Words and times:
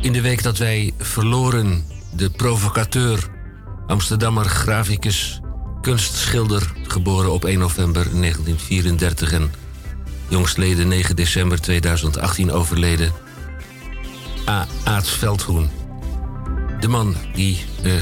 In 0.00 0.12
de 0.12 0.20
week 0.20 0.42
dat 0.42 0.58
wij 0.58 0.92
verloren 0.98 1.84
de 2.16 2.30
provocateur, 2.30 3.28
Amsterdammer, 3.86 4.44
graficus, 4.44 5.40
kunstschilder, 5.80 6.72
geboren 6.82 7.32
op 7.32 7.44
1 7.44 7.58
november 7.58 8.02
1934 8.02 9.32
en 9.32 9.52
jongstleden 10.28 10.88
9 10.88 11.16
december 11.16 11.60
2018 11.60 12.52
overleden, 12.52 13.12
A. 14.48 14.66
Aad 14.84 15.08
Veldhoen. 15.08 15.70
De 16.80 16.88
man 16.88 17.14
die 17.34 17.64
uh, 17.82 17.92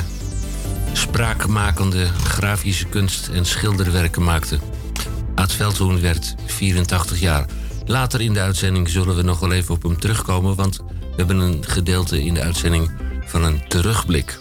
spraakmakende 0.92 2.06
grafische 2.06 2.86
kunst 2.86 3.28
en 3.28 3.44
schilderwerken 3.46 4.22
maakte. 4.22 4.58
Aad 5.34 5.52
Veldhoen 5.52 6.00
werd 6.00 6.34
84 6.46 7.20
jaar. 7.20 7.46
Later 7.86 8.20
in 8.20 8.32
de 8.32 8.40
uitzending 8.40 8.88
zullen 8.88 9.16
we 9.16 9.22
nog 9.22 9.38
wel 9.38 9.52
even 9.52 9.74
op 9.74 9.82
hem 9.82 10.00
terugkomen, 10.00 10.54
want 10.54 10.76
we 10.76 11.14
hebben 11.16 11.38
een 11.38 11.64
gedeelte 11.64 12.24
in 12.24 12.34
de 12.34 12.42
uitzending 12.42 12.90
van 13.24 13.44
een 13.44 13.68
terugblik. 13.68 14.38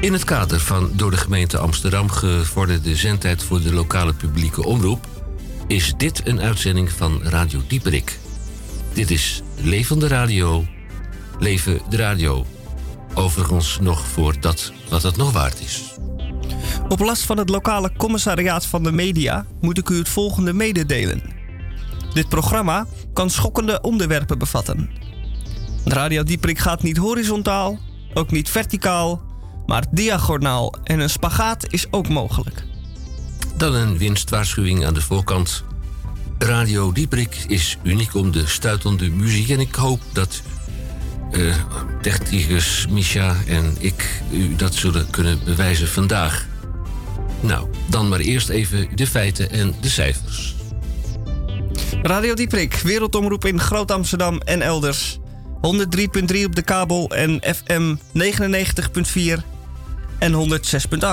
In 0.00 0.12
het 0.12 0.24
kader 0.24 0.60
van 0.60 0.90
door 0.92 1.10
de 1.10 1.16
gemeente 1.16 1.58
Amsterdam 1.58 2.10
gevorderde 2.10 2.96
zendtijd 2.96 3.42
voor 3.42 3.60
de 3.60 3.72
lokale 3.72 4.14
publieke 4.14 4.64
omroep 4.64 5.06
is 5.66 5.94
dit 5.96 6.26
een 6.26 6.40
uitzending 6.40 6.92
van 6.92 7.22
Radio 7.22 7.60
Dieperik. 7.68 8.18
Dit 8.92 9.10
is 9.10 9.42
Levende 9.56 10.08
Radio, 10.08 10.64
Leven 11.38 11.80
de 11.88 11.96
Radio. 11.96 12.46
Overigens 13.14 13.78
nog 13.80 14.06
voor 14.06 14.40
dat 14.40 14.72
wat 14.88 15.02
het 15.02 15.16
nog 15.16 15.32
waard 15.32 15.60
is. 15.60 15.94
Op 16.90 17.00
last 17.00 17.22
van 17.22 17.38
het 17.38 17.48
lokale 17.48 17.92
commissariaat 17.96 18.66
van 18.66 18.82
de 18.82 18.92
media 18.92 19.46
moet 19.60 19.78
ik 19.78 19.88
u 19.88 19.98
het 19.98 20.08
volgende 20.08 20.52
mededelen. 20.52 21.22
Dit 22.12 22.28
programma 22.28 22.86
kan 23.12 23.30
schokkende 23.30 23.80
onderwerpen 23.80 24.38
bevatten. 24.38 24.90
Radio 25.84 26.22
Dieprik 26.22 26.58
gaat 26.58 26.82
niet 26.82 26.96
horizontaal, 26.96 27.78
ook 28.14 28.30
niet 28.30 28.48
verticaal, 28.48 29.22
maar 29.66 29.84
diagonaal 29.90 30.74
en 30.84 31.00
een 31.00 31.10
spagaat 31.10 31.72
is 31.72 31.86
ook 31.90 32.08
mogelijk. 32.08 32.64
Dan 33.56 33.74
een 33.74 33.98
winstwaarschuwing 33.98 34.86
aan 34.86 34.94
de 34.94 35.02
voorkant. 35.02 35.64
Radio 36.38 36.92
Dieprik 36.92 37.44
is 37.46 37.78
uniek 37.82 38.14
om 38.14 38.30
de 38.30 38.46
stuitende 38.46 39.10
muziek 39.10 39.48
en 39.48 39.60
ik 39.60 39.74
hoop 39.74 40.00
dat 40.12 40.42
uh, 41.32 41.54
technicus 42.02 42.86
Misha 42.90 43.36
en 43.46 43.76
ik 43.78 44.22
u 44.32 44.56
dat 44.56 44.74
zullen 44.74 45.10
kunnen 45.10 45.40
bewijzen 45.44 45.88
vandaag. 45.88 46.48
Nou, 47.40 47.68
dan 47.88 48.08
maar 48.08 48.20
eerst 48.20 48.48
even 48.48 48.88
de 48.94 49.06
feiten 49.06 49.50
en 49.50 49.74
de 49.80 49.88
cijfers. 49.88 50.54
Radio 52.02 52.34
Dieprik, 52.34 52.74
wereldomroep 52.74 53.44
in 53.44 53.60
Groot 53.60 53.90
Amsterdam 53.90 54.40
en 54.40 54.62
elders. 54.62 55.18
103.3 55.54 56.44
op 56.44 56.54
de 56.54 56.62
kabel 56.64 57.10
en 57.10 57.42
FM 57.54 57.94
99.4 58.18 59.44
en 60.18 60.32
106.8. 60.32 61.08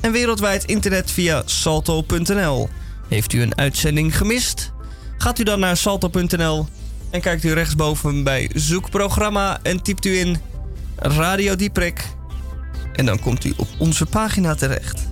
En 0.00 0.12
wereldwijd 0.12 0.64
internet 0.64 1.10
via 1.10 1.42
salto.nl. 1.44 2.68
Heeft 3.08 3.32
u 3.32 3.42
een 3.42 3.58
uitzending 3.58 4.16
gemist? 4.16 4.72
Gaat 5.18 5.38
u 5.38 5.42
dan 5.42 5.60
naar 5.60 5.76
salto.nl 5.76 6.66
en 7.10 7.20
kijkt 7.20 7.44
u 7.44 7.52
rechtsboven 7.52 8.24
bij 8.24 8.50
zoekprogramma 8.54 9.58
en 9.62 9.82
typt 9.82 10.04
u 10.04 10.18
in 10.18 10.40
Radio 10.96 11.56
Dieprik. 11.56 12.04
En 12.92 13.06
dan 13.06 13.20
komt 13.20 13.44
u 13.44 13.52
op 13.56 13.68
onze 13.78 14.06
pagina 14.06 14.54
terecht. 14.54 15.11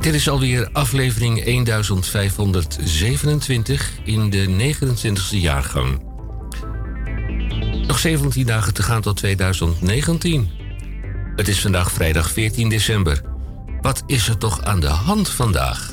Dit 0.00 0.14
is 0.14 0.28
alweer 0.28 0.68
aflevering 0.72 1.44
1527 1.44 3.90
in 4.04 4.30
de 4.30 4.46
29e 4.46 5.30
jaargang. 5.30 6.02
Nog 7.86 7.98
17 7.98 8.46
dagen 8.46 8.74
te 8.74 8.82
gaan 8.82 9.00
tot 9.00 9.16
2019. 9.16 10.50
Het 11.36 11.48
is 11.48 11.60
vandaag 11.60 11.92
vrijdag 11.92 12.30
14 12.30 12.68
december. 12.68 13.22
Wat 13.80 14.02
is 14.06 14.28
er 14.28 14.38
toch 14.38 14.62
aan 14.62 14.80
de 14.80 14.88
hand 14.88 15.28
vandaag? 15.28 15.90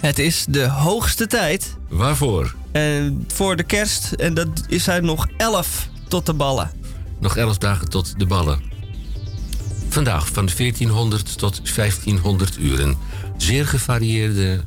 Het 0.00 0.18
is 0.18 0.44
de 0.48 0.68
hoogste 0.68 1.26
tijd. 1.26 1.76
Waarvoor? 1.88 2.54
En 2.72 3.24
voor 3.32 3.56
de 3.56 3.62
kerst. 3.62 4.12
En 4.12 4.34
dat 4.34 4.48
is 4.68 4.86
hij 4.86 5.00
nog 5.00 5.26
11 5.36 5.88
tot 6.08 6.26
de 6.26 6.34
ballen. 6.34 6.70
Nog 7.20 7.36
11 7.36 7.58
dagen 7.58 7.88
tot 7.88 8.18
de 8.18 8.26
ballen. 8.26 8.60
Vandaag 9.88 10.26
van 10.26 10.48
1400 10.56 11.38
tot 11.38 11.74
1500 11.74 12.58
uren 12.58 12.96
zeer 13.36 13.66
gevarieerde 13.66 14.64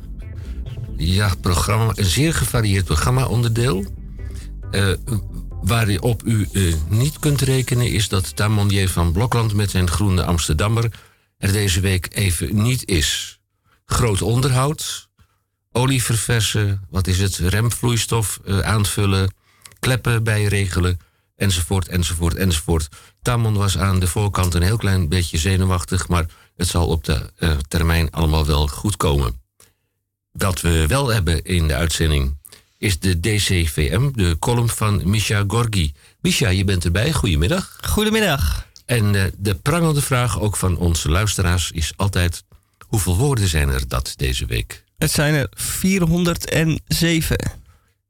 ja, 0.97 1.34
programma, 1.41 1.91
een 1.96 2.06
zeer 2.06 2.34
gevarieerd 2.34 2.85
programma-onderdeel. 2.85 3.85
Uh, 4.72 4.94
waarop 5.62 6.24
u 6.25 6.47
uh, 6.52 6.74
niet 6.90 7.19
kunt 7.19 7.41
rekenen 7.41 7.91
is 7.91 8.09
dat 8.09 8.35
Tamonier 8.35 8.90
van 8.90 9.12
Blokland 9.12 9.53
met 9.53 9.69
zijn 9.69 9.90
groene 9.90 10.24
Amsterdammer 10.24 10.91
er 11.38 11.52
deze 11.52 11.80
week 11.80 12.07
even 12.13 12.62
niet 12.62 12.88
is. 12.88 13.40
Groot 13.85 14.22
onderhoud, 14.22 15.09
olie 15.72 16.03
verversen, 16.03 16.86
wat 16.90 17.07
is 17.07 17.19
het, 17.19 17.38
remvloeistof 17.38 18.40
uh, 18.46 18.59
aanvullen, 18.59 19.34
kleppen 19.80 20.24
bijregelen, 20.24 21.00
enzovoort, 21.39 21.88
enzovoort, 21.88 22.35
enzovoort. 22.35 22.88
Tamon 23.22 23.53
was 23.53 23.77
aan 23.77 24.00
de 24.00 24.07
voorkant 24.07 24.53
een 24.53 24.61
heel 24.61 24.77
klein 24.77 25.09
beetje 25.09 25.38
zenuwachtig, 25.38 26.07
maar 26.07 26.25
het 26.55 26.67
zal 26.67 26.88
op 26.88 27.03
de 27.03 27.31
uh, 27.39 27.51
termijn 27.67 28.11
allemaal 28.11 28.45
wel 28.45 28.67
goed 28.67 28.97
komen. 28.97 29.41
Wat 30.31 30.61
we 30.61 30.88
wel 30.88 31.07
hebben 31.07 31.44
in 31.44 31.67
de 31.67 31.75
uitzending 31.75 32.38
is 32.77 33.00
de 33.00 33.19
DCVM, 33.19 34.11
de 34.13 34.35
column 34.39 34.69
van 34.69 35.01
Misha 35.09 35.44
Gorgi. 35.47 35.94
Misha, 36.22 36.50
je 36.50 36.63
bent 36.63 36.85
erbij. 36.85 37.11
Goedemiddag. 37.13 37.77
Goedemiddag. 37.81 38.67
En 38.85 39.13
uh, 39.13 39.23
de 39.38 39.56
prangende 39.56 40.01
vraag 40.01 40.39
ook 40.39 40.56
van 40.56 40.77
onze 40.77 41.09
luisteraars 41.09 41.71
is 41.71 41.94
altijd... 41.95 42.44
hoeveel 42.88 43.17
woorden 43.17 43.47
zijn 43.47 43.69
er 43.69 43.88
dat 43.88 44.13
deze 44.16 44.45
week? 44.45 44.83
Het 44.97 45.11
zijn 45.11 45.33
er 45.33 45.47
407. 45.51 47.38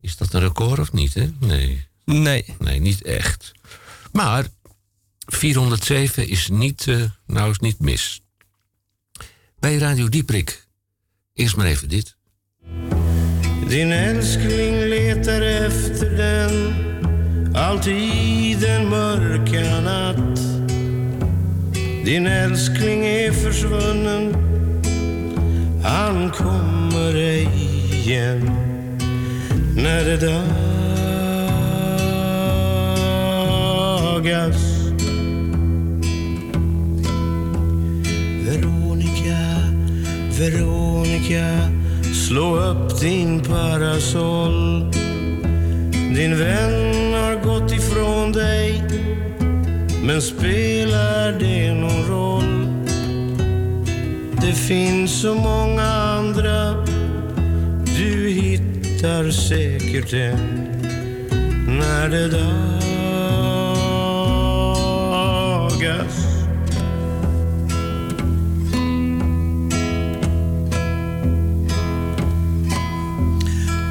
Is 0.02 0.18
dat 0.18 0.34
een 0.34 0.40
record 0.40 0.80
of 0.80 0.92
niet, 0.92 1.14
hè? 1.14 1.30
Nee. 1.40 1.89
Nee. 2.14 2.46
Nee, 2.60 2.80
niet 2.80 3.04
echt. 3.04 3.52
Maar 4.12 4.46
407 5.26 6.28
is 6.28 6.48
niet, 6.48 6.86
uh, 6.86 7.04
nou, 7.26 7.52
is 7.52 7.60
niet 7.60 7.80
mis 7.80 8.22
bij 9.60 9.78
Radio 9.78 10.10
Dieprik. 10.10 10.68
Eerst 11.34 11.56
maar 11.56 11.66
even 11.66 11.90
dit. 11.90 12.16
Din 13.68 13.92
älskling 13.92 14.78
letar 14.88 15.42
efter 15.42 16.16
den 16.16 16.76
alltid 17.52 18.64
en 18.64 18.88
mörka 18.88 19.80
natt 19.80 20.40
Din 22.04 22.26
älskling 22.26 23.06
är 23.06 23.34
försvunnen 23.34 24.36
Han 25.82 26.32
kommer 26.32 27.16
ej 27.16 27.50
igen 27.92 28.58
när 29.76 30.04
det 30.04 30.44
dagas 34.20 34.80
Veronica, 40.40 41.70
slå 42.28 42.58
upp 42.58 43.00
din 43.02 43.40
parasoll. 43.44 44.92
Din 46.16 46.38
vän 46.38 47.14
har 47.14 47.44
gått 47.44 47.72
ifrån 47.72 48.32
dig, 48.32 48.84
men 50.04 50.22
spelar 50.22 51.40
det 51.40 51.74
någon 51.74 52.06
roll? 52.10 52.68
Det 54.42 54.54
finns 54.54 55.22
så 55.22 55.36
många 55.36 55.84
andra, 55.84 56.86
du 57.86 58.30
hittar 58.30 59.32
säkert 59.32 60.14
en 60.14 60.70
när 61.68 62.10
det 62.10 62.28
dagas. 65.90 66.16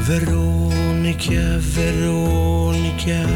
Veronica, 0.08 1.58
Veronica 1.76 3.28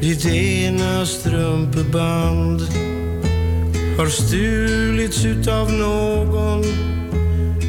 Ditt 0.00 0.26
ena 0.26 1.06
strumpeband 1.06 2.60
har 3.98 4.06
stulits 4.06 5.24
utav 5.24 5.72
någon 5.72 6.64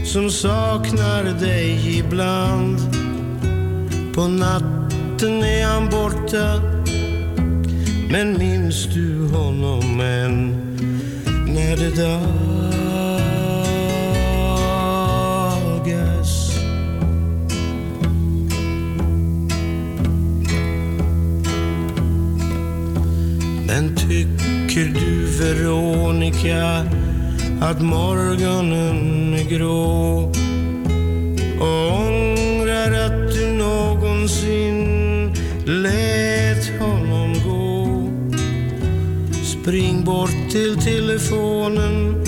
som 0.06 0.30
saknar 0.30 1.24
dig 1.24 1.98
ibland. 1.98 2.80
På 4.16 4.28
natten 4.28 5.44
är 5.44 5.66
han 5.66 5.89
borta 5.89 6.70
men 8.11 8.37
minns 8.37 8.85
du 8.93 9.27
honom 9.27 9.99
än 9.99 10.55
när 11.47 11.77
det 11.77 11.95
dagas? 11.95 12.21
Men 23.67 23.95
tycker 23.95 24.85
du 24.99 25.25
Veronica 25.39 26.85
att 27.61 27.81
morgonen 27.81 29.33
är 29.33 29.49
grå 29.49 30.31
och 31.59 31.91
ångrar 31.93 32.91
att 32.91 33.33
du 33.33 33.45
någonsin 33.51 35.33
lät 35.65 36.31
Spring 40.01 40.06
bort 40.06 40.51
till 40.51 40.77
telefonen 40.77 42.24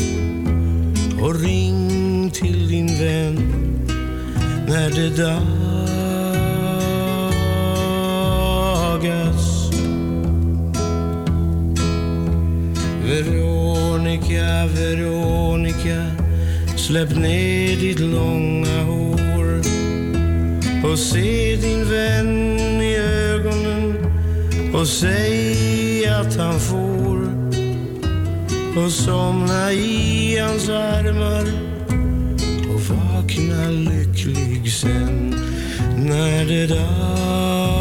och 1.22 1.36
ring 1.40 2.32
till 2.32 2.68
din 2.68 2.88
vän 2.88 3.36
när 4.68 4.90
det 4.90 5.10
dagas. 9.10 9.70
Veronica, 13.06 14.66
Veronica 14.76 16.06
Släpp 16.78 17.16
ner 17.16 17.76
ditt 17.76 18.00
långa 18.00 18.84
hår 18.84 19.62
och 20.92 21.00
se 21.00 21.56
din 21.56 21.90
vän 21.90 22.82
i 22.82 22.96
ögonen 22.96 23.96
och 24.74 24.88
säg 24.88 26.06
att 26.08 26.36
han 26.36 26.60
får 26.60 26.93
och 28.78 28.92
somna 28.92 29.72
i 29.72 30.38
hans 30.40 30.70
armar 30.70 31.48
och 32.74 32.82
vakna 32.82 33.70
lycklig 33.70 34.74
sen 34.74 35.36
när 35.98 36.46
det 36.46 36.68
dag 36.68 37.73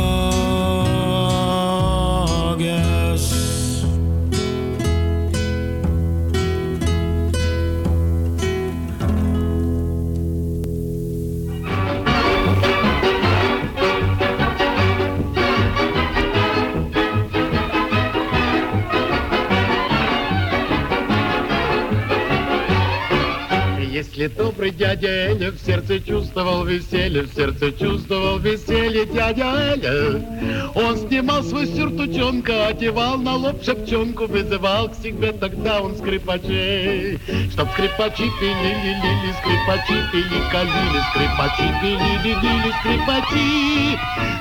Если 24.02 24.26
добрый 24.26 24.72
дядя 24.72 25.06
Эля 25.06 25.52
в 25.52 25.60
сердце 25.64 26.00
чувствовал 26.00 26.64
веселье, 26.64 27.22
в 27.22 27.32
сердце 27.32 27.70
чувствовал 27.70 28.36
веселье 28.38 29.06
дядя 29.06 29.76
Эля, 29.76 30.72
он 30.74 30.96
снимал 30.96 31.44
свой 31.44 31.68
сюртучонка, 31.68 32.66
одевал 32.66 33.16
на 33.18 33.36
лоб 33.36 33.62
шапчонку, 33.62 34.26
вызывал 34.26 34.88
к 34.88 34.96
себе 34.96 35.30
тогда 35.30 35.80
он 35.80 35.96
скрипачей, 35.96 37.20
чтоб 37.52 37.70
скрипачи 37.70 38.24
пилили, 38.40 38.92
лили, 39.02 39.32
скрипачи 39.38 39.94
пили, 40.10 40.50
калили, 40.50 41.00
скрипачи 41.12 41.70
пилили, 41.80 42.34
лили, 42.42 42.72
скрипачи, 42.80 43.98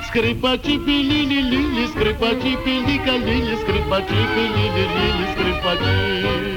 скрипачи 0.08 0.78
пилили, 0.84 1.40
лили, 1.40 1.86
скрипачи 1.86 2.58
пили, 2.64 2.98
калили, 3.04 3.54
скрипачи 3.62 4.08
пилили, 4.34 4.88
лили, 4.96 5.26
скрипачи. 5.34 6.51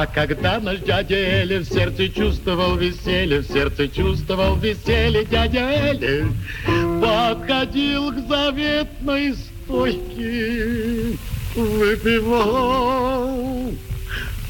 А 0.00 0.06
когда 0.06 0.60
наш 0.60 0.78
дядя 0.78 1.16
Эли 1.16 1.58
в 1.58 1.64
сердце 1.64 2.08
чувствовал 2.08 2.76
веселье, 2.76 3.40
в 3.40 3.48
сердце 3.48 3.88
чувствовал 3.88 4.54
веселье 4.54 5.24
дядя 5.24 5.58
Эли, 5.72 6.24
подходил 7.02 8.12
к 8.12 8.28
заветной 8.28 9.34
стойке, 9.34 11.18
выпивал 11.56 12.92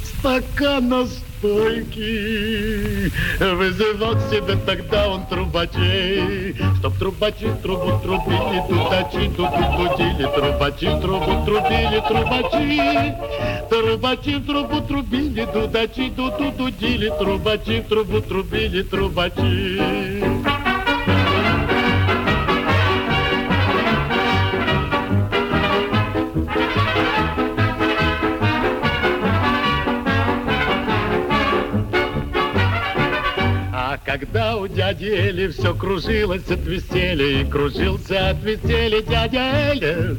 стакан 0.05 1.09
настойки, 1.43 3.12
вызывал 3.40 4.14
к 4.17 4.20
себе 4.31 4.56
тогда 4.67 5.08
он 5.08 5.26
трубачей, 5.26 6.55
чтоб 6.79 6.96
трубачи 6.99 7.49
трубу 7.62 7.99
трубили, 8.02 8.62
тудачи 8.69 9.31
туду 9.37 9.64
дудили, 9.76 10.26
трубачи 10.35 11.00
трубу 11.00 11.44
трубили, 11.44 12.02
трубачи, 12.08 13.14
трубачи 13.69 14.37
в 14.37 14.46
трубу 14.46 14.81
трубили, 14.81 15.46
дудачи 15.52 16.11
дуду 16.11 16.52
дудили, 16.56 17.12
трубачи 17.19 17.85
трубу 17.88 18.20
трубили, 18.20 18.82
трубачи. 18.82 20.08
Когда 34.09 34.57
у 34.57 34.67
дяди 34.67 35.05
Эли 35.05 35.49
все 35.49 35.75
кружилось 35.75 36.50
от 36.50 36.61
веселья, 36.61 37.43
и 37.43 37.45
кружился 37.45 38.31
от 38.31 38.43
веселья 38.43 39.03
дядя 39.03 39.38
Эля, 39.71 40.17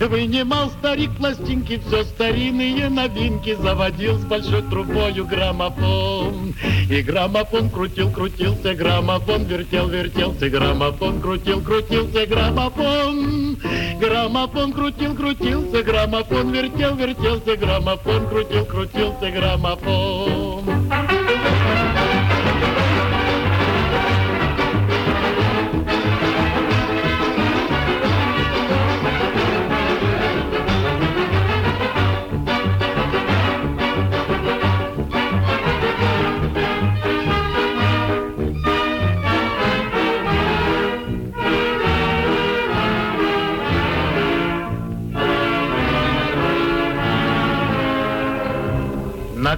вынимал 0.00 0.68
старик 0.68 1.16
пластинки, 1.16 1.80
все 1.86 2.04
старинные 2.04 2.90
новинки, 2.90 3.54
заводил 3.54 4.18
с 4.18 4.24
большой 4.26 4.60
трубою 4.68 5.24
граммофон. 5.24 6.54
И 6.90 7.00
граммофон 7.00 7.70
крутил, 7.70 8.10
крутился, 8.10 8.74
граммофон 8.74 9.44
вертел, 9.44 9.88
вертелся, 9.88 10.50
граммофон 10.50 11.22
крутил, 11.22 11.62
крутился, 11.62 12.26
граммофон. 12.26 13.56
Граммофон 13.98 14.74
крутил, 14.74 15.14
крутился, 15.14 15.82
граммофон 15.82 16.52
вертел, 16.52 16.96
вертелся, 16.96 17.56
граммофон 17.56 18.28
крутил, 18.28 18.66
крутился, 18.66 19.30
граммофон. 19.30 20.81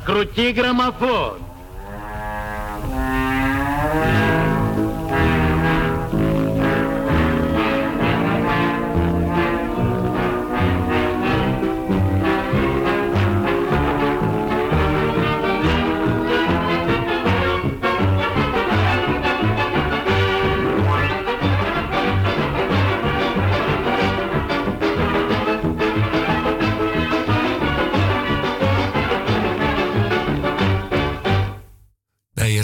крути 0.04 0.52
граммофон. 0.52 1.43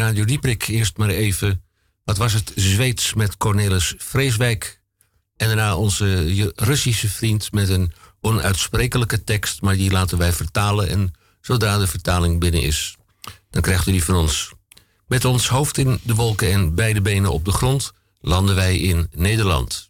Radio 0.00 0.24
Dieprik 0.24 0.68
eerst 0.68 0.96
maar 0.96 1.08
even. 1.08 1.62
Wat 2.04 2.16
was 2.16 2.32
het? 2.32 2.52
Zweeds 2.54 3.14
met 3.14 3.36
Cornelis 3.36 3.94
Vreeswijk. 3.98 4.80
En 5.36 5.46
daarna 5.46 5.76
onze 5.76 6.52
Russische 6.56 7.08
vriend 7.08 7.52
met 7.52 7.68
een 7.68 7.92
onuitsprekelijke 8.20 9.24
tekst. 9.24 9.62
Maar 9.62 9.76
die 9.76 9.90
laten 9.90 10.18
wij 10.18 10.32
vertalen. 10.32 10.88
En 10.88 11.12
zodra 11.40 11.78
de 11.78 11.86
vertaling 11.86 12.40
binnen 12.40 12.62
is, 12.62 12.96
dan 13.50 13.62
krijgt 13.62 13.86
u 13.86 13.92
die 13.92 14.04
van 14.04 14.14
ons. 14.14 14.52
Met 15.06 15.24
ons 15.24 15.48
hoofd 15.48 15.78
in 15.78 16.00
de 16.02 16.14
wolken 16.14 16.52
en 16.52 16.74
beide 16.74 17.00
benen 17.00 17.32
op 17.32 17.44
de 17.44 17.52
grond 17.52 17.92
landen 18.20 18.54
wij 18.54 18.78
in 18.78 19.08
Nederland. 19.14 19.89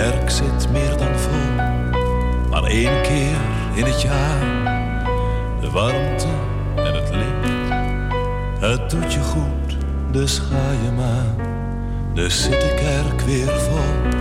Kerk 0.00 0.30
zit 0.30 0.70
meer 0.70 0.96
dan 0.96 1.18
vol, 1.18 1.54
maar 2.50 2.62
één 2.62 3.02
keer 3.02 3.36
in 3.74 3.84
het 3.84 4.02
jaar. 4.02 4.40
De 5.60 5.70
warmte 5.70 6.26
en 6.74 6.94
het 6.94 7.10
licht, 7.10 7.70
het 8.60 8.90
doet 8.90 9.12
je 9.12 9.20
goed 9.20 9.76
Dus 10.10 10.38
ga 10.38 10.70
je 10.84 10.90
maar, 10.96 11.46
dus 12.14 12.42
zit 12.42 12.60
de 12.60 12.74
kerk 12.74 13.20
weer 13.20 13.60
vol. 13.60 14.18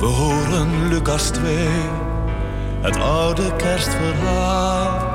We 0.00 0.06
horen 0.06 0.88
Lucas 0.88 1.30
2, 1.30 1.66
het 2.80 3.00
oude 3.00 3.56
kerstverhaal. 3.56 5.10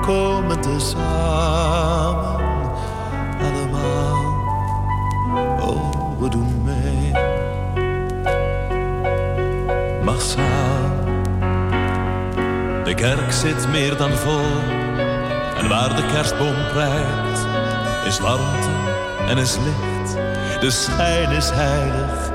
Komen 0.00 0.60
tezamen, 0.60 2.40
allemaal. 3.40 4.24
Oh, 5.60 6.20
we 6.20 6.28
doen 6.28 6.62
mee. 6.64 6.81
De 12.84 12.94
kerk 12.94 13.32
zit 13.32 13.68
meer 13.68 13.96
dan 13.96 14.10
vol. 14.10 14.40
En 15.56 15.68
waar 15.68 15.96
de 15.96 16.06
kerstboom 16.12 16.54
prijkt, 16.72 17.46
is 18.06 18.20
warmte 18.20 18.68
en 19.28 19.38
is 19.38 19.56
licht. 19.56 20.14
De 20.60 20.70
schijn 20.70 21.30
is 21.30 21.50
heilig, 21.50 22.30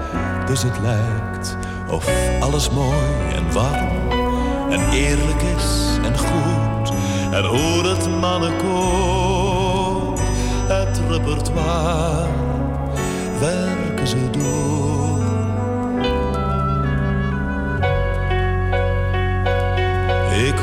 dus 0.45 0.63
het 0.63 0.79
lijkt 0.81 1.57
of 1.87 2.09
alles 2.39 2.69
mooi 2.69 2.97
en 3.35 3.51
warm 3.51 3.89
en 4.69 4.89
eerlijk 4.89 5.41
is 5.41 5.97
en 6.03 6.17
goed. 6.17 6.91
En 7.31 7.43
hoor 7.43 7.89
het 7.89 8.09
mannenkoor, 8.19 10.17
het 10.67 11.01
repertoire, 11.09 12.27
werken 13.39 14.07
ze 14.07 14.29
door. 14.29 15.06
Ik 20.37 20.59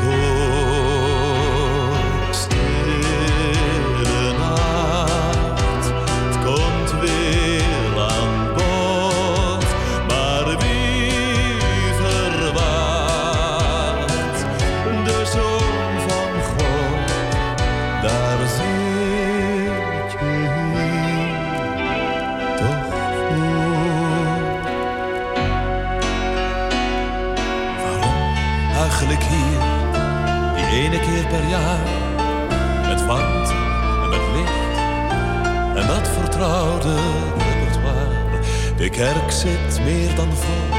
De 38.85 38.91
kerk 38.91 39.31
zit 39.31 39.83
meer 39.83 40.15
dan 40.15 40.33
vol 40.33 40.77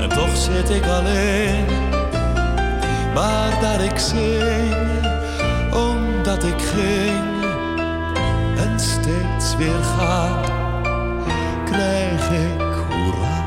en 0.00 0.08
toch 0.08 0.36
zit 0.36 0.70
ik 0.70 0.86
alleen. 0.86 1.64
Maar 3.14 3.60
daar 3.60 3.84
ik 3.84 3.98
zing, 3.98 4.74
omdat 5.72 6.44
ik 6.44 6.60
ging 6.74 7.44
en 8.56 8.80
steeds 8.80 9.56
weer 9.56 9.82
ga, 9.82 10.40
krijg 11.64 12.30
ik 12.30 12.60
hoera. 12.88 13.42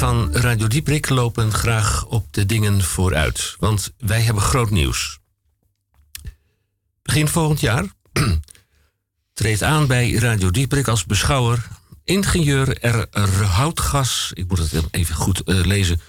Van 0.00 0.32
Radio 0.32 0.66
Dieprik 0.66 1.08
lopen 1.08 1.52
graag 1.52 2.06
op 2.06 2.26
de 2.30 2.46
dingen 2.46 2.82
vooruit, 2.82 3.54
want 3.58 3.92
wij 3.98 4.20
hebben 4.20 4.42
groot 4.42 4.70
nieuws. 4.70 5.18
Begin 7.02 7.28
volgend 7.28 7.60
jaar 7.60 7.84
treedt 9.32 9.62
aan 9.62 9.86
bij 9.86 10.12
Radio 10.12 10.50
Dieprik 10.50 10.88
als 10.88 11.04
beschouwer 11.04 11.68
ingenieur 12.04 12.86
R. 12.86 13.08
Houtgas. 13.44 14.30
Ik 14.34 14.48
moet 14.48 14.58
het 14.58 14.84
even 14.90 15.14
goed 15.14 15.42
eh, 15.42 15.64
lezen, 15.64 16.00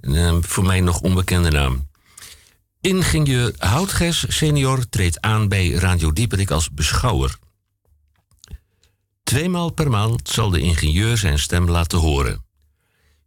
eh, 0.00 0.36
voor 0.40 0.64
mij 0.64 0.80
nog 0.80 1.00
onbekende 1.00 1.50
naam. 1.50 1.88
Ingenieur 2.80 3.54
Houtges 3.58 4.24
senior 4.28 4.88
treedt 4.88 5.20
aan 5.20 5.48
bij 5.48 5.70
Radio 5.70 6.12
Dieperik 6.12 6.50
als 6.50 6.70
beschouwer. 6.70 7.36
Tweemaal 9.22 9.70
per 9.70 9.90
maand 9.90 10.28
zal 10.28 10.50
de 10.50 10.60
ingenieur 10.60 11.16
zijn 11.16 11.38
stem 11.38 11.70
laten 11.70 11.98
horen. 11.98 12.48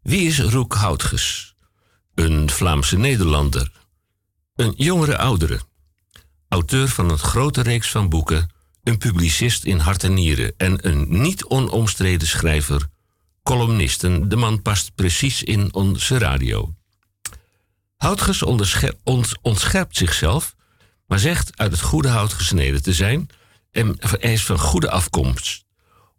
Wie 0.03 0.27
is 0.27 0.39
Roek 0.39 0.73
Houtges? 0.73 1.55
Een 2.15 2.49
Vlaamse 2.49 2.97
Nederlander. 2.97 3.71
Een 4.55 4.73
jongere 4.77 5.17
oudere. 5.17 5.59
Auteur 6.49 6.87
van 6.87 7.09
een 7.09 7.17
grote 7.17 7.61
reeks 7.61 7.89
van 7.89 8.09
boeken. 8.09 8.49
Een 8.83 8.97
publicist 8.97 9.63
in 9.63 9.77
hart 9.77 10.03
en 10.03 10.13
nieren. 10.13 10.53
En 10.57 10.87
een 10.87 11.21
niet 11.21 11.45
onomstreden 11.45 12.27
schrijver. 12.27 12.87
Columnisten. 13.43 14.29
De 14.29 14.35
man 14.35 14.61
past 14.61 14.95
precies 14.95 15.43
in 15.43 15.73
onze 15.73 16.17
radio. 16.17 16.73
Houtges 17.97 18.43
ont- 19.03 19.37
ontscherpt 19.41 19.97
zichzelf, 19.97 20.55
maar 21.07 21.19
zegt 21.19 21.57
uit 21.57 21.71
het 21.71 21.81
goede 21.81 22.09
hout 22.09 22.33
gesneden 22.33 22.83
te 22.83 22.93
zijn 22.93 23.29
en 23.71 23.95
hij 23.99 24.33
is 24.33 24.45
van 24.45 24.59
goede 24.59 24.89
afkomst. 24.89 25.65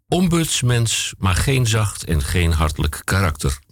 Ombudsmens, 0.07 1.13
maar 1.17 1.35
geen 1.35 1.67
zacht 1.67 2.03
en 2.03 2.21
geen 2.21 2.51
hartelijk 2.51 3.01
karakter. 3.03 3.63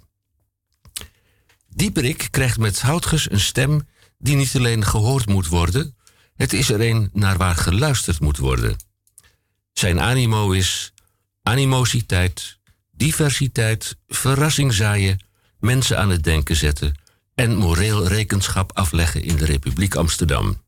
Dieperik 1.75 2.27
krijgt 2.32 2.58
met 2.58 2.82
Houtges 2.82 3.32
een 3.32 3.39
stem 3.39 3.88
die 4.18 4.36
niet 4.36 4.56
alleen 4.56 4.86
gehoord 4.86 5.27
moet 5.27 5.48
worden, 5.48 5.96
het 6.36 6.53
is 6.53 6.70
er 6.70 6.82
een 6.82 7.10
naar 7.13 7.38
waar 7.38 7.56
geluisterd 7.56 8.20
moet 8.20 8.38
worden. 8.38 8.75
Zijn 9.74 10.00
animo 10.00 10.51
is 10.51 10.94
animositeit, 11.44 12.60
diversiteit, 12.92 13.98
verrassing 14.08 14.74
zaaien, 14.74 15.20
mensen 15.60 16.00
aan 16.00 16.10
het 16.10 16.24
denken 16.24 16.56
zetten 16.56 17.01
en 17.36 17.56
moreel 17.56 18.08
rekenschap 18.08 18.72
afleggen 18.74 19.24
in 19.24 19.36
de 19.36 19.46
Republiek 19.46 19.96
Amsterdam. 19.96 20.62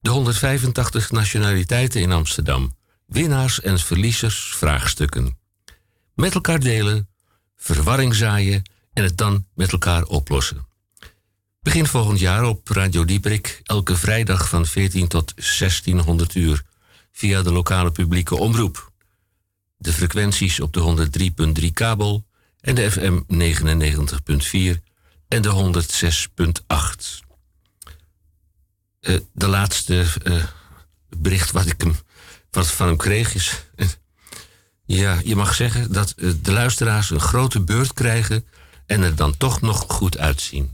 De 0.00 0.10
185 0.10 1.10
nationaliteiten 1.10 2.00
in 2.00 2.12
Amsterdam, 2.12 2.76
winnaars 3.06 3.60
en 3.60 3.78
verliezers, 3.78 4.54
vraagstukken. 4.56 5.38
Met 6.14 6.34
elkaar 6.34 6.60
delen, 6.60 7.08
verwarring 7.56 8.14
zaaien 8.14 8.62
en 8.98 9.04
het 9.04 9.16
dan 9.16 9.46
met 9.54 9.72
elkaar 9.72 10.02
oplossen. 10.02 10.66
Begin 11.60 11.86
volgend 11.86 12.18
jaar 12.18 12.44
op 12.44 12.68
Radio 12.68 13.04
Dieprik, 13.04 13.60
elke 13.62 13.96
vrijdag 13.96 14.48
van 14.48 14.66
14 14.66 15.08
tot 15.08 15.32
1600 15.34 16.34
uur 16.34 16.62
via 17.12 17.42
de 17.42 17.52
lokale 17.52 17.90
publieke 17.90 18.36
omroep. 18.36 18.92
De 19.76 19.92
frequenties 19.92 20.60
op 20.60 20.72
de 20.72 21.08
103.3 21.60 21.72
kabel 21.72 22.26
en 22.60 22.74
de 22.74 22.90
FM 22.90 23.20
99.4 24.76 24.82
en 25.28 25.42
de 25.42 25.82
106.8. 26.68 27.26
Eh, 29.00 29.16
de 29.32 29.48
laatste 29.48 30.06
eh, 30.22 30.44
bericht 31.08 31.50
wat 31.50 31.66
ik 31.66 31.84
wat 32.50 32.70
van 32.70 32.86
hem 32.86 32.96
kreeg 32.96 33.34
is. 33.34 33.64
ja, 34.84 35.20
je 35.24 35.36
mag 35.36 35.54
zeggen 35.54 35.92
dat 35.92 36.10
eh, 36.10 36.30
de 36.42 36.52
luisteraars 36.52 37.10
een 37.10 37.20
grote 37.20 37.60
beurt 37.60 37.92
krijgen 37.92 38.44
en 38.88 39.02
er 39.02 39.16
dan 39.16 39.36
toch 39.36 39.60
nog 39.60 39.84
goed 39.88 40.18
uitzien. 40.18 40.70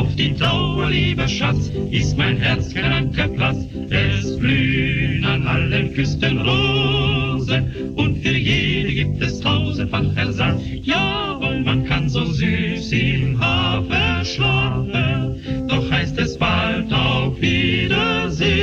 auf 0.00 0.16
die 0.16 0.34
Dauer, 0.34 0.88
lieber 0.90 1.28
Schatz, 1.28 1.70
ist 1.90 2.16
mein 2.16 2.38
Herz 2.38 2.72
kein 2.72 2.90
anderer 2.90 3.28
Platz. 3.28 3.58
Es 3.90 4.38
blühen 4.38 5.22
an 5.26 5.46
allen 5.46 5.92
Küsten 5.92 6.38
Rosen 6.38 7.92
und 7.96 8.22
für 8.22 8.32
jede 8.32 8.94
gibt 8.94 9.22
es 9.22 9.40
tausendfach 9.40 10.16
Ersatz. 10.16 10.62
Jawohl, 10.82 11.60
man 11.60 11.84
kann 11.84 12.08
so 12.08 12.24
süß 12.24 12.92
im 12.92 13.38
Hafen 13.38 14.24
schlafen, 14.24 15.68
doch 15.68 15.90
heißt 15.90 16.18
es 16.18 16.38
bald 16.38 16.90
auf 16.92 17.38
Wiedersehen. 17.40 18.56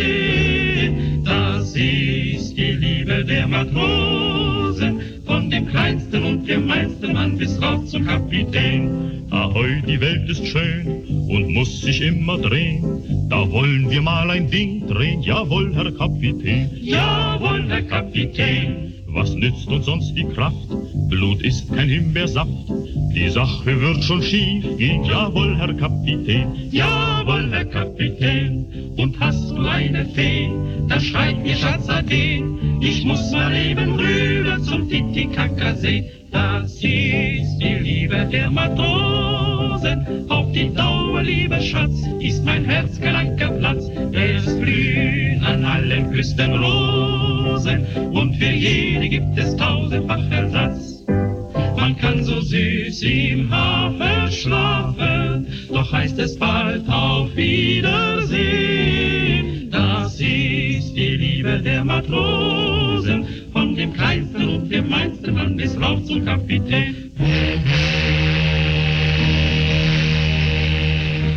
Das 1.24 1.76
ist 1.76 2.58
die 2.58 2.72
Liebe 2.72 3.24
der 3.24 3.48
Matrosen 3.48 4.17
kleinsten 5.88 6.24
und 6.24 6.46
gemeinsten 6.46 7.14
Mann 7.14 7.38
bis 7.38 7.62
rauf 7.62 7.86
zum 7.86 8.06
Kapitän. 8.06 9.24
Ahoi, 9.30 9.82
die 9.88 10.02
Welt 10.02 10.30
ist 10.30 10.46
schön 10.46 10.86
und 11.30 11.54
muss 11.54 11.82
sich 11.82 12.02
immer 12.02 12.38
drehen. 12.38 12.84
Da 13.30 13.50
wollen 13.50 13.90
wir 13.90 14.02
mal 14.02 14.30
ein 14.30 14.50
Ding 14.50 14.86
drehen. 14.88 15.22
Jawohl, 15.22 15.74
Herr 15.74 15.90
Kapitän. 15.94 16.70
Jawohl, 16.82 17.64
Herr 17.70 17.84
Kapitän. 17.84 18.87
Was 19.18 19.34
nützt 19.34 19.68
uns 19.68 19.88
sonst 19.88 20.14
die 20.14 20.26
Kraft? 20.26 20.70
Blut 21.10 21.42
ist 21.42 21.74
kein 21.74 21.90
Himbeersaft. 21.90 22.52
Die 23.16 23.30
Sache 23.30 23.82
wird 23.82 24.04
schon 24.04 24.22
schief 24.22 24.64
gehen, 24.78 25.04
jawohl, 25.06 25.58
Herr 25.58 25.74
Kapitän. 25.74 26.70
Jawohl, 26.70 27.50
Herr 27.52 27.66
Kapitän. 27.66 28.64
Und 28.96 29.20
hast 29.20 29.50
du 29.50 29.66
eine 29.66 30.06
Fee, 30.06 30.52
dann 30.88 31.02
schreib 31.02 31.42
mir 31.42 31.56
Schatzaden. 31.56 32.80
Ich 32.80 33.04
muss 33.06 33.32
mal 33.32 33.56
eben 33.56 33.96
rüber 33.96 34.62
zum 34.62 34.88
Titicacasee. 34.88 36.12
Das 36.32 36.74
ist 36.74 36.82
die 36.84 37.80
Liebe 37.82 38.24
der 38.32 38.52
Matrosen. 38.52 40.30
Auf 40.30 40.52
die 40.52 40.72
Dauer, 40.72 41.24
lieber 41.24 41.60
Schatz, 41.60 41.96
ist 42.20 42.46
mein 42.46 42.66
Herz 42.66 43.02
kranker 43.02 43.50
Platz. 43.50 43.90
Es 44.12 44.46
blühen 44.60 45.44
an 45.44 45.66
allen 45.66 46.12
Küsten 46.12 46.54
Rosen 46.54 47.27
und 47.66 48.36
für 48.36 48.52
jede 48.52 49.10
gibt 49.10 49.36
es 49.36 49.56
tausendfach 49.56 50.30
Ersatz. 50.30 51.04
Man 51.76 51.98
kann 51.98 52.24
so 52.24 52.40
süß 52.40 53.02
im 53.02 53.50
Hafen 53.50 54.32
schlafen, 54.32 55.48
doch 55.74 55.92
heißt 55.92 56.20
es 56.20 56.38
bald 56.38 56.88
auf 56.88 57.36
Wiedersehen. 57.36 58.38
Das 59.72 60.14
ist 60.20 60.94
die 60.94 61.18
Liebe 61.18 61.60
der 61.60 61.84
Matrosen, 61.84 63.26
von 63.52 63.76
dem 63.76 63.92
kleinsten 63.94 64.48
und 64.50 64.70
gemeinsten 64.70 65.34
Mann 65.34 65.58
bis 65.58 65.76
rauf 65.82 66.04
zum 66.04 66.26
Kapitän. 66.26 67.12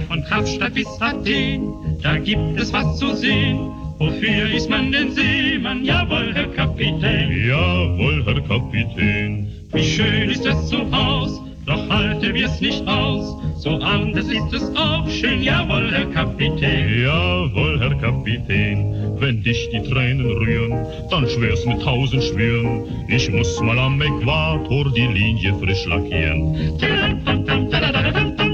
Von 0.08 0.22
Kapstadt 0.24 0.74
bis 0.74 0.86
Athen, 1.00 1.98
da 2.02 2.18
gibt 2.18 2.60
es 2.60 2.70
was 2.74 2.98
zu 2.98 3.14
sehen. 3.14 3.79
Wofür 4.00 4.50
ist 4.50 4.70
man 4.70 4.90
denn 4.92 5.12
Seemann? 5.12 5.84
Jawohl, 5.84 6.32
Herr 6.32 6.48
Kapitän. 6.48 7.46
Jawohl, 7.46 8.24
Herr 8.24 8.40
Kapitän. 8.40 9.46
Wie 9.74 9.84
schön 9.84 10.30
ist 10.30 10.46
es 10.46 10.68
zu 10.68 10.90
Haus, 10.90 11.38
doch 11.66 11.86
halten 11.90 12.32
wir's 12.32 12.62
nicht 12.62 12.88
aus. 12.88 13.36
So 13.58 13.76
anders 13.76 14.24
ist 14.28 14.54
es 14.54 14.74
auch 14.74 15.06
schön, 15.06 15.42
jawohl, 15.42 15.90
Herr 15.92 16.06
Kapitän. 16.06 17.02
Jawohl, 17.02 17.78
Herr 17.78 17.94
Kapitän. 17.96 19.18
Wenn 19.18 19.42
dich 19.42 19.68
die 19.70 19.82
Tränen 19.82 20.24
rühren, 20.24 20.86
dann 21.10 21.28
schwör's 21.28 21.66
mit 21.66 21.82
tausend 21.82 22.24
Schwüren. 22.24 23.04
Ich 23.08 23.30
muss 23.30 23.60
mal 23.60 23.78
am 23.78 24.00
Äquator 24.00 24.90
die 24.94 25.08
Linie 25.08 25.54
frisch 25.56 25.84
lackieren. 25.84 26.78
Das 26.78 28.49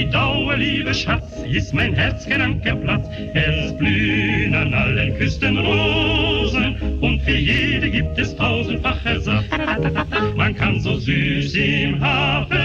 die 0.00 0.10
Dauer, 0.10 0.56
liebe 0.56 0.94
Schatz, 0.94 1.26
ist 1.50 1.74
mein 1.74 1.92
Herz 1.92 2.26
Platz. 2.74 3.06
Es 3.34 3.76
blühen 3.76 4.54
an 4.54 4.72
allen 4.72 5.18
Küsten 5.18 5.58
Rosen 5.58 6.76
und 7.00 7.20
für 7.20 7.36
jede 7.36 7.90
gibt 7.90 8.18
es 8.18 8.34
tausendfach 8.34 9.04
Ersatz. 9.04 9.44
Man 10.36 10.54
kann 10.54 10.80
so 10.80 10.96
süß 10.96 11.54
im 11.54 12.00
Hafen 12.00 12.59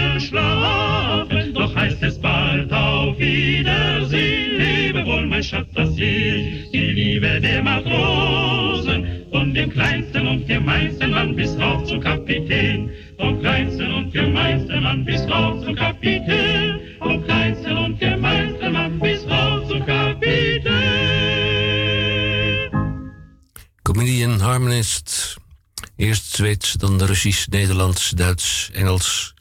Russisch, 27.16 27.48
Nederlands, 27.48 28.10
Duits, 28.10 28.70
Engels. 28.72 29.34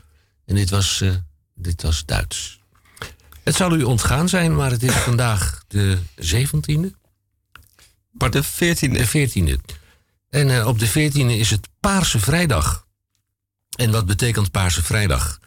En 0.45 0.55
dit 0.55 0.69
was, 0.69 1.01
uh, 1.01 1.13
dit 1.55 1.81
was 1.81 2.05
Duits. 2.05 2.59
Het 3.43 3.55
zal 3.55 3.75
u 3.75 3.83
ontgaan 3.83 4.29
zijn, 4.29 4.55
maar 4.55 4.71
het 4.71 4.83
is 4.83 4.93
vandaag 4.93 5.63
de 5.67 5.97
17e. 6.15 6.93
Maar 8.11 8.31
de 8.31 8.43
14e. 8.43 8.91
De 8.91 9.29
14e. 9.29 9.75
En 10.29 10.49
uh, 10.49 10.67
op 10.67 10.79
de 10.79 10.89
14e 10.89 11.39
is 11.39 11.49
het 11.49 11.67
Paarse 11.79 12.19
Vrijdag. 12.19 12.85
En 13.77 13.91
wat 13.91 14.05
betekent 14.05 14.51
Paarse 14.51 14.83
Vrijdag? 14.83 15.39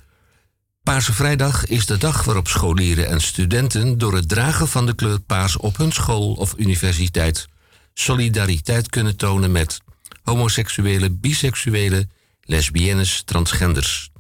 Paarse 0.82 1.12
Vrijdag 1.12 1.66
is 1.66 1.86
de 1.86 1.96
dag 1.96 2.24
waarop 2.24 2.48
scholieren 2.48 3.08
en 3.08 3.20
studenten 3.20 3.98
door 3.98 4.14
het 4.14 4.28
dragen 4.28 4.68
van 4.68 4.86
de 4.86 4.94
kleur 4.94 5.20
paars 5.20 5.56
op 5.56 5.76
hun 5.76 5.92
school 5.92 6.32
of 6.32 6.54
universiteit 6.56 7.48
solidariteit 7.94 8.88
kunnen 8.88 9.16
tonen 9.16 9.52
met 9.52 9.80
homoseksuele, 10.22 11.10
biseksuele, 11.10 12.08
lesbiennes, 12.48 13.22
transgenders. 13.24 14.10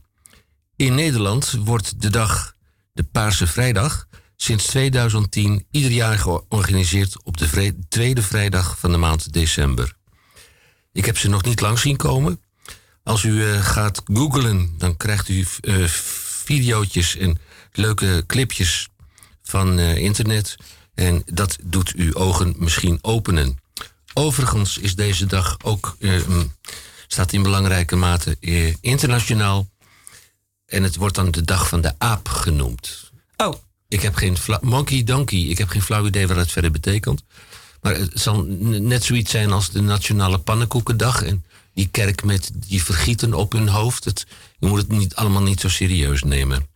In 0.76 0.94
Nederland 0.94 1.52
wordt 1.64 2.00
de 2.00 2.10
dag, 2.10 2.54
de 2.92 3.04
Paarse 3.04 3.46
Vrijdag, 3.46 4.06
sinds 4.36 4.66
2010 4.66 5.66
ieder 5.70 5.90
jaar 5.90 6.18
georganiseerd 6.18 7.24
op 7.24 7.36
de 7.36 7.74
tweede 7.88 8.22
vrijdag 8.22 8.78
van 8.78 8.90
de 8.92 8.96
maand 8.96 9.32
december. 9.32 9.94
Ik 10.92 11.04
heb 11.04 11.18
ze 11.18 11.28
nog 11.28 11.44
niet 11.44 11.60
lang 11.60 11.78
zien 11.78 11.96
komen. 11.96 12.40
Als 13.02 13.22
u 13.22 13.30
uh, 13.30 13.64
gaat 13.64 14.02
googlen, 14.04 14.74
dan 14.78 14.96
krijgt 14.96 15.28
u 15.28 15.46
uh, 15.60 15.84
videootjes 16.44 17.16
en 17.16 17.38
leuke 17.72 18.24
clipjes 18.26 18.88
van 19.42 19.78
uh, 19.78 19.96
internet. 19.96 20.56
En 20.94 21.22
dat 21.24 21.58
doet 21.64 21.92
uw 21.96 22.14
ogen 22.14 22.54
misschien 22.58 22.98
openen. 23.00 23.58
Overigens 24.14 24.78
is 24.78 24.94
deze 24.94 25.26
dag 25.26 25.56
ook, 25.64 25.96
staat 27.08 27.32
in 27.32 27.42
belangrijke 27.42 27.96
mate 27.96 28.36
internationaal. 28.80 29.68
En 30.66 30.82
het 30.82 30.96
wordt 30.96 31.14
dan 31.14 31.30
de 31.30 31.44
dag 31.44 31.68
van 31.68 31.80
de 31.80 31.92
aap 31.98 32.28
genoemd. 32.28 33.10
Oh. 33.36 33.54
Ik 33.88 34.02
heb 34.02 34.14
geen 34.14 34.36
monkey 34.60 35.04
donkey. 35.04 35.38
Ik 35.38 35.58
heb 35.58 35.68
geen 35.68 35.82
flauw 35.82 36.06
idee 36.06 36.26
wat 36.26 36.36
het 36.36 36.52
verder 36.52 36.70
betekent. 36.70 37.24
Maar 37.80 37.94
het 37.94 38.20
zal 38.20 38.42
net 38.62 39.04
zoiets 39.04 39.30
zijn 39.30 39.52
als 39.52 39.70
de 39.70 39.80
Nationale 39.80 40.38
Pannenkoekendag. 40.38 41.22
En 41.22 41.44
die 41.74 41.88
kerk 41.90 42.24
met 42.24 42.50
die 42.54 42.82
vergieten 42.82 43.34
op 43.34 43.52
hun 43.52 43.68
hoofd. 43.68 44.04
Het, 44.04 44.26
je 44.58 44.66
moet 44.66 44.78
het 44.78 44.88
niet, 44.88 45.14
allemaal 45.14 45.42
niet 45.42 45.60
zo 45.60 45.68
serieus 45.68 46.22
nemen. 46.22 46.66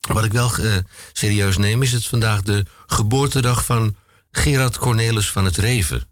Wat 0.00 0.24
ik 0.24 0.32
wel 0.32 0.60
uh, 0.60 0.76
serieus 1.12 1.56
neem 1.56 1.82
is 1.82 1.92
het 1.92 2.06
vandaag 2.06 2.42
de 2.42 2.66
geboortedag 2.86 3.64
van 3.64 3.96
Gerard 4.30 4.78
Cornelis 4.78 5.30
van 5.30 5.44
het 5.44 5.56
Reven. 5.56 6.06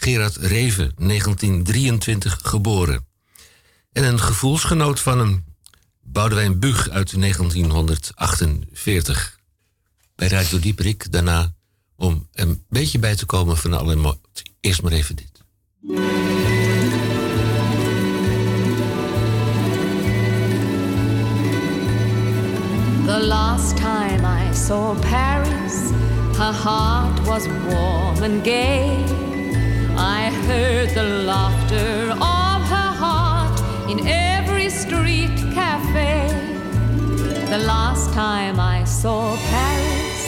Gerard 0.00 0.36
Reven, 0.36 0.92
1923 0.96 2.38
geboren. 2.42 3.06
En 3.92 4.04
een 4.04 4.20
gevoelsgenoot 4.20 5.00
van 5.00 5.18
hem, 5.18 5.44
Boudewijn 6.00 6.58
Bug 6.58 6.88
uit 6.88 7.20
1948. 7.20 9.38
Bij 10.14 10.28
Radio 10.28 10.58
Dieperik 10.58 11.12
daarna 11.12 11.54
om 11.96 12.28
een 12.32 12.64
beetje 12.68 12.98
bij 12.98 13.16
te 13.16 13.26
komen 13.26 13.56
van 13.56 13.72
alle 13.72 13.92
emotie. 13.92 14.56
Eerst 14.60 14.82
maar 14.82 14.92
even 14.92 15.16
dit. 15.16 15.42
The 23.06 23.24
last 23.26 23.76
time 23.76 24.50
I 24.50 24.54
saw 24.54 25.00
Paris, 25.00 25.74
her 26.36 26.62
heart 26.62 27.26
was 27.26 27.46
warm 27.46 28.22
and 28.22 28.44
gay. 28.44 29.27
I 30.00 30.30
heard 30.46 30.90
the 30.90 31.02
laughter 31.02 32.12
of 32.12 32.60
her 32.74 32.92
heart 33.02 33.60
in 33.90 34.06
every 34.06 34.70
street 34.70 35.36
cafe. 35.52 36.28
The 37.50 37.58
last 37.58 38.12
time 38.12 38.60
I 38.60 38.84
saw 38.84 39.36
Paris, 39.36 40.22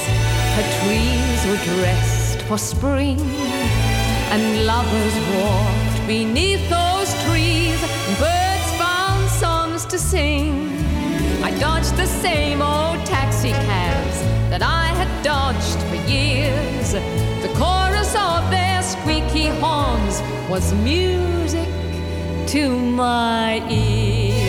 her 0.56 0.66
trees 0.80 1.46
were 1.46 1.62
dressed 1.76 2.42
for 2.48 2.58
spring, 2.58 3.20
and 4.32 4.66
lovers 4.66 5.16
walked 5.36 6.04
beneath 6.08 6.68
those 6.68 7.14
trees, 7.22 7.80
birds 8.18 8.70
found 8.76 9.30
songs 9.30 9.86
to 9.86 9.98
sing. 10.00 10.68
I 11.44 11.56
dodged 11.60 11.96
the 11.96 12.06
same 12.06 12.60
old 12.60 13.06
taxi 13.06 13.50
cabs 13.50 14.18
that 14.50 14.62
I 14.62 14.86
had 14.98 15.22
dodged 15.22 15.80
for 15.88 15.94
years. 16.10 17.19
Horns 19.60 20.22
was 20.50 20.72
music 20.74 21.68
to 22.48 22.78
my 22.78 23.62
ears. 23.70 24.40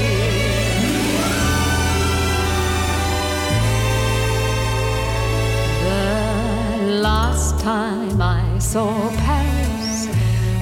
The 5.83 7.01
last 7.01 7.59
time 7.59 8.21
I 8.21 8.59
saw 8.59 9.09
Paris, 9.17 10.05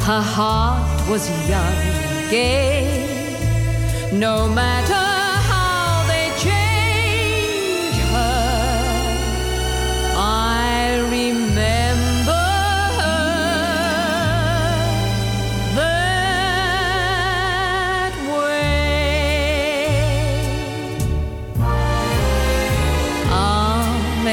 her 0.07 0.21
heart 0.21 1.09
was 1.09 1.29
young 1.49 1.77
and 1.93 2.31
gay. 2.31 3.29
No 4.13 4.47
matter 4.47 5.18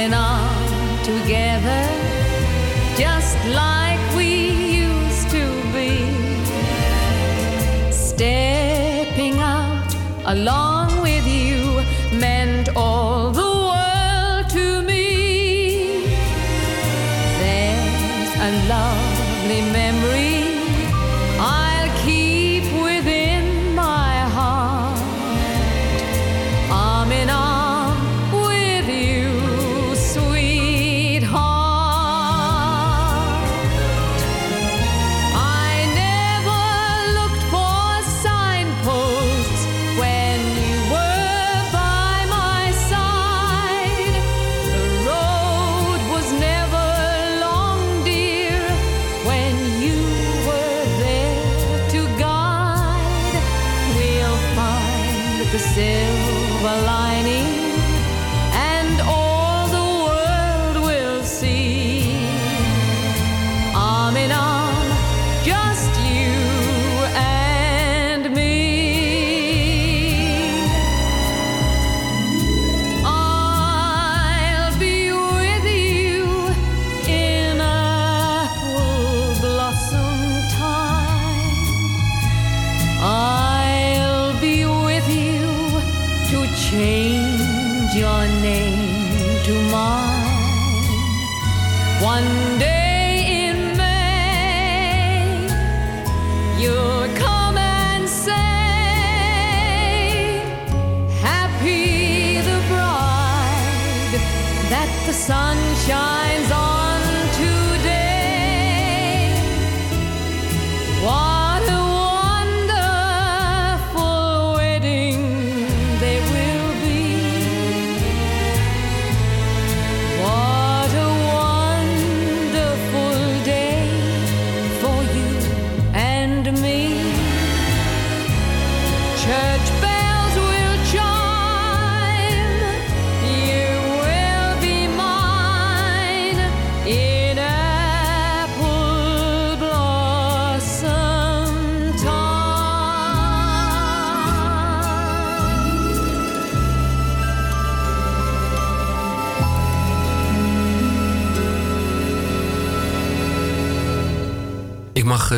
In 0.06 0.14
arm 0.14 1.02
together, 1.02 1.84
just 2.96 3.36
like 3.62 3.98
we 4.14 4.30
used 4.86 5.28
to 5.30 5.44
be. 5.74 5.90
Stepping 7.90 9.36
out 9.40 9.90
along 10.24 10.65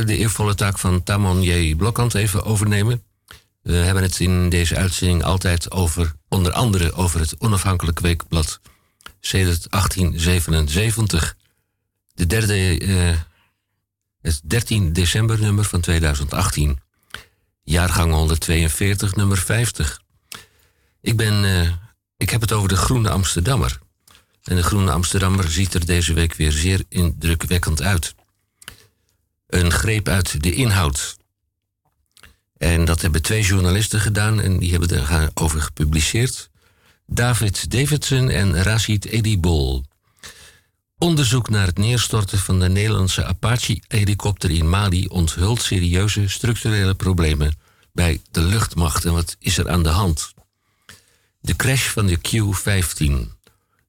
De 0.06 0.16
eervolle 0.16 0.54
taak 0.54 0.78
van 0.78 1.02
Tamon 1.02 1.42
J. 1.42 1.74
Blokkant 1.74 2.14
even 2.14 2.44
overnemen. 2.44 3.02
We 3.62 3.72
hebben 3.72 4.02
het 4.02 4.20
in 4.20 4.48
deze 4.48 4.76
uitzending 4.76 5.22
altijd 5.22 5.70
over, 5.70 6.14
onder 6.28 6.52
andere 6.52 6.92
over 6.92 7.20
het 7.20 7.34
onafhankelijk 7.38 8.00
weekblad 8.00 8.61
sedert 9.20 9.70
1877. 9.70 11.37
De 12.14 12.26
derde, 12.26 12.78
eh, 12.78 13.16
het 14.20 14.40
13 14.44 14.92
december 14.92 15.40
nummer 15.40 15.64
van 15.64 15.80
2018. 15.80 16.78
Jaargang 17.62 18.12
142, 18.12 19.14
nummer 19.14 19.38
50. 19.38 20.02
Ik, 21.00 21.16
ben, 21.16 21.44
eh, 21.44 21.72
ik 22.16 22.30
heb 22.30 22.40
het 22.40 22.52
over 22.52 22.68
de 22.68 22.76
Groene 22.76 23.11
Amsterdammer. 23.11 23.78
En 24.42 24.56
de 24.56 24.62
Groene 24.62 24.90
Amsterdammer 24.90 25.50
ziet 25.50 25.74
er 25.74 25.87
deze 25.87 26.12
week 26.12 26.34
weer 26.34 26.52
zeer 26.52 26.84
indrukwekkend 26.88 27.82
uit 27.82 28.14
een 29.48 29.70
greep 29.70 30.08
uit 30.08 30.42
de 30.42 30.52
inhoud. 30.54 31.16
En 32.56 32.84
dat 32.84 33.00
hebben 33.02 33.22
twee 33.22 33.42
journalisten 33.42 34.00
gedaan 34.00 34.40
en 34.40 34.58
die 34.58 34.70
hebben 34.70 34.88
daarover 34.88 35.61
gepubliceerd. 35.61 36.50
David 37.06 37.70
Davidson 37.70 38.30
en 38.30 38.62
Rashid 38.62 39.04
Edibol. 39.04 39.84
Onderzoek 40.98 41.48
naar 41.48 41.66
het 41.66 41.78
neerstorten 41.78 42.38
van 42.38 42.61
de 42.61 42.68
Nederlandse 42.68 43.24
Apache-helikopter 43.24 44.50
in 44.50 44.68
Mali 44.68 45.06
onthult 45.06 45.62
serieuze 45.62 46.28
structurele 46.28 46.94
problemen 46.94 47.56
bij 47.92 48.20
de 48.30 48.40
luchtmacht. 48.40 49.04
En 49.04 49.12
wat 49.12 49.37
is 49.38 49.58
er 49.58 49.70
aan 49.70 49.82
de 49.82 49.88
hand? 49.88 50.32
De 51.40 51.56
crash 51.56 51.88
van 51.88 52.06
de 52.06 52.18
Q-15. 52.18 53.37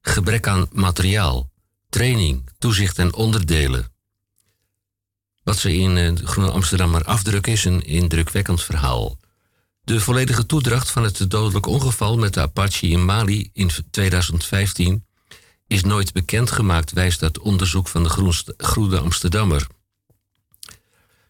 Gebrek 0.02 0.46
aan 0.46 0.68
materiaal, 0.72 1.50
training, 1.88 2.48
toezicht 2.58 2.98
en 2.98 3.14
onderdelen. 3.14 3.92
Wat 5.42 5.58
ze 5.58 5.74
in 5.74 5.96
eh, 5.96 6.14
de 6.14 6.26
Groene 6.26 6.50
Amsterdammer 6.50 7.04
afdrukken 7.04 7.52
is 7.52 7.64
een 7.64 7.84
indrukwekkend 7.84 8.62
verhaal. 8.62 9.18
De 9.82 10.00
volledige 10.00 10.46
toedracht 10.46 10.90
van 10.90 11.02
het 11.02 11.30
dodelijk 11.30 11.66
ongeval 11.66 12.18
met 12.18 12.34
de 12.34 12.40
Apache 12.40 12.86
in 12.86 13.04
Mali 13.04 13.50
in 13.52 13.70
2015 13.90 15.04
is 15.66 15.82
nooit 15.82 16.12
bekendgemaakt, 16.12 16.92
wijst 16.92 17.20
dat 17.20 17.38
onderzoek 17.38 17.88
van 17.88 18.02
de 18.02 18.44
Groene 18.56 18.98
Amsterdammer. 18.98 19.66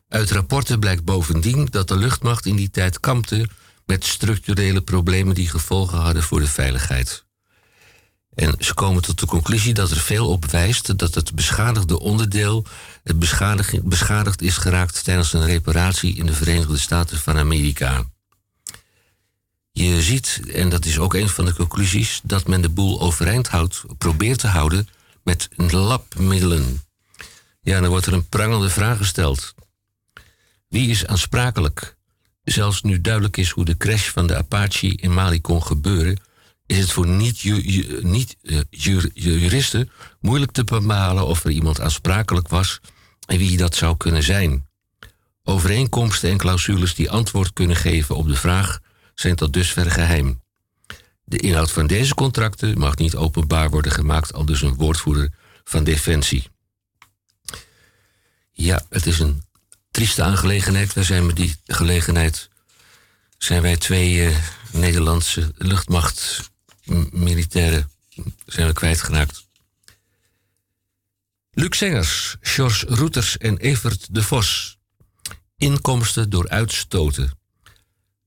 Uit 0.08 0.30
rapporten 0.30 0.80
blijkt 0.80 1.04
bovendien 1.04 1.68
dat 1.70 1.88
de 1.88 1.96
luchtmacht 1.96 2.46
in 2.46 2.56
die 2.56 2.70
tijd 2.70 3.00
kampte 3.00 3.48
met 3.86 4.04
structurele 4.04 4.80
problemen 4.80 5.34
die 5.34 5.48
gevolgen 5.48 5.98
hadden 5.98 6.22
voor 6.22 6.40
de 6.40 6.46
veiligheid. 6.46 7.24
En 8.34 8.54
ze 8.58 8.74
komen 8.74 9.02
tot 9.02 9.20
de 9.20 9.26
conclusie 9.26 9.74
dat 9.74 9.90
er 9.90 9.96
veel 9.96 10.28
op 10.28 10.44
wijst 10.44 10.98
dat 10.98 11.14
het 11.14 11.34
beschadigde 11.34 11.98
onderdeel 11.98 12.66
het 13.02 13.18
beschadig, 13.18 13.82
beschadigd 13.82 14.42
is 14.42 14.56
geraakt 14.56 15.04
tijdens 15.04 15.32
een 15.32 15.46
reparatie 15.46 16.16
in 16.16 16.26
de 16.26 16.34
Verenigde 16.34 16.78
Staten 16.78 17.18
van 17.18 17.38
Amerika. 17.38 18.04
Je 19.72 20.02
ziet, 20.02 20.40
en 20.52 20.68
dat 20.68 20.84
is 20.84 20.98
ook 20.98 21.14
een 21.14 21.28
van 21.28 21.44
de 21.44 21.54
conclusies, 21.54 22.20
dat 22.22 22.46
men 22.46 22.60
de 22.60 22.68
boel 22.68 23.00
overeind 23.00 23.48
houdt, 23.48 23.84
probeert 23.98 24.38
te 24.38 24.46
houden 24.46 24.88
met 25.22 25.48
labmiddelen. 25.56 26.82
Ja, 27.60 27.80
dan 27.80 27.88
wordt 27.88 28.06
er 28.06 28.12
een 28.12 28.28
prangende 28.28 28.70
vraag 28.70 28.96
gesteld. 28.96 29.54
Wie 30.68 30.90
is 30.90 31.06
aansprakelijk? 31.06 31.96
Zelfs 32.44 32.82
nu 32.82 33.00
duidelijk 33.00 33.36
is 33.36 33.50
hoe 33.50 33.64
de 33.64 33.76
crash 33.76 34.08
van 34.08 34.26
de 34.26 34.36
Apache 34.36 34.96
in 34.96 35.14
Mali 35.14 35.40
kon 35.40 35.62
gebeuren, 35.62 36.20
is 36.70 36.78
het 36.78 36.92
voor 36.92 37.06
niet-juristen 37.06 38.10
niet, 38.10 38.36
eh, 39.88 39.96
moeilijk 40.20 40.52
te 40.52 40.64
bepalen 40.64 41.26
of 41.26 41.44
er 41.44 41.50
iemand 41.50 41.80
aansprakelijk 41.80 42.48
was 42.48 42.80
en 43.26 43.38
wie 43.38 43.56
dat 43.56 43.74
zou 43.74 43.96
kunnen 43.96 44.22
zijn. 44.22 44.68
Overeenkomsten 45.44 46.30
en 46.30 46.36
clausules 46.36 46.94
die 46.94 47.10
antwoord 47.10 47.52
kunnen 47.52 47.76
geven 47.76 48.16
op 48.16 48.28
de 48.28 48.36
vraag 48.36 48.78
zijn 49.14 49.34
tot 49.36 49.52
dusver 49.52 49.90
geheim. 49.90 50.42
De 51.24 51.38
inhoud 51.38 51.70
van 51.70 51.86
deze 51.86 52.14
contracten 52.14 52.78
mag 52.78 52.96
niet 52.96 53.16
openbaar 53.16 53.70
worden 53.70 53.92
gemaakt, 53.92 54.32
al 54.32 54.44
dus 54.44 54.62
een 54.62 54.74
woordvoerder 54.74 55.32
van 55.64 55.84
Defensie. 55.84 56.48
Ja, 58.52 58.82
het 58.88 59.06
is 59.06 59.18
een 59.18 59.42
trieste 59.90 60.22
aangelegenheid. 60.22 60.92
Wij 60.92 61.04
zijn 61.04 61.26
met 61.26 61.36
die 61.36 61.56
gelegenheid 61.64 62.48
zijn 63.38 63.62
wij 63.62 63.76
twee 63.76 64.14
uh, 64.14 64.36
Nederlandse 64.70 65.52
luchtmachtmilitairen 66.90 67.90
zijn 68.46 68.66
we 68.66 68.72
kwijtgeraakt. 68.72 69.48
Luc 71.50 71.76
Sengers, 71.76 72.36
George 72.40 72.86
Roeters 72.86 73.38
en 73.38 73.58
Evert 73.58 74.14
de 74.14 74.22
Vos. 74.22 74.78
Inkomsten 75.56 76.30
door 76.30 76.48
uitstoten. 76.48 77.38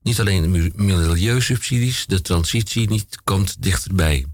Niet 0.02 0.20
alleen 0.20 0.52
de 0.52 0.72
milieusubsidies, 0.76 2.06
de 2.06 2.22
transitie 2.22 2.90
niet 2.90 3.22
komt 3.24 3.62
dichterbij. 3.62 4.26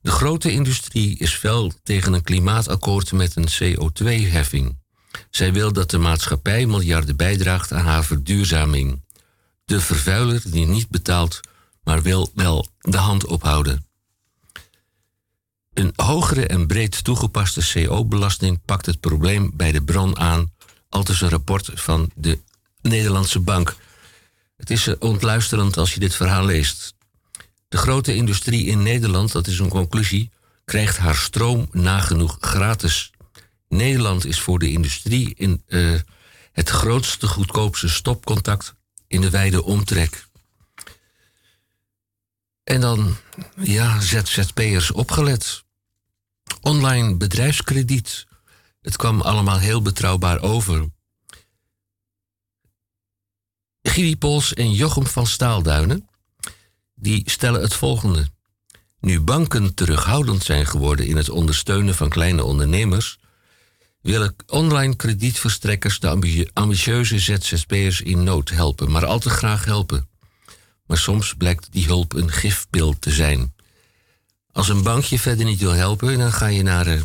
De 0.00 0.10
grote 0.10 0.50
industrie 0.50 1.18
is 1.18 1.34
fel 1.34 1.72
tegen 1.82 2.12
een 2.12 2.22
klimaatakkoord 2.22 3.12
met 3.12 3.36
een 3.36 3.48
CO2-heffing. 3.48 4.82
Zij 5.30 5.52
wil 5.52 5.72
dat 5.72 5.90
de 5.90 5.98
maatschappij 5.98 6.66
miljarden 6.66 7.16
bijdraagt 7.16 7.72
aan 7.72 7.84
haar 7.84 8.04
verduurzaming. 8.04 9.04
De 9.64 9.80
vervuiler 9.80 10.42
die 10.44 10.66
niet 10.66 10.88
betaalt, 10.88 11.40
maar 11.84 12.02
wil 12.02 12.30
wel 12.34 12.66
de 12.80 12.96
hand 12.96 13.26
ophouden. 13.26 13.86
Een 15.72 15.92
hogere 15.96 16.46
en 16.46 16.66
breed 16.66 17.04
toegepaste 17.04 17.72
CO-belasting 17.72 18.60
pakt 18.64 18.86
het 18.86 19.00
probleem 19.00 19.50
bij 19.54 19.72
de 19.72 19.82
bron 19.82 20.18
aan, 20.18 20.52
aldus 20.88 21.20
een 21.20 21.28
rapport 21.28 21.70
van 21.74 22.10
de 22.14 22.38
Nederlandse 22.82 23.40
Bank. 23.40 23.76
Het 24.56 24.70
is 24.70 24.86
eh, 24.86 24.94
ontluisterend 24.98 25.76
als 25.76 25.94
je 25.94 26.00
dit 26.00 26.14
verhaal 26.14 26.44
leest. 26.44 26.94
De 27.68 27.76
grote 27.76 28.14
industrie 28.14 28.66
in 28.66 28.82
Nederland, 28.82 29.32
dat 29.32 29.46
is 29.46 29.58
een 29.58 29.68
conclusie, 29.68 30.30
krijgt 30.64 30.96
haar 30.96 31.16
stroom 31.16 31.68
nagenoeg 31.72 32.36
gratis. 32.40 33.10
Nederland 33.68 34.26
is 34.26 34.40
voor 34.40 34.58
de 34.58 34.70
industrie 34.70 35.34
in, 35.34 35.62
uh, 35.66 36.00
het 36.52 36.68
grootste, 36.68 37.26
goedkoopste 37.26 37.88
stopcontact 37.88 38.74
in 39.06 39.20
de 39.20 39.30
wijde 39.30 39.64
omtrek. 39.64 40.26
En 42.64 42.80
dan, 42.80 43.16
ja, 43.56 44.00
ZZP'ers 44.00 44.90
opgelet. 44.90 45.64
Online 46.60 47.16
bedrijfskrediet. 47.16 48.26
Het 48.80 48.96
kwam 48.96 49.20
allemaal 49.20 49.58
heel 49.58 49.82
betrouwbaar 49.82 50.40
over. 50.40 50.88
Gidi 53.82 54.16
Pols 54.16 54.54
en 54.54 54.72
Jochem 54.72 55.06
van 55.06 55.26
Staalduinen 55.26 56.08
die 56.94 57.22
stellen 57.30 57.60
het 57.60 57.74
volgende. 57.74 58.28
Nu 59.00 59.20
banken 59.20 59.74
terughoudend 59.74 60.42
zijn 60.42 60.66
geworden 60.66 61.06
in 61.06 61.16
het 61.16 61.30
ondersteunen 61.30 61.94
van 61.94 62.08
kleine 62.08 62.44
ondernemers, 62.44 63.18
willen 64.00 64.36
online 64.46 64.96
kredietverstrekkers 64.96 66.00
de 66.00 66.48
ambitieuze 66.52 67.18
ZZP'ers 67.18 68.00
in 68.00 68.24
nood 68.24 68.50
helpen, 68.50 68.90
maar 68.90 69.06
al 69.06 69.18
te 69.18 69.30
graag 69.30 69.64
helpen. 69.64 70.08
Maar 70.86 70.98
soms 70.98 71.34
blijkt 71.34 71.72
die 71.72 71.86
hulp 71.86 72.12
een 72.12 72.30
gifpil 72.30 72.98
te 72.98 73.10
zijn. 73.10 73.54
Als 74.52 74.68
een 74.68 74.82
bankje 74.82 75.18
verder 75.18 75.44
niet 75.44 75.60
wil 75.60 75.72
helpen, 75.72 76.18
dan 76.18 76.32
ga 76.32 76.46
je 76.46 76.62
naar 76.62 76.86
uh, 76.86 77.00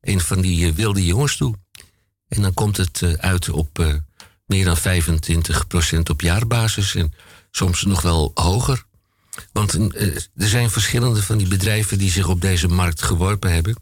een 0.00 0.20
van 0.20 0.40
die 0.40 0.66
uh, 0.66 0.72
wilde 0.72 1.04
jongens 1.04 1.36
toe. 1.36 1.54
En 2.28 2.42
dan 2.42 2.54
komt 2.54 2.76
het 2.76 3.00
uh, 3.00 3.12
uit 3.12 3.50
op 3.50 4.02
meer 4.46 4.64
dan 4.64 4.76
25% 4.78 4.80
op 6.10 6.20
jaarbasis 6.20 6.94
en 6.94 7.12
soms 7.50 7.82
nog 7.82 8.02
wel 8.02 8.30
hoger. 8.34 8.84
Want 9.52 9.72
er 9.72 10.28
zijn 10.34 10.70
verschillende 10.70 11.22
van 11.22 11.38
die 11.38 11.48
bedrijven 11.48 11.98
die 11.98 12.10
zich 12.10 12.28
op 12.28 12.40
deze 12.40 12.68
markt 12.68 13.02
geworpen 13.02 13.52
hebben. 13.52 13.76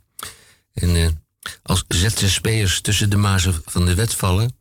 En 0.72 1.24
als 1.62 1.85
ZZP'ers 1.88 2.81
tussen 2.81 3.11
de 3.11 3.16
mazen 3.16 3.62
van 3.64 3.87
de 3.87 3.94
wet 3.94 4.14
vallen, 4.14 4.57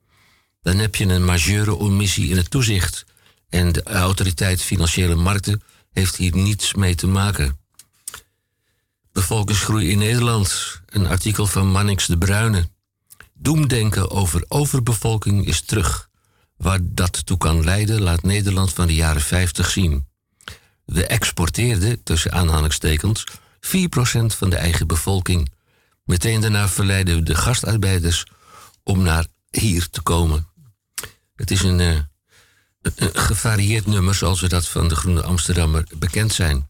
dan 0.62 0.78
heb 0.78 0.96
je 0.96 1.06
een 1.06 1.26
majeure 1.26 1.76
omissie 1.76 2.30
in 2.30 2.38
het 2.38 2.50
toezicht. 2.50 3.06
En 3.54 3.72
de 3.72 3.84
autoriteit 3.84 4.62
Financiële 4.62 5.16
Markten 5.16 5.62
heeft 5.92 6.16
hier 6.16 6.36
niets 6.36 6.74
mee 6.74 6.96
te 6.96 7.08
maken. 7.08 7.58
Bevolkingsgroei 9.12 9.89
in 9.89 9.98
Nederland, 9.98 10.82
een 10.86 11.08
artikel 11.08 11.48
van 11.48 11.72
Mannix 11.72 12.06
de 12.06 12.18
Bruyne. 12.18 12.70
Doemdenken 13.34 14.12
over 14.12 14.46
overbevolking 14.48 15.46
is 15.46 15.62
terug. 15.62 16.10
Waar 16.58 16.80
dat 16.82 17.26
toe 17.26 17.38
kan 17.38 17.63
leiden, 17.63 18.02
laat 18.02 18.24
Nederland 18.24 18.74
van 18.74 18.88
de 18.88 18.96
jaren 18.96 19.22
50 19.22 19.70
zien. 19.70 20.08
We 20.86 21.06
exporteerden, 21.06 22.04
tussen 22.04 22.32
aanhalingstekens, 22.32 23.26
4% 23.28 23.30
van 24.26 24.50
de 24.50 24.56
eigen 24.58 24.88
bevolking. 24.88 25.52
Meteen 26.04 26.42
daarna 26.42 26.68
verleiden 26.68 27.16
we 27.16 27.24
de 27.24 27.36
gastarbeiders 27.36 28.26
om 28.84 29.02
naar 29.02 29.26
hier 29.50 29.89
te 29.89 30.02
komen. 30.02 30.48
Het 31.36 31.52
is 31.52 31.62
een, 31.62 31.80
een 31.80 32.12
gevarieerd 33.13 33.86
nummer, 33.86 34.15
zoals 34.15 34.41
we 34.41 34.48
dat 34.48 34.67
van 34.67 34.88
de 34.88 34.96
Groene 34.96 35.24
Amsterdammer 35.24 35.88
bekend 35.98 36.34
zijn. 36.34 36.67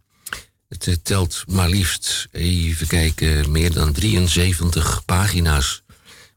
Het 0.68 0.88
uh, 0.88 0.96
telt 1.04 1.44
maar 1.48 1.70
liefst, 1.70 2.28
even 2.32 2.88
kijken, 2.88 3.52
meer 3.52 3.74
dan 3.74 3.94
73 3.94 5.06
pagina's. 5.06 5.84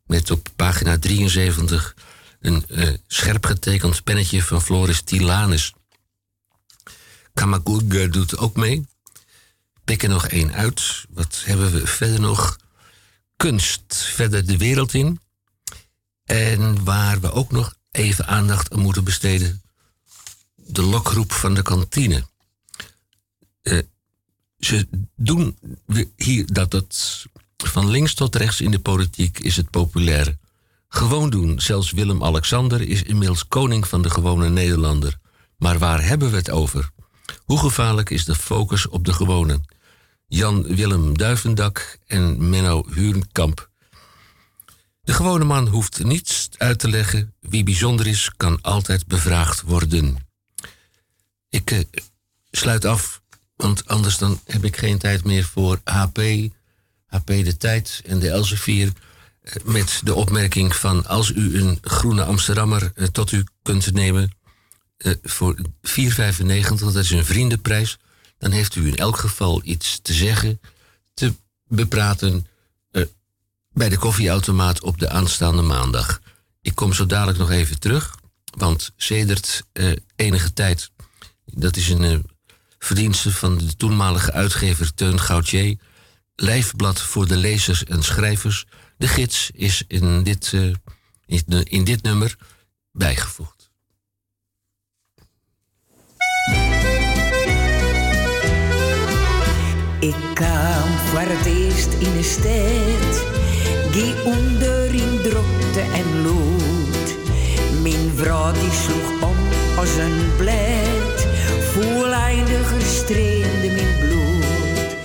Met 0.07 0.31
op 0.31 0.49
pagina 0.57 0.99
73 0.99 1.95
een 2.41 2.65
scherp 3.07 3.45
getekend 3.45 4.05
pennetje 4.05 4.43
van 4.43 4.63
Floris 4.63 5.01
Tilanus. 5.01 5.73
Kamaguga 7.35 8.07
doet 8.07 8.37
ook 8.37 8.57
mee. 8.57 8.87
Pik 9.85 10.03
er 10.03 10.09
nog 10.09 10.27
één 10.29 10.53
uit. 10.53 11.05
Wat 11.09 11.43
hebben 11.45 11.73
we 11.73 11.87
verder 11.87 12.21
nog? 12.21 12.57
Kunst 13.37 13.97
verder 13.97 14.47
de 14.47 14.57
wereld 14.57 14.95
in. 14.95 15.21
En 16.25 16.85
waar 16.85 17.21
we 17.21 17.33
ook 17.33 17.51
nog 17.51 17.75
even 17.91 18.27
aandacht 18.27 18.73
aan 18.73 18.81
moeten 18.81 19.05
besteden. 19.05 19.63
De 20.67 20.83
lokroep 20.83 21.33
van 21.33 21.55
de 21.55 21.63
kantine. 21.63 22.27
Uh, 23.63 23.79
ze 24.59 24.89
doen 25.17 25.59
hier 26.17 26.53
dat 26.53 26.73
het 26.73 27.27
van 27.57 27.91
links 27.91 28.15
tot 28.15 28.37
rechts 28.37 28.61
in 28.61 28.71
de 28.71 28.79
politiek 28.79 29.39
is 29.39 29.57
het 29.57 29.71
populair. 29.71 30.37
Gewoon 30.89 31.31
doen, 31.31 31.61
zelfs 31.61 31.91
Willem-Alexander 31.93 32.81
is 32.81 33.03
inmiddels 33.03 33.49
koning 33.49 33.89
van 33.89 34.03
de 34.03 34.11
gewone 34.11 34.49
Nederlander. 34.49 35.19
Maar 35.57 35.79
waar 35.79 36.05
hebben 36.05 36.31
we 36.31 36.37
het 36.37 36.51
over? 36.51 36.91
Hoe 37.45 37.59
gevaarlijk 37.59 38.11
is 38.11 38.25
de 38.25 38.35
focus 38.35 38.89
op 38.89 39.05
de 39.05 39.13
gewone? 39.13 39.61
Jan-Willem 40.27 41.19
Duivendak 41.19 41.99
en 42.07 42.49
Menno 42.49 42.87
Huurnkamp. 42.91 43.71
De 45.03 45.13
gewone 45.13 45.45
man 45.45 45.69
hoeft 45.69 46.05
niets 46.05 46.49
uit 46.57 46.79
te 46.79 46.89
leggen. 46.89 47.35
Wie 47.41 47.65
bijzonder 47.65 48.07
is, 48.07 48.31
kan 48.37 48.59
altijd 48.63 49.07
bevraagd 49.07 49.63
worden. 49.63 50.26
Ik 51.57 51.71
uh, 51.71 51.81
sluit 52.51 52.85
af, 52.85 53.23
want 53.57 53.87
anders 53.87 54.19
dan 54.19 54.41
heb 54.45 54.65
ik 54.65 54.77
geen 54.77 54.99
tijd 54.99 55.25
meer 55.25 55.45
voor 55.45 55.81
HP, 55.85 56.19
HP 57.07 57.27
De 57.27 57.57
Tijd 57.57 58.03
en 58.07 58.19
de 58.19 58.31
Elsevier. 58.31 58.93
Uh, 59.43 59.53
met 59.65 60.01
de 60.05 60.15
opmerking 60.15 60.77
van 60.77 61.07
als 61.07 61.31
u 61.31 61.61
een 61.61 61.79
groene 61.83 62.25
Amsterdammer 62.25 62.93
uh, 62.95 63.07
tot 63.07 63.33
u 63.33 63.45
kunt 63.63 63.93
nemen 63.93 64.31
voor 65.23 65.57
4,95, 65.57 65.65
dat 66.79 66.95
is 66.95 67.11
een 67.11 67.25
vriendenprijs 67.25 67.99
dan 68.39 68.51
heeft 68.51 68.75
u 68.75 68.87
in 68.87 68.97
elk 68.97 69.17
geval 69.17 69.61
iets 69.65 69.99
te 70.03 70.13
zeggen, 70.13 70.61
te 71.15 71.35
bepraten 71.69 72.47
bij 73.73 73.89
de 73.89 73.99
koffieautomaat 73.99 74.83
op 74.83 74.99
de 74.99 75.09
aanstaande 75.09 75.63
maandag. 75.63 76.21
Ik 76.63 76.75
kom 76.75 76.93
zo 76.93 77.07
dadelijk 77.07 77.39
nog 77.39 77.51
even 77.51 77.79
terug, 77.79 78.15
want 78.57 78.93
sedert 78.97 79.63
enige 80.17 80.53
tijd, 80.53 80.91
dat 81.47 81.77
is 81.77 81.89
een 81.89 82.03
uh, 82.03 82.19
verdienste 82.79 83.33
van 83.33 83.59
de 83.59 83.77
toenmalige 83.77 84.33
uitgever 84.33 84.95
Teun 84.95 85.21
Gauthier, 85.21 85.79
lijfblad 86.35 87.03
voor 87.03 87.27
de 87.27 87.37
lezers 87.37 87.85
en 87.85 88.03
schrijvers. 88.03 88.65
De 88.99 89.09
gids 89.09 89.51
is 89.55 89.85
in 89.89 90.23
dit, 90.23 90.53
in, 91.27 91.65
in 91.65 91.85
dit 91.85 92.03
nummer 92.03 92.37
bijgevoegd. 92.93 93.57
Ik 100.01 100.15
kwam 100.35 100.99
voor 100.99 101.21
het 101.21 101.47
eerst 101.47 101.93
in 101.93 102.13
de 102.13 102.23
stad, 102.23 103.25
die 103.93 104.25
onder 104.25 104.95
in 104.95 105.23
drukte 105.23 105.81
en 105.81 106.23
lood. 106.23 107.17
Mijn 107.83 108.17
vrouw 108.17 108.53
die 108.53 108.73
sloeg 108.73 109.23
om 109.23 109.37
als 109.77 109.97
een 109.97 110.37
blad, 110.37 110.86
meiden 112.37 112.65
gestreemde 112.65 113.69
min 113.69 113.99
bloed. 114.01 114.97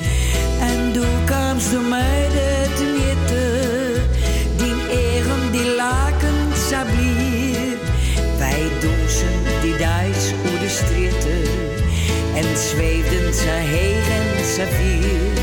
En 0.60 0.94
du 0.94 1.04
kamst 1.26 1.70
de 1.70 1.80
mij 1.80 2.28
de 2.34 2.86
mitten, 2.98 4.02
die 4.58 4.76
eigen 4.90 5.52
die 5.52 5.76
laken 5.76 6.52
sablier. 6.70 7.78
Wij 8.38 8.64
dozen 8.80 9.62
die 9.62 9.78
duis 9.78 10.34
oer 10.46 10.60
de 10.60 10.70
stritten, 10.70 11.44
en 12.36 12.58
zweefden 12.58 13.34
ze 13.34 13.50
heen 13.50 14.04
en 14.20 14.46
ze 14.46 14.68
vier. 14.78 15.40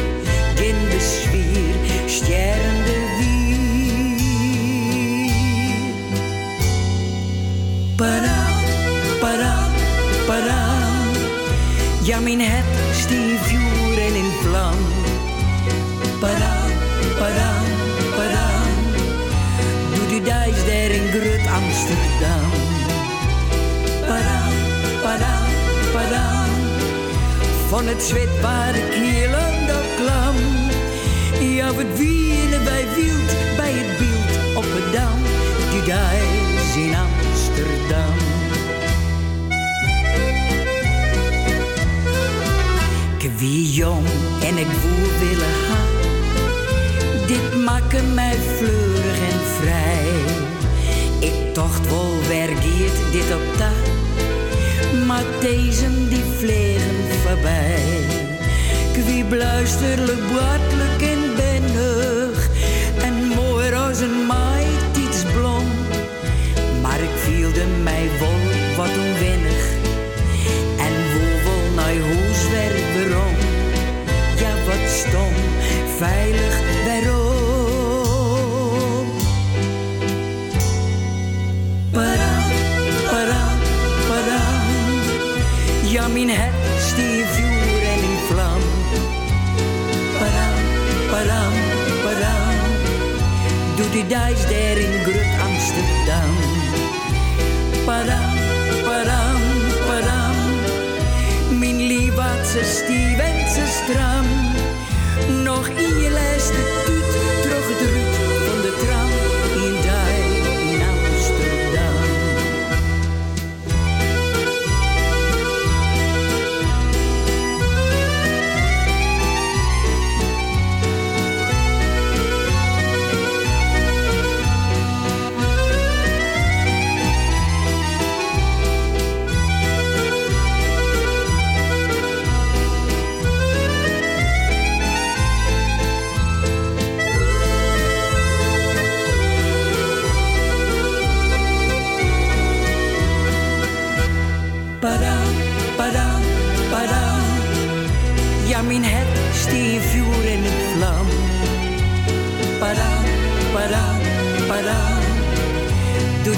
In 0.66 0.77
de 0.90 1.01
sfeer, 1.01 1.74
sterrende 2.07 3.16
wier. 3.18 3.38
Ja, 12.08 12.20
mijn 12.20 12.40
het 12.40 13.38
vuur 13.38 13.98
en 13.98 14.14
in 14.14 14.30
vlam. 14.42 14.78
Padam, 16.20 16.70
padam, 17.18 17.64
padam. 18.16 18.72
Doe 19.94 20.06
die 20.08 20.22
dijs 20.22 20.64
daar 20.66 20.90
in 20.98 21.08
Grut 21.10 21.46
Amsterdam. 21.60 22.50
Padam, 24.00 24.52
padam, 25.02 25.48
padam. 25.92 26.50
Van 27.68 27.86
het 27.86 28.02
zwet 28.02 28.40
kielen 28.90 29.66
dat 29.66 29.86
klam. 29.96 30.36
Ja, 31.40 31.66
wat 31.66 31.96
wielen 31.96 32.64
bij 32.64 32.86
wild 32.94 33.56
bij 33.56 33.72
het 33.72 33.98
beeld 33.98 34.56
op 34.56 34.66
het 34.76 34.92
dam. 34.92 35.18
Die 35.70 35.82
dijs 35.82 36.76
in 36.76 36.94
Amsterdam. 36.94 38.27
Wie 43.36 43.72
jong 43.72 44.06
en 44.42 44.58
ik 44.58 44.66
woer 44.66 45.18
willen 45.18 45.54
gaan. 45.68 45.98
Dit 47.26 47.64
maken 47.64 48.14
mij 48.14 48.34
fleurig 48.56 49.18
en 49.30 49.40
vrij. 49.60 50.06
Ik 51.18 51.54
tocht 51.54 51.88
wel 51.90 52.12
wergiert 52.28 53.12
dit 53.12 53.34
op 53.34 53.58
dat. 53.58 53.86
Maar 55.06 55.24
deze 55.40 56.08
die 56.08 56.24
vliegen 56.38 56.96
voorbij. 57.24 57.82
Ik 58.92 59.04
wie 59.04 59.24
bluisterlijk, 59.24 60.20
boatelijk 60.32 61.02
en 61.02 61.34
bennig. 61.36 62.48
En 63.02 63.14
mooi 63.14 63.72
als 63.72 64.00
een 64.00 64.26
maaietietsblom. 64.26 65.64
Maar 66.82 67.00
ik 67.00 67.16
voelde 67.16 67.64
mij 67.82 68.08
wel 68.18 68.76
wat 68.76 68.96
onwennig. 68.98 69.57
Veilig 75.98 76.54
waarom. 76.87 77.88
Padam, 81.90 82.42
padam, 83.11 83.58
padam. 84.08 84.66
Ja, 85.90 86.08
mijn 86.08 86.28
het 86.28 86.82
stief 86.90 87.28
vuur 87.34 87.82
en 87.94 88.02
in 88.11 88.18
vlam. 88.28 88.62
Padam, 90.18 90.56
padam, 91.11 91.52
padam. 92.04 92.56
Doe 93.76 93.90
die 93.90 94.06
dijs 94.06 94.42
daar 94.42 94.78
in 94.87 95.02
Grut 95.02 95.32
Amsterdam. 95.46 96.32
Padam, 97.84 98.37
padam, 98.84 99.40
padam. 99.87 100.37
Mijn 101.58 101.80
stief 102.62 103.18
en 103.18 103.50
ze 103.54 103.64
stram. 103.66 104.38
Nog 105.58 105.68
in 105.68 105.98
je 105.98 106.10
lijst 106.10 106.97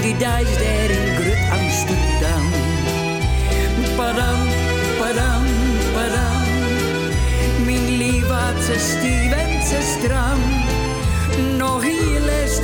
die 0.03 0.17
dijs 0.17 0.55
daar 0.55 0.91
in 0.91 1.17
Grut 1.17 1.43
Amsterdam. 1.51 2.45
Padam, 3.97 4.49
padam, 4.99 5.45
padam. 5.93 6.45
Mijn 7.65 7.97
lief 7.97 8.27
ze 8.65 8.79
ze 9.69 9.97
stram. 9.99 10.39
Nog 11.57 11.83
hier 11.83 12.21
les 12.21 12.61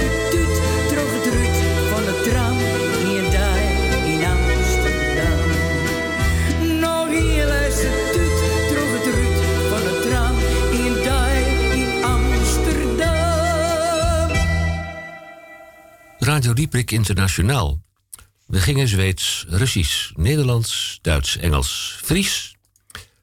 Radio 16.36 16.52
Dieprik 16.52 16.90
Internationaal. 16.90 17.82
We 18.46 18.60
gingen 18.60 18.88
Zweeds, 18.88 19.44
Russisch, 19.48 20.12
Nederlands, 20.16 20.98
Duits, 21.02 21.36
Engels, 21.36 21.98
Fries. 22.02 22.56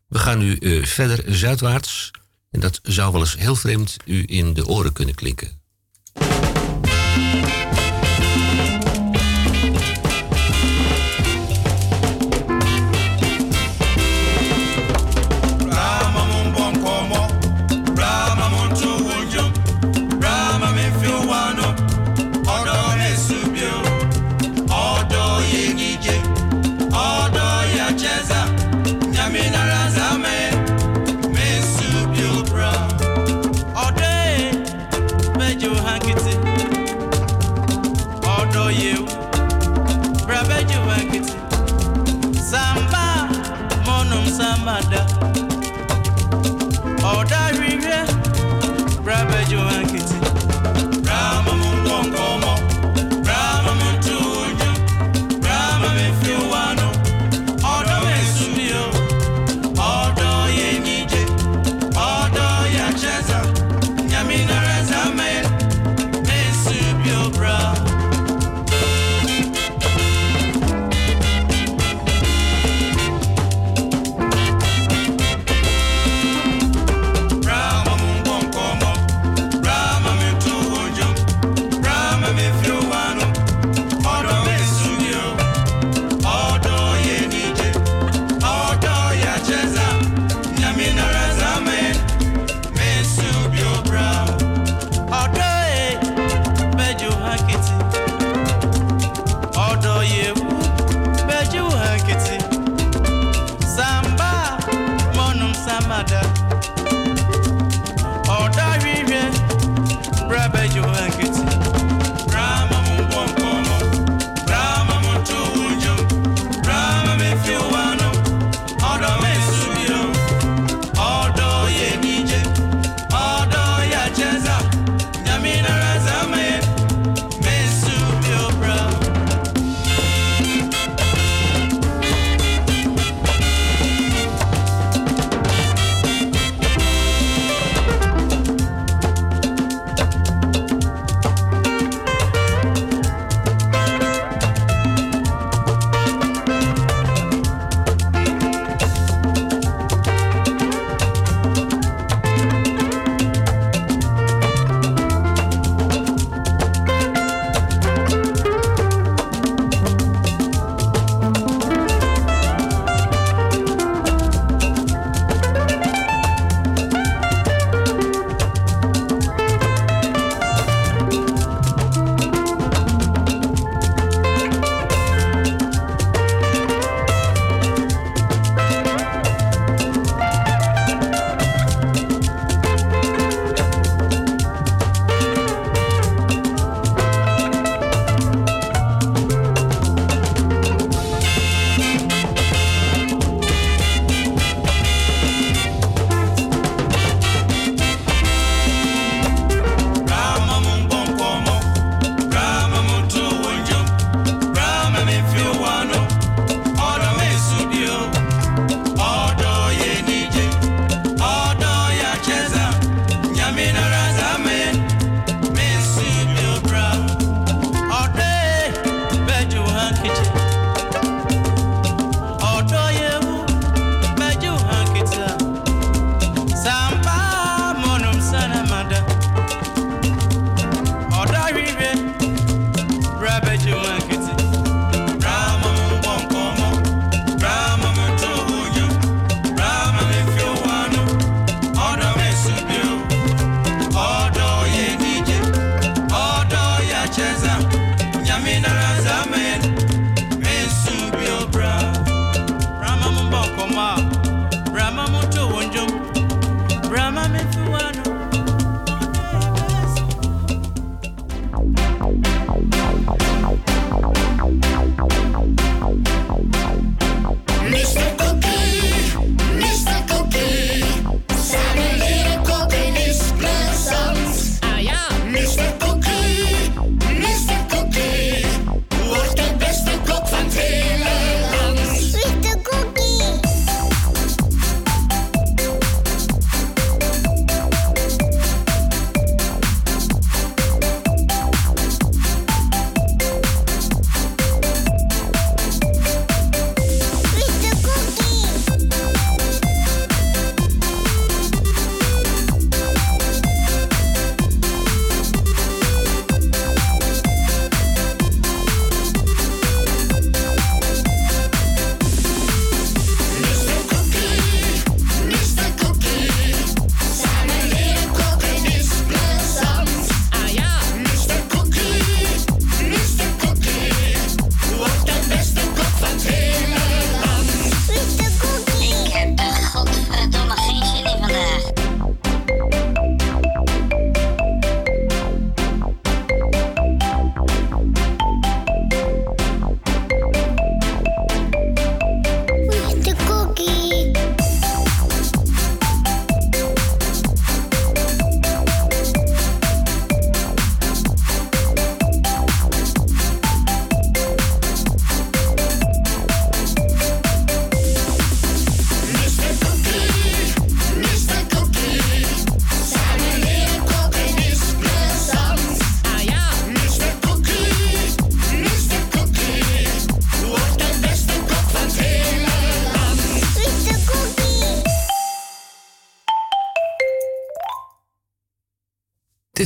We 0.07 0.18
gaan 0.18 0.38
nu 0.38 0.55
eh, 0.55 0.86
verder 0.86 1.36
zuidwaarts. 1.36 2.11
En 2.51 2.59
dat 2.59 2.80
zou 2.84 3.11
wel 3.11 3.22
eens 3.22 3.38
heel 3.38 3.55
vreemd 3.55 3.97
u 4.05 4.24
in 4.28 4.53
de 4.53 4.68
oren 4.68 4.93
kunnen 4.93 5.16
klinken. 5.16 5.61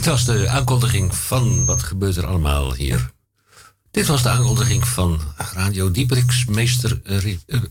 Was 0.08 0.26
de 0.26 0.49
aankondiging 0.49 1.16
van 1.16 1.66
wat 1.66 1.84
gebeurt 1.84 2.16
er 2.16 2.26
allemaal 2.26 2.74
hier. 2.74 3.12
Dit 3.91 4.08
was 4.08 4.24
de 4.24 4.30
aankondiging 4.30 4.88
van 4.88 5.22
Radio 5.38 5.91
Diepriks, 5.91 6.45
meester. 6.45 7.01
eh, 7.03 7.38
eh, 7.45 7.62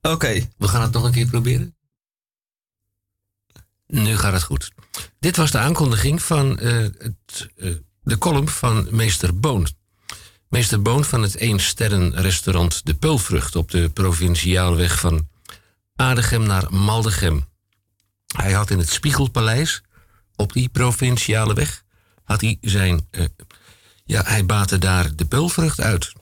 Oké, 0.00 0.48
we 0.56 0.68
gaan 0.68 0.82
het 0.82 0.92
nog 0.92 1.04
een 1.04 1.12
keer 1.12 1.26
proberen. 1.26 1.76
Nu 3.86 4.16
gaat 4.16 4.32
het 4.32 4.42
goed. 4.42 4.72
Dit 5.18 5.36
was 5.36 5.50
de 5.50 5.58
aankondiging 5.58 6.22
van 6.22 6.58
eh, 6.58 6.72
het, 6.78 7.48
de 8.02 8.18
column 8.18 8.48
van 8.48 8.88
meester 8.90 9.38
Boon. 9.38 9.68
Meester 10.48 10.82
Boon 10.82 11.04
van 11.04 11.22
het 11.22 11.36
eensterrenrestaurant 11.36 12.86
De 12.86 12.94
Pulvrucht 12.94 13.56
op 13.56 13.70
de 13.70 13.88
provinciaalweg 13.88 14.98
van 14.98 15.28
Adegem 15.94 16.42
naar 16.42 16.72
Maldegem. 16.74 17.48
Hij 18.36 18.52
had 18.52 18.70
in 18.70 18.78
het 18.78 18.90
Spiegelpaleis 18.90 19.82
op 20.40 20.52
die 20.52 20.68
provinciale 20.68 21.54
weg 21.54 21.82
had 22.24 22.40
hij 22.40 22.58
zijn 22.60 23.06
eh, 23.10 23.24
ja, 24.04 24.22
hij 24.24 24.46
baatte 24.46 24.78
daar 24.78 25.16
de 25.16 25.24
peulvrucht 25.24 25.80
uit. 25.80 26.12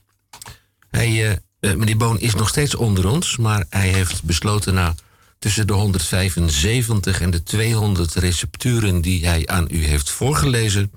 Hij, 0.91 1.09
eh, 1.09 1.31
eh, 1.31 1.77
meneer 1.77 1.97
Boon 1.97 2.21
is 2.21 2.35
nog 2.35 2.49
steeds 2.49 2.75
onder 2.75 3.09
ons, 3.09 3.37
maar 3.37 3.64
hij 3.71 3.89
heeft 3.89 4.23
besloten 4.23 4.75
na 4.75 4.95
tussen 5.39 5.66
de 5.66 5.73
175 5.73 7.21
en 7.21 7.31
de 7.31 7.43
200 7.43 8.14
recepturen 8.14 9.01
die 9.01 9.27
hij 9.27 9.47
aan 9.47 9.66
u 9.71 9.85
heeft 9.85 10.11
voorgelezen, 10.11 10.93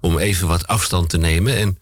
om 0.00 0.18
even 0.18 0.48
wat 0.48 0.66
afstand 0.66 1.08
te 1.08 1.18
nemen. 1.18 1.56
En 1.56 1.78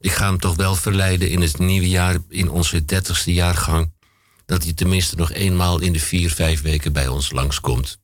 ik 0.00 0.12
ga 0.12 0.26
hem 0.26 0.38
toch 0.38 0.56
wel 0.56 0.74
verleiden 0.74 1.28
in 1.28 1.40
het 1.40 1.58
nieuwe 1.58 1.88
jaar, 1.88 2.16
in 2.28 2.50
onze 2.50 2.84
30ste 2.84 3.32
jaargang, 3.32 3.92
dat 4.46 4.62
hij 4.62 4.72
tenminste 4.72 5.16
nog 5.16 5.32
eenmaal 5.32 5.80
in 5.80 5.92
de 5.92 6.00
vier, 6.00 6.30
vijf 6.30 6.62
weken 6.62 6.92
bij 6.92 7.08
ons 7.08 7.32
langskomt. 7.32 7.98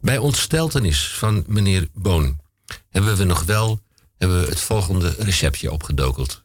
Bij 0.00 0.18
ontsteltenis 0.18 1.08
van 1.08 1.44
meneer 1.46 1.88
Boon 1.92 2.38
hebben 2.90 3.16
we 3.16 3.24
nog 3.24 3.42
wel 3.42 3.80
hebben 4.18 4.40
we 4.40 4.48
het 4.48 4.60
volgende 4.60 5.14
receptje 5.18 5.72
opgedokeld. 5.72 6.44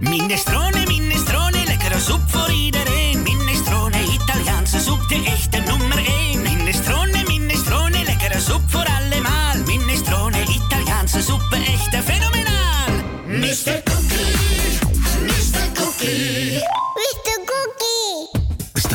Minestrone, 0.00 0.86
minestrone, 0.86 1.64
lekkere 1.66 2.00
soep 2.00 2.20
voor 2.26 2.50
iedereen. 2.50 3.22
Minestrone, 3.22 4.02
Italiaanse 4.02 4.80
soep, 4.80 5.08
de 5.08 5.22
echte 5.24 5.58
nummer 5.58 6.06
1. 6.06 6.42
Minestrone, 6.42 7.22
minestrone, 7.26 8.04
lekkere 8.04 8.40
soep 8.40 8.62
voor 8.66 8.86
allemaal. 8.86 9.54
Minestrone, 9.66 10.42
Italiaanse 10.42 11.22
soep, 11.22 11.42
echt 11.50 11.96
fenomenaal. 12.04 12.90
Mr. 13.26 13.82
Cookie. 13.82 14.78
Mr. 15.22 15.72
Cookie. 15.74 16.91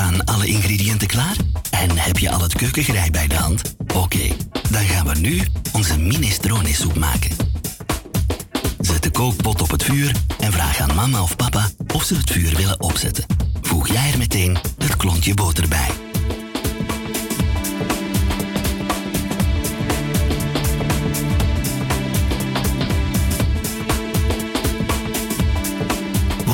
Staan 0.08 0.26
alle 0.26 0.48
ingrediënten 0.48 1.08
klaar? 1.08 1.36
En 1.70 1.98
heb 1.98 2.18
je 2.18 2.32
al 2.32 2.42
het 2.42 2.54
keukengerei 2.54 3.12
bij 3.12 3.28
de 3.28 3.36
hand? 3.36 3.76
Oké, 3.96 4.36
dan 4.70 4.84
gaan 4.84 5.08
we 5.08 5.20
nu 5.20 5.42
onze 5.72 6.00
minestrone 6.00 6.74
soep 6.74 6.96
maken. 6.96 7.36
Zet 8.80 9.04
de 9.04 9.12
kookpot 9.12 9.62
op 9.62 9.72
het 9.72 9.84
vuur 9.84 10.12
en 10.40 10.52
vraag 10.52 10.80
aan 10.80 10.96
mama 10.96 11.22
of 11.22 11.36
papa 11.36 11.70
of 11.94 12.04
ze 12.04 12.16
het 12.16 12.32
vuur 12.32 12.56
willen 12.56 12.82
opzetten. 12.82 13.26
Voeg 13.62 13.88
jij 13.88 14.12
er 14.12 14.18
meteen 14.18 14.58
het 14.78 14.96
klontje 14.96 15.34
boter 15.34 15.68
bij. 15.68 15.90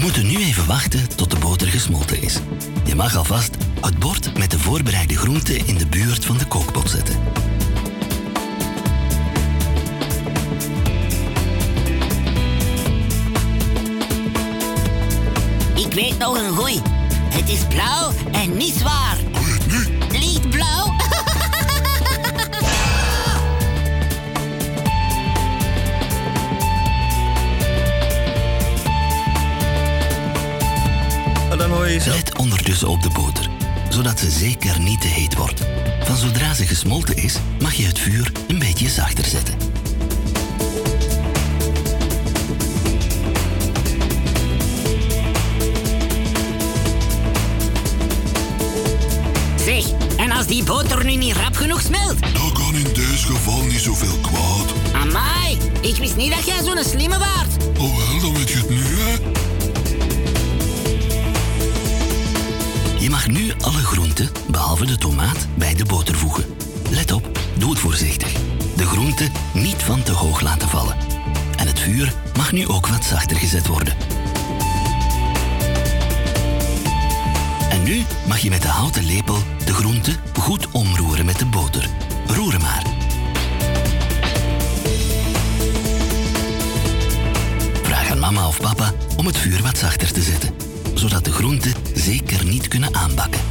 Moeten 0.04 0.28
nu 0.28 0.36
even 0.36 0.66
wachten 0.66 1.16
tot 1.16 1.32
de 1.32 1.38
boter 1.38 1.68
gesmolten 1.68 2.22
is. 2.22 2.40
Je 2.86 2.96
mag 2.96 3.16
alvast 3.16 3.58
het 3.82 4.00
bord 4.00 4.38
met 4.38 4.52
de 4.52 4.60
voorbereide 4.60 5.18
groenten 5.18 5.68
in 5.68 5.78
de 5.78 5.88
buurt 5.88 6.26
van 6.26 6.38
de 6.38 6.46
kookpot 6.46 6.90
zetten. 6.90 7.16
Ik 15.76 15.94
weet 15.94 16.18
nog 16.18 16.38
een 16.38 16.56
goeie. 16.56 16.82
Het 17.34 17.50
is 17.50 17.68
blauw 17.68 18.12
en 18.32 18.58
niet 18.58 18.74
zwaar. 18.74 19.33
Let 31.84 32.38
ondertussen 32.38 32.88
op 32.88 33.04
de 33.04 33.10
boter, 33.10 33.50
zodat 33.90 34.20
ze 34.20 34.32
zeker 34.32 34.80
niet 34.80 35.02
te 35.02 35.08
heet 35.08 35.36
wordt. 35.36 35.62
Van 36.04 36.18
zodra 36.18 36.54
ze 36.54 36.66
gesmolten 36.66 37.16
is, 37.16 37.36
mag 37.60 37.74
je 37.74 37.86
het 37.86 38.00
vuur 38.00 38.32
een 38.48 38.60
beetje 38.60 38.90
zachter 38.90 39.26
zetten. 39.26 39.58
Zeg, 49.66 49.86
en 50.18 50.32
als 50.32 50.48
die 50.48 50.64
boter 50.64 51.06
nu 51.06 51.16
niet 51.16 51.36
rap 51.36 51.56
genoeg 51.56 51.82
smelt? 51.82 52.20
Dat 52.20 52.52
kan 52.52 52.76
in 52.76 52.94
deze 52.94 53.26
geval 53.26 53.64
niet 53.64 53.82
zoveel 53.82 54.18
kwaad. 54.22 54.74
Amai, 54.94 55.58
ik 55.82 55.96
wist 55.96 56.16
niet 56.16 56.36
dat 56.36 56.46
jij 56.46 56.64
zo'n 56.64 56.84
slimme 56.84 57.18
waard. 57.18 57.64
Oh 57.80 57.98
wel, 57.98 58.20
dan 58.20 58.34
weet 58.34 58.50
je 58.50 58.58
het 58.58 58.70
nu, 58.70 58.84
hè? 58.84 59.43
Mag 63.14 63.28
nu 63.28 63.52
alle 63.62 63.84
groenten, 63.84 64.30
behalve 64.48 64.86
de 64.86 64.98
tomaat, 64.98 65.48
bij 65.56 65.76
de 65.76 65.86
boter 65.86 66.16
voegen. 66.16 66.46
Let 66.90 67.12
op, 67.12 67.40
doe 67.58 67.70
het 67.70 67.80
voorzichtig. 67.80 68.32
De 68.76 68.86
groenten 68.86 69.32
niet 69.54 69.84
van 69.84 70.04
te 70.04 70.12
hoog 70.12 70.42
laten 70.42 70.68
vallen. 70.68 70.96
En 71.58 71.68
het 71.68 71.80
vuur 71.80 72.14
mag 72.38 72.52
nu 72.52 72.68
ook 72.68 72.88
wat 72.88 73.06
zachter 73.06 73.38
gezet 73.38 73.68
worden. 73.68 73.94
En 77.70 77.84
nu 77.84 78.04
mag 78.28 78.40
je 78.40 78.50
met 78.50 78.62
de 78.62 78.68
houten 78.68 79.06
lepel 79.06 79.38
de 79.66 79.74
groenten 79.74 80.16
goed 80.40 80.68
omroeren 80.72 81.26
met 81.26 81.40
de 81.40 81.46
boter. 81.46 81.90
Roer 82.28 82.62
maar. 82.62 82.84
Vraag 87.84 88.10
aan 88.10 88.20
mama 88.20 88.48
of 88.48 88.60
papa 88.62 88.94
om 89.18 89.26
het 89.26 89.38
vuur 89.38 89.62
wat 89.62 89.78
zachter 89.78 90.12
te 90.14 90.22
zetten, 90.22 90.53
zodat 91.04 91.26
de 91.26 91.32
groenten 91.32 91.74
zeker 91.94 92.46
niet 92.46 92.68
kunnen 92.68 92.96
aanbakken. 92.96 93.42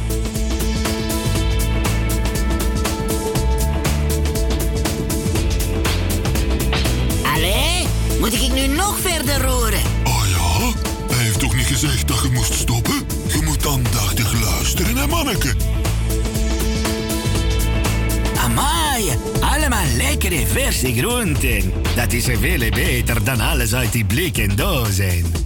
Allee, 7.35 7.87
moet 8.19 8.33
ik 8.33 8.53
nu 8.53 8.67
nog 8.67 8.99
verder 8.99 9.41
roeren? 9.41 9.81
Oh 10.03 10.23
ja? 10.27 10.71
Hij 11.15 11.23
heeft 11.23 11.39
toch 11.39 11.55
niet 11.55 11.65
gezegd 11.65 12.07
dat 12.07 12.21
je 12.21 12.29
moest 12.29 12.53
stoppen? 12.53 13.05
Je 13.27 13.41
moet 13.43 13.67
aandachtig 13.67 14.41
luisteren, 14.41 14.97
hè, 14.97 15.07
manneke? 15.07 15.55
Amai, 18.37 19.09
allemaal 19.39 19.85
lekkere 19.97 20.47
verse 20.47 20.93
groenten. 20.93 21.73
Dat 21.95 22.13
is 22.13 22.23
veel 22.23 22.69
beter 22.69 23.23
dan 23.23 23.39
alles 23.39 23.73
uit 23.73 23.91
die 23.91 24.05
blikken 24.05 24.55
dozen. 24.55 25.42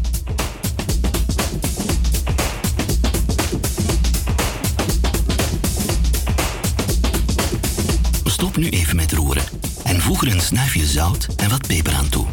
Stop 8.37 8.57
nu 8.57 8.69
even 8.69 8.95
met 8.95 9.11
roeren 9.11 9.43
en 9.83 10.01
voeg 10.01 10.21
er 10.21 10.31
een 10.31 10.41
snuifje 10.41 10.85
zout 10.85 11.27
en 11.35 11.49
wat 11.49 11.67
peper 11.67 11.93
aan 11.93 12.09
toe. 12.09 12.26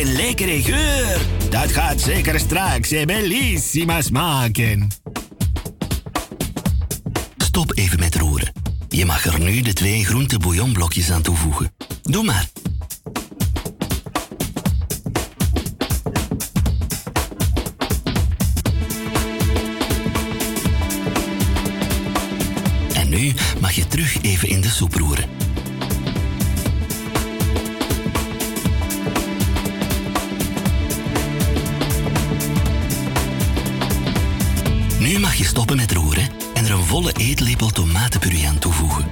Een 0.00 0.12
lekkere 0.12 0.62
geur. 0.62 1.20
Dat 1.50 1.72
gaat 1.72 2.00
zeker 2.00 2.38
straks 2.40 2.88
bellissima 3.04 4.02
smaken. 4.02 4.88
Stop 7.36 7.72
even 7.74 7.98
met 7.98 8.14
roeren. 8.14 8.52
Je 8.88 9.04
mag 9.04 9.26
er 9.26 9.40
nu 9.40 9.62
de 9.62 9.72
twee 9.72 10.04
groente 10.04 10.38
bouillonblokjes 10.38 11.10
aan 11.10 11.22
toevoegen. 11.22 11.74
Doe 12.02 12.24
maar. 12.24 12.48
En 22.94 23.08
nu 23.08 23.32
mag 23.60 23.72
je 23.72 23.86
terug 23.86 24.22
even 24.22 24.48
in 24.48 24.60
de 24.60 24.68
soep 24.68 24.94
roeren. 24.94 25.43
Mag 35.34 35.42
je 35.42 35.48
stoppen 35.48 35.76
met 35.76 35.92
roeren 35.92 36.28
en 36.54 36.64
er 36.64 36.70
een 36.70 36.84
volle 36.84 37.12
eetlepel 37.12 37.70
tomatenpuree 37.70 38.46
aan 38.46 38.58
toevoegen. 38.58 39.04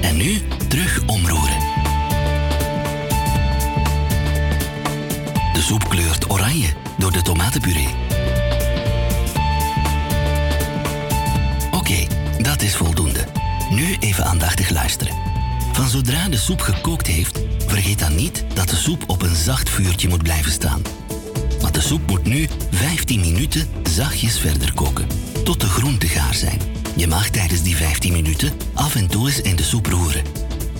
En 0.00 0.16
nu 0.16 0.42
terug 0.68 1.00
omroeren. 1.06 1.58
De 5.52 5.60
soep 5.60 5.88
kleurt 5.88 6.30
oranje 6.30 6.68
door 6.98 7.12
de 7.12 7.22
tomatenpuree. 7.22 7.88
Oké, 11.70 12.06
dat 12.38 12.62
is 12.62 12.76
voldoende. 12.76 13.24
Nu 13.70 13.96
even 14.00 14.24
aandachtig 14.24 14.70
luisteren. 14.70 15.03
Van 15.74 15.88
zodra 15.88 16.28
de 16.28 16.36
soep 16.36 16.60
gekookt 16.60 17.06
heeft, 17.06 17.40
vergeet 17.66 17.98
dan 17.98 18.14
niet 18.14 18.44
dat 18.54 18.68
de 18.68 18.76
soep 18.76 19.04
op 19.06 19.22
een 19.22 19.36
zacht 19.36 19.70
vuurtje 19.70 20.08
moet 20.08 20.22
blijven 20.22 20.52
staan. 20.52 20.82
Want 21.60 21.74
de 21.74 21.80
soep 21.80 22.06
moet 22.06 22.24
nu 22.24 22.48
15 22.70 23.20
minuten 23.20 23.68
zachtjes 23.82 24.38
verder 24.38 24.74
koken, 24.74 25.06
tot 25.44 25.60
de 25.60 25.66
groenten 25.66 26.08
gaar 26.08 26.34
zijn. 26.34 26.60
Je 26.96 27.06
mag 27.06 27.28
tijdens 27.28 27.62
die 27.62 27.76
15 27.76 28.12
minuten 28.12 28.52
af 28.74 28.94
en 28.94 29.06
toe 29.06 29.26
eens 29.26 29.40
in 29.40 29.56
de 29.56 29.62
soep 29.62 29.86
roeren. 29.86 30.22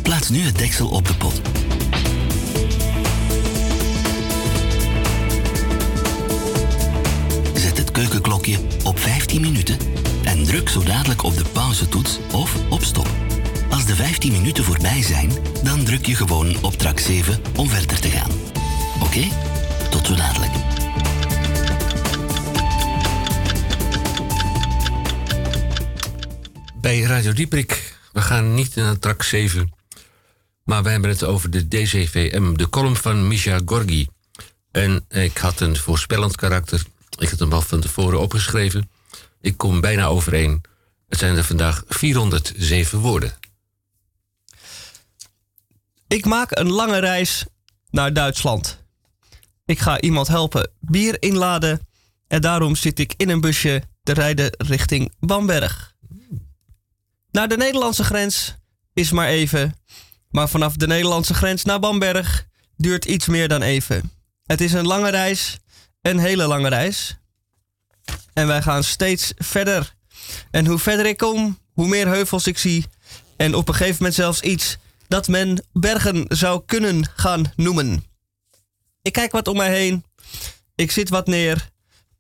Plaats 0.02 0.28
nu 0.28 0.40
het 0.40 0.58
deksel 0.58 0.88
op 0.88 1.06
de 1.06 1.14
pot. 1.14 1.40
Zet 7.54 7.78
het 7.78 7.90
keukenklokje 7.90 8.58
op 8.84 8.98
15 8.98 9.40
minuten 9.40 9.78
en 10.24 10.44
druk 10.44 10.68
zo 10.68 10.82
dadelijk 10.82 11.22
op 11.22 11.36
de 11.36 11.44
pauzetoets 11.52 12.18
of 12.32 12.56
op 12.70 12.82
stop. 12.82 13.23
Als 13.74 13.86
de 13.86 13.94
15 13.94 14.32
minuten 14.32 14.64
voorbij 14.64 15.02
zijn, 15.02 15.30
dan 15.62 15.84
druk 15.84 16.06
je 16.06 16.14
gewoon 16.14 16.62
op 16.62 16.72
trak 16.72 16.98
7 16.98 17.42
om 17.56 17.68
verder 17.68 18.00
te 18.00 18.08
gaan. 18.08 18.30
Oké? 19.00 19.28
Tot 19.90 20.06
zo 20.06 20.14
dadelijk. 20.14 20.52
Bij 26.80 27.00
Radio 27.00 27.32
Dieprik, 27.32 27.98
we 28.12 28.20
gaan 28.20 28.54
niet 28.54 28.74
naar 28.74 28.98
track 28.98 29.22
7, 29.22 29.72
maar 30.64 30.82
we 30.82 30.90
hebben 30.90 31.10
het 31.10 31.24
over 31.24 31.50
de 31.50 31.68
DCVM, 31.68 32.54
de 32.54 32.68
column 32.68 32.96
van 32.96 33.28
Misha 33.28 33.60
Gorgi. 33.64 34.08
En 34.70 35.04
ik 35.08 35.36
had 35.36 35.60
een 35.60 35.76
voorspellend 35.76 36.36
karakter. 36.36 36.82
Ik 37.18 37.28
had 37.28 37.38
hem 37.38 37.52
al 37.52 37.62
van 37.62 37.80
tevoren 37.80 38.20
opgeschreven. 38.20 38.90
Ik 39.40 39.56
kom 39.56 39.80
bijna 39.80 40.06
overeen. 40.06 40.60
Het 41.08 41.18
zijn 41.18 41.36
er 41.36 41.44
vandaag 41.44 41.82
407 41.88 42.98
woorden. 42.98 43.43
Ik 46.08 46.24
maak 46.24 46.58
een 46.58 46.70
lange 46.70 46.98
reis 46.98 47.44
naar 47.90 48.12
Duitsland. 48.12 48.84
Ik 49.64 49.78
ga 49.78 50.00
iemand 50.00 50.28
helpen 50.28 50.70
bier 50.80 51.22
inladen 51.22 51.88
en 52.28 52.40
daarom 52.40 52.76
zit 52.76 52.98
ik 52.98 53.14
in 53.16 53.28
een 53.28 53.40
busje 53.40 53.82
te 54.02 54.12
rijden 54.12 54.50
richting 54.56 55.12
Bamberg. 55.20 55.94
Naar 57.30 57.48
de 57.48 57.56
Nederlandse 57.56 58.04
grens 58.04 58.54
is 58.92 59.10
maar 59.10 59.28
even, 59.28 59.74
maar 60.30 60.48
vanaf 60.48 60.76
de 60.76 60.86
Nederlandse 60.86 61.34
grens 61.34 61.64
naar 61.64 61.80
Bamberg 61.80 62.46
duurt 62.76 63.04
iets 63.04 63.26
meer 63.26 63.48
dan 63.48 63.62
even. 63.62 64.12
Het 64.46 64.60
is 64.60 64.72
een 64.72 64.86
lange 64.86 65.10
reis, 65.10 65.58
een 66.02 66.18
hele 66.18 66.46
lange 66.46 66.68
reis. 66.68 67.18
En 68.32 68.46
wij 68.46 68.62
gaan 68.62 68.84
steeds 68.84 69.32
verder. 69.36 69.94
En 70.50 70.66
hoe 70.66 70.78
verder 70.78 71.06
ik 71.06 71.16
kom, 71.16 71.58
hoe 71.72 71.88
meer 71.88 72.06
heuvels 72.06 72.46
ik 72.46 72.58
zie. 72.58 72.86
En 73.36 73.54
op 73.54 73.68
een 73.68 73.74
gegeven 73.74 73.96
moment 73.96 74.14
zelfs 74.14 74.40
iets 74.40 74.76
dat 75.14 75.28
men 75.28 75.64
bergen 75.72 76.24
zou 76.28 76.62
kunnen 76.66 77.06
gaan 77.14 77.52
noemen. 77.56 78.04
Ik 79.02 79.12
kijk 79.12 79.32
wat 79.32 79.48
om 79.48 79.56
mij 79.56 79.70
heen. 79.70 80.04
Ik 80.74 80.90
zit 80.90 81.08
wat 81.08 81.26
neer. 81.26 81.70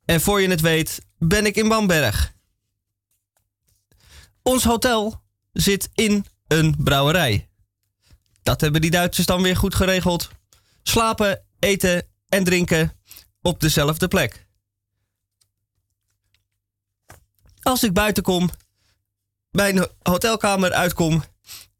En 0.04 0.20
voor 0.20 0.40
je 0.40 0.48
het 0.48 0.60
weet, 0.60 1.00
ben 1.18 1.46
ik 1.46 1.56
in 1.56 1.68
Bamberg. 1.68 2.32
Ons 4.42 4.64
hotel 4.64 5.22
zit 5.52 5.88
in 5.94 6.26
een 6.46 6.74
brouwerij. 6.78 7.48
Dat 8.42 8.60
hebben 8.60 8.80
die 8.80 8.90
Duitsers 8.90 9.26
dan 9.26 9.42
weer 9.42 9.56
goed 9.56 9.74
geregeld. 9.74 10.30
Slapen, 10.82 11.44
eten 11.58 12.06
en 12.28 12.44
drinken 12.44 12.92
op 13.42 13.60
dezelfde 13.60 14.08
plek. 14.08 14.46
Als 17.62 17.82
ik 17.82 17.92
buiten 17.92 18.22
kom, 18.22 18.50
mijn 19.50 19.86
hotelkamer 20.02 20.72
uitkom 20.72 21.24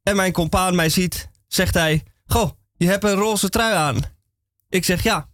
en 0.04 0.16
mijn 0.16 0.32
compaan 0.32 0.74
mij 0.74 0.88
ziet, 0.88 1.28
zegt 1.48 1.74
hij: 1.74 2.02
Goh, 2.26 2.50
je 2.76 2.86
hebt 2.86 3.04
een 3.04 3.14
roze 3.14 3.48
trui 3.48 3.74
aan. 3.74 4.02
Ik 4.68 4.84
zeg 4.84 5.02
ja. 5.02 5.28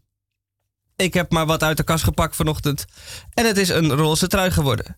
Ik 0.96 1.14
heb 1.14 1.32
maar 1.32 1.46
wat 1.46 1.62
uit 1.62 1.76
de 1.76 1.82
kast 1.82 2.04
gepakt 2.04 2.36
vanochtend 2.36 2.84
en 3.30 3.46
het 3.46 3.56
is 3.56 3.68
een 3.68 3.92
roze 3.92 4.26
trui 4.26 4.50
geworden. 4.50 4.96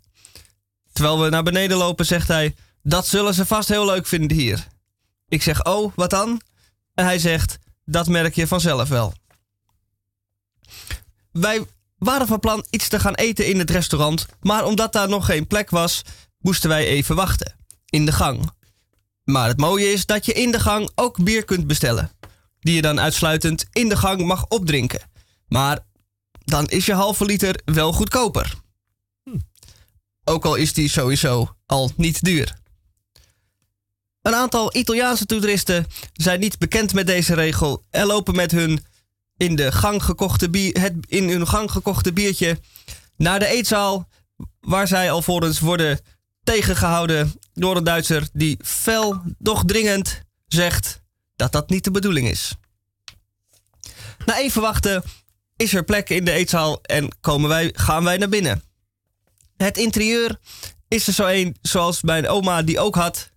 Terwijl 0.93 1.21
we 1.21 1.29
naar 1.29 1.43
beneden 1.43 1.77
lopen, 1.77 2.07
zegt 2.07 2.29
hij: 2.29 2.55
Dat 2.83 3.07
zullen 3.07 3.35
ze 3.35 3.47
vast 3.47 3.69
heel 3.69 3.87
leuk 3.87 4.07
vinden 4.07 4.37
hier. 4.37 4.67
Ik 5.29 5.43
zeg: 5.43 5.65
Oh, 5.65 5.93
wat 5.95 6.11
dan? 6.11 6.41
En 6.95 7.05
hij 7.05 7.19
zegt: 7.19 7.59
Dat 7.85 8.09
merk 8.09 8.35
je 8.35 8.47
vanzelf 8.47 8.89
wel. 8.89 9.15
Wij 11.33 11.67
waren 11.99 12.27
van 12.27 12.41
plan 12.41 12.67
iets 12.71 12.89
te 12.89 13.01
gaan 13.01 13.15
eten 13.15 13.47
in 13.47 13.59
het 13.59 13.71
restaurant, 13.71 14.27
maar 14.41 14.65
omdat 14.65 14.93
daar 14.93 15.09
nog 15.09 15.27
geen 15.27 15.47
plek 15.47 15.71
was, 15.71 16.03
moesten 16.39 16.69
wij 16.69 16.87
even 16.87 17.17
wachten. 17.17 17.55
In 17.87 18.07
de 18.07 18.13
gang. 18.13 18.51
Maar 19.25 19.49
het 19.49 19.59
mooie 19.59 19.93
is 19.93 20.07
dat 20.07 20.27
je 20.27 20.33
in 20.33 20.51
de 20.51 20.61
gang 20.61 20.91
ook 20.95 21.25
bier 21.25 21.45
kunt 21.45 21.67
bestellen. 21.67 22.11
Die 22.61 22.75
je 22.75 22.83
dan 22.83 23.01
uitsluitend 23.01 23.65
in 23.73 23.89
de 23.89 23.97
gang 23.97 24.21
mag 24.27 24.47
opdrinken. 24.49 25.11
Maar 25.49 25.79
dan 26.45 26.69
is 26.69 26.87
je 26.87 26.95
halve 26.95 27.25
liter 27.25 27.61
wel 27.65 27.93
goedkoper. 27.93 28.55
Ook 30.25 30.45
al 30.45 30.55
is 30.55 30.73
die 30.73 30.89
sowieso 30.89 31.55
al 31.67 31.91
niet 31.97 32.25
duur. 32.25 32.61
Een 34.23 34.35
aantal 34.35 34.77
Italiaanse 34.77 35.27
toeristen 35.27 35.87
zijn 36.13 36.41
niet 36.41 36.59
bekend 36.59 36.95
met 36.95 37.07
deze 37.07 37.35
regel 37.35 37.85
en 37.91 38.07
lopen 38.07 38.35
met 38.35 38.51
hun 38.51 38.85
in, 39.37 39.57
de 39.57 39.73
gang 39.73 40.03
gekochte 40.03 40.51
bier, 40.51 40.81
het 40.81 40.95
in 41.07 41.29
hun 41.29 41.49
gang 41.49 41.71
gekochte 41.71 42.13
biertje 42.13 42.59
naar 43.17 43.39
de 43.39 43.47
eetzaal, 43.47 44.09
waar 44.61 44.87
zij 44.87 45.11
alvorens 45.11 45.61
worden 45.61 46.01
tegengehouden 46.45 47.33
door 47.55 47.77
een 47.77 47.85
Duitser 47.85 48.29
die 48.33 48.59
fel, 48.63 49.23
doch 49.39 49.65
dringend 49.65 50.23
zegt 50.47 51.03
dat 51.37 51.53
dat 51.53 51.71
niet 51.71 51.85
de 51.85 51.91
bedoeling 51.91 52.29
is. 52.29 52.55
Na 54.27 54.39
even 54.39 54.63
wachten 54.63 55.03
is 55.57 55.75
er 55.75 55.85
plek 55.85 56.11
in 56.11 56.25
de 56.25 56.33
eetzaal 56.33 56.83
en 56.83 57.09
komen 57.21 57.49
wij, 57.49 57.71
gaan 57.77 58.05
wij 58.05 58.17
naar 58.17 58.29
binnen. 58.29 58.63
Het 59.57 59.77
interieur 59.77 60.39
is 60.89 61.07
er 61.07 61.13
zo 61.13 61.27
een 61.27 61.57
zoals 61.63 62.03
mijn 62.03 62.29
oma 62.29 62.63
die 62.63 62.81
ook 62.81 62.95
had. 62.95 63.31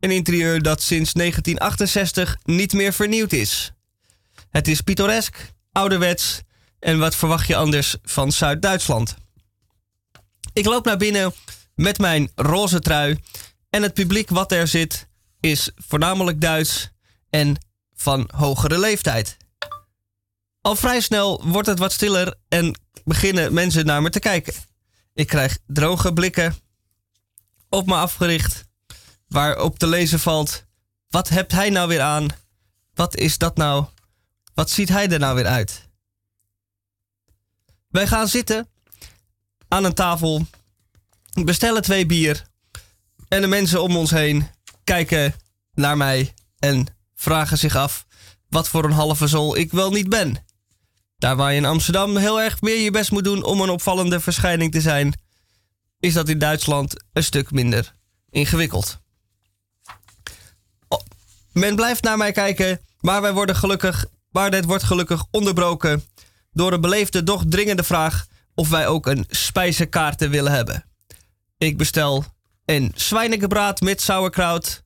Een 0.00 0.10
interieur 0.10 0.62
dat 0.62 0.82
sinds 0.82 1.12
1968 1.12 2.36
niet 2.44 2.72
meer 2.72 2.92
vernieuwd 2.92 3.32
is. 3.32 3.72
Het 4.50 4.68
is 4.68 4.80
pittoresk, 4.80 5.52
ouderwets 5.72 6.40
en 6.78 6.98
wat 6.98 7.14
verwacht 7.14 7.46
je 7.46 7.56
anders 7.56 7.96
van 8.02 8.32
Zuid-Duitsland? 8.32 9.16
Ik 10.52 10.64
loop 10.64 10.84
naar 10.84 10.96
binnen 10.96 11.32
met 11.74 11.98
mijn 11.98 12.30
roze 12.34 12.80
trui 12.80 13.18
en 13.70 13.82
het 13.82 13.94
publiek 13.94 14.30
wat 14.30 14.52
er 14.52 14.68
zit 14.68 15.08
is 15.40 15.70
voornamelijk 15.74 16.40
Duits 16.40 16.90
en 17.30 17.56
van 17.94 18.30
hogere 18.34 18.78
leeftijd. 18.78 19.36
Al 20.60 20.76
vrij 20.76 21.00
snel 21.00 21.48
wordt 21.48 21.68
het 21.68 21.78
wat 21.78 21.92
stiller 21.92 22.34
en 22.48 22.80
beginnen 23.04 23.52
mensen 23.52 23.86
naar 23.86 24.02
me 24.02 24.10
te 24.10 24.18
kijken. 24.18 24.54
Ik 25.14 25.26
krijg 25.26 25.58
droge 25.66 26.12
blikken 26.12 26.54
op 27.68 27.86
me 27.86 27.94
afgericht, 27.94 28.64
waarop 29.28 29.78
te 29.78 29.86
lezen 29.86 30.20
valt: 30.20 30.64
Wat 31.08 31.28
hebt 31.28 31.52
hij 31.52 31.70
nou 31.70 31.88
weer 31.88 32.00
aan? 32.00 32.28
Wat 32.94 33.16
is 33.16 33.38
dat 33.38 33.56
nou? 33.56 33.84
Wat 34.54 34.70
ziet 34.70 34.88
hij 34.88 35.08
er 35.08 35.18
nou 35.18 35.34
weer 35.34 35.46
uit? 35.46 35.88
Wij 37.88 38.06
gaan 38.06 38.28
zitten 38.28 38.68
aan 39.68 39.84
een 39.84 39.94
tafel, 39.94 40.46
bestellen 41.52 41.82
twee 41.82 42.06
bier 42.06 42.46
en 43.28 43.40
de 43.40 43.46
mensen 43.46 43.82
om 43.82 43.96
ons 43.96 44.10
heen 44.10 44.46
kijken 44.84 45.34
naar 45.74 45.96
mij 45.96 46.34
en 46.58 46.86
vragen 47.14 47.58
zich 47.58 47.76
af 47.76 48.06
wat 48.48 48.68
voor 48.68 48.84
een 48.84 48.92
halve 48.92 49.26
zol 49.26 49.56
ik 49.56 49.72
wel 49.72 49.90
niet 49.90 50.08
ben. 50.08 50.44
Daar 51.18 51.36
waar 51.36 51.50
je 51.50 51.56
in 51.56 51.64
Amsterdam 51.64 52.16
heel 52.16 52.40
erg 52.40 52.60
meer 52.60 52.80
je 52.80 52.90
best 52.90 53.10
moet 53.10 53.24
doen 53.24 53.44
om 53.44 53.60
een 53.60 53.70
opvallende 53.70 54.20
verschijning 54.20 54.72
te 54.72 54.80
zijn, 54.80 55.20
is 56.00 56.14
dat 56.14 56.28
in 56.28 56.38
Duitsland 56.38 57.04
een 57.12 57.24
stuk 57.24 57.50
minder 57.50 57.94
ingewikkeld. 58.30 58.98
Men 61.52 61.76
blijft 61.76 62.02
naar 62.02 62.16
mij 62.16 62.32
kijken, 62.32 62.80
maar 63.00 63.22
wij 63.22 63.32
worden 63.32 63.56
gelukkig, 63.56 64.06
maar 64.30 64.50
dit 64.50 64.64
wordt 64.64 64.84
gelukkig 64.84 65.24
onderbroken 65.30 66.04
door 66.52 66.72
een 66.72 66.80
beleefde, 66.80 67.24
doch 67.24 67.42
dringende 67.48 67.84
vraag 67.84 68.26
of 68.54 68.68
wij 68.68 68.86
ook 68.86 69.06
een 69.06 69.24
spijzenkaarten 69.28 70.30
willen 70.30 70.52
hebben. 70.52 70.89
Ik 71.60 71.76
bestel 71.76 72.24
een 72.64 72.92
zwijnengebraad 72.94 73.80
met 73.80 74.00
sauerkraut 74.00 74.84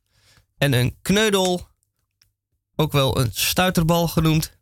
en 0.59 0.73
een 0.73 0.97
kneudel, 1.03 1.69
ook 2.77 2.93
wel 2.93 3.19
een 3.19 3.31
stuiterbal 3.33 4.09
genoemd. 4.09 4.59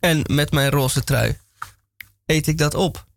En 0.00 0.22
met 0.26 0.50
mijn 0.50 0.70
roze 0.70 1.04
trui 1.04 1.38
eet 2.26 2.46
ik 2.46 2.58
dat 2.58 2.74
op. 2.74 3.07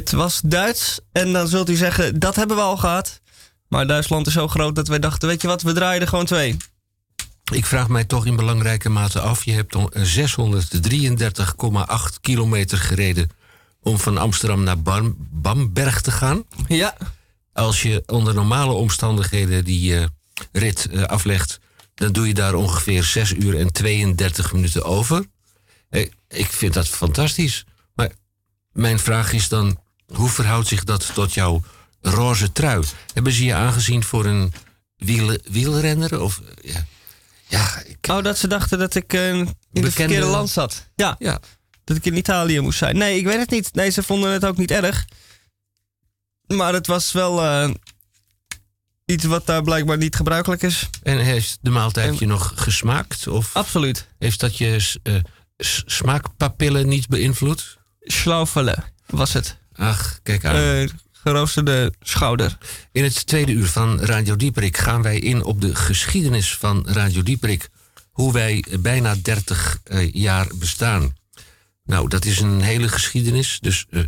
Dit 0.00 0.10
was 0.10 0.40
Duits. 0.44 1.00
En 1.12 1.32
dan 1.32 1.48
zult 1.48 1.68
u 1.70 1.74
zeggen, 1.74 2.18
dat 2.18 2.36
hebben 2.36 2.56
we 2.56 2.62
al 2.62 2.76
gehad. 2.76 3.20
Maar 3.68 3.86
Duitsland 3.86 4.26
is 4.26 4.32
zo 4.32 4.48
groot 4.48 4.74
dat 4.74 4.88
wij 4.88 4.98
dachten, 4.98 5.28
weet 5.28 5.42
je 5.42 5.48
wat, 5.48 5.62
we 5.62 5.72
draaien 5.72 6.00
er 6.00 6.08
gewoon 6.08 6.24
twee. 6.26 6.56
Ik 7.52 7.66
vraag 7.66 7.88
mij 7.88 8.04
toch 8.04 8.26
in 8.26 8.36
belangrijke 8.36 8.88
mate 8.88 9.20
af. 9.20 9.44
Je 9.44 9.52
hebt 9.52 9.72
dan 9.72 9.92
633,8 9.96 10.02
kilometer 12.20 12.78
gereden 12.78 13.30
om 13.80 13.98
van 13.98 14.18
Amsterdam 14.18 14.62
naar 14.62 14.82
Bam- 14.82 15.16
Bamberg 15.18 16.00
te 16.00 16.10
gaan. 16.10 16.44
Ja. 16.68 16.96
Als 17.52 17.82
je 17.82 18.02
onder 18.06 18.34
normale 18.34 18.72
omstandigheden 18.72 19.64
die 19.64 19.96
eh, 19.96 20.04
rit 20.52 20.86
eh, 20.90 21.02
aflegt, 21.02 21.58
dan 21.94 22.12
doe 22.12 22.26
je 22.26 22.34
daar 22.34 22.54
ongeveer 22.54 23.04
6 23.04 23.32
uur 23.32 23.58
en 23.58 23.72
32 23.72 24.52
minuten 24.52 24.84
over. 24.84 25.24
Eh, 25.88 26.06
Ik 26.28 26.46
vind 26.52 26.74
dat 26.74 26.88
fantastisch. 26.88 27.64
Maar 27.94 28.10
mijn 28.72 28.98
vraag 28.98 29.32
is 29.32 29.48
dan, 29.48 29.78
hoe 30.12 30.28
verhoudt 30.28 30.68
zich 30.68 30.84
dat 30.84 31.14
tot 31.14 31.34
jouw 31.34 31.62
roze 32.00 32.52
trui? 32.52 32.84
Hebben 33.14 33.32
ze 33.32 33.44
je 33.44 33.54
aangezien 33.54 34.04
voor 34.04 34.24
een 34.24 34.52
wiel, 34.96 35.38
wielrenner? 35.50 36.20
Of, 36.20 36.40
ja, 36.62 36.86
ja, 37.46 37.82
Oh, 38.08 38.22
dat 38.22 38.38
ze 38.38 38.48
dachten 38.48 38.78
dat 38.78 38.94
ik 38.94 39.12
eh, 39.12 39.28
in 39.28 39.46
het 39.72 39.92
verkeerde 39.92 40.26
land 40.26 40.50
zat. 40.50 40.86
Ja. 40.94 41.16
ja. 41.18 41.40
Dat 41.84 41.96
ik 41.96 42.04
in 42.04 42.16
Italië 42.16 42.60
moest 42.60 42.78
zijn. 42.78 42.96
Nee, 42.96 43.18
ik 43.18 43.24
weet 43.24 43.38
het 43.38 43.50
niet. 43.50 43.74
Nee, 43.74 43.90
ze 43.90 44.02
vonden 44.02 44.30
het 44.30 44.44
ook 44.44 44.56
niet 44.56 44.70
erg. 44.70 45.04
Maar 46.46 46.72
het 46.72 46.86
was 46.86 47.12
wel 47.12 47.42
eh, 47.44 47.70
iets 49.04 49.24
wat 49.24 49.46
daar 49.46 49.62
blijkbaar 49.62 49.96
niet 49.96 50.16
gebruikelijk 50.16 50.62
is. 50.62 50.88
En 51.02 51.18
heeft 51.18 51.58
de 51.60 51.70
maaltijd 51.70 52.18
je 52.18 52.26
nog 52.26 52.52
gesmaakt? 52.54 53.26
Of 53.28 53.56
Absoluut. 53.56 54.08
Heeft 54.18 54.40
dat 54.40 54.58
je 54.58 54.94
eh, 55.02 55.14
smaakpapillen 55.86 56.88
niet 56.88 57.08
beïnvloed? 57.08 57.78
Schlaufelen 58.00 58.84
was 59.06 59.32
het. 59.32 59.59
Ach, 59.80 60.20
kijk 60.22 60.44
aan. 60.44 60.54
Eh, 60.54 60.88
geroosterde 61.12 61.92
schouder. 62.00 62.58
In 62.92 63.02
het 63.02 63.26
tweede 63.26 63.52
uur 63.52 63.66
van 63.66 64.00
Radio 64.00 64.36
Dieperik 64.36 64.76
gaan 64.76 65.02
wij 65.02 65.18
in 65.18 65.44
op 65.44 65.60
de 65.60 65.74
geschiedenis 65.74 66.56
van 66.56 66.86
Radio 66.86 67.22
Dieperik. 67.22 67.68
Hoe 68.10 68.32
wij 68.32 68.64
bijna 68.80 69.14
30 69.22 69.80
eh, 69.84 70.12
jaar 70.12 70.46
bestaan. 70.54 71.16
Nou, 71.84 72.08
dat 72.08 72.24
is 72.24 72.40
een 72.40 72.60
hele 72.60 72.88
geschiedenis. 72.88 73.58
Dus 73.60 73.86
eh, 73.90 74.02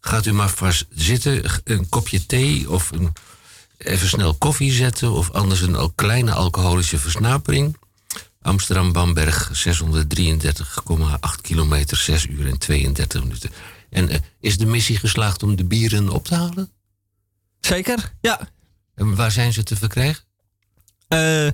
gaat 0.00 0.26
u 0.26 0.32
maar 0.32 0.50
vast 0.50 0.86
zitten. 0.90 1.42
Een 1.64 1.88
kopje 1.88 2.26
thee 2.26 2.70
of 2.70 2.90
een, 2.90 3.12
even 3.78 4.08
snel 4.08 4.34
koffie 4.34 4.72
zetten. 4.72 5.12
Of 5.12 5.30
anders 5.30 5.60
een 5.60 5.92
kleine 5.94 6.32
alcoholische 6.32 6.98
versnapering. 6.98 7.76
Amsterdam-Bamberg 8.42 9.50
633,8 9.52 11.40
kilometer, 11.40 11.96
6 11.96 12.26
uur 12.26 12.46
en 12.46 12.58
32 12.58 13.22
minuten. 13.22 13.50
En 13.90 14.08
eh, 14.08 14.18
is 14.40 14.58
de 14.58 14.66
missie 14.66 14.96
geslaagd 14.96 15.42
om 15.42 15.56
de 15.56 15.64
bieren 15.64 16.08
op 16.08 16.24
te 16.24 16.34
halen? 16.34 16.70
Zeker, 17.60 18.14
ja. 18.20 18.48
En 18.94 19.14
waar 19.14 19.30
zijn 19.30 19.52
ze 19.52 19.62
te 19.62 19.76
verkrijgen? 19.76 20.24
Eh, 21.08 21.48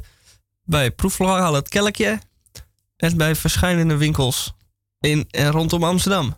bij 0.65 0.91
Proeflokaal 0.91 1.55
het 1.55 1.69
Kelkje. 1.69 2.21
En 2.97 3.17
bij 3.17 3.37
verschillende 3.37 3.97
winkels 3.97 4.55
in 5.01 5.27
en 5.31 5.51
rondom 5.51 5.85
Amsterdam. 5.85 6.37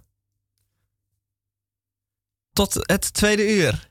Tot 2.53 2.75
het 2.75 3.13
tweede 3.13 3.55
uur. 3.57 3.91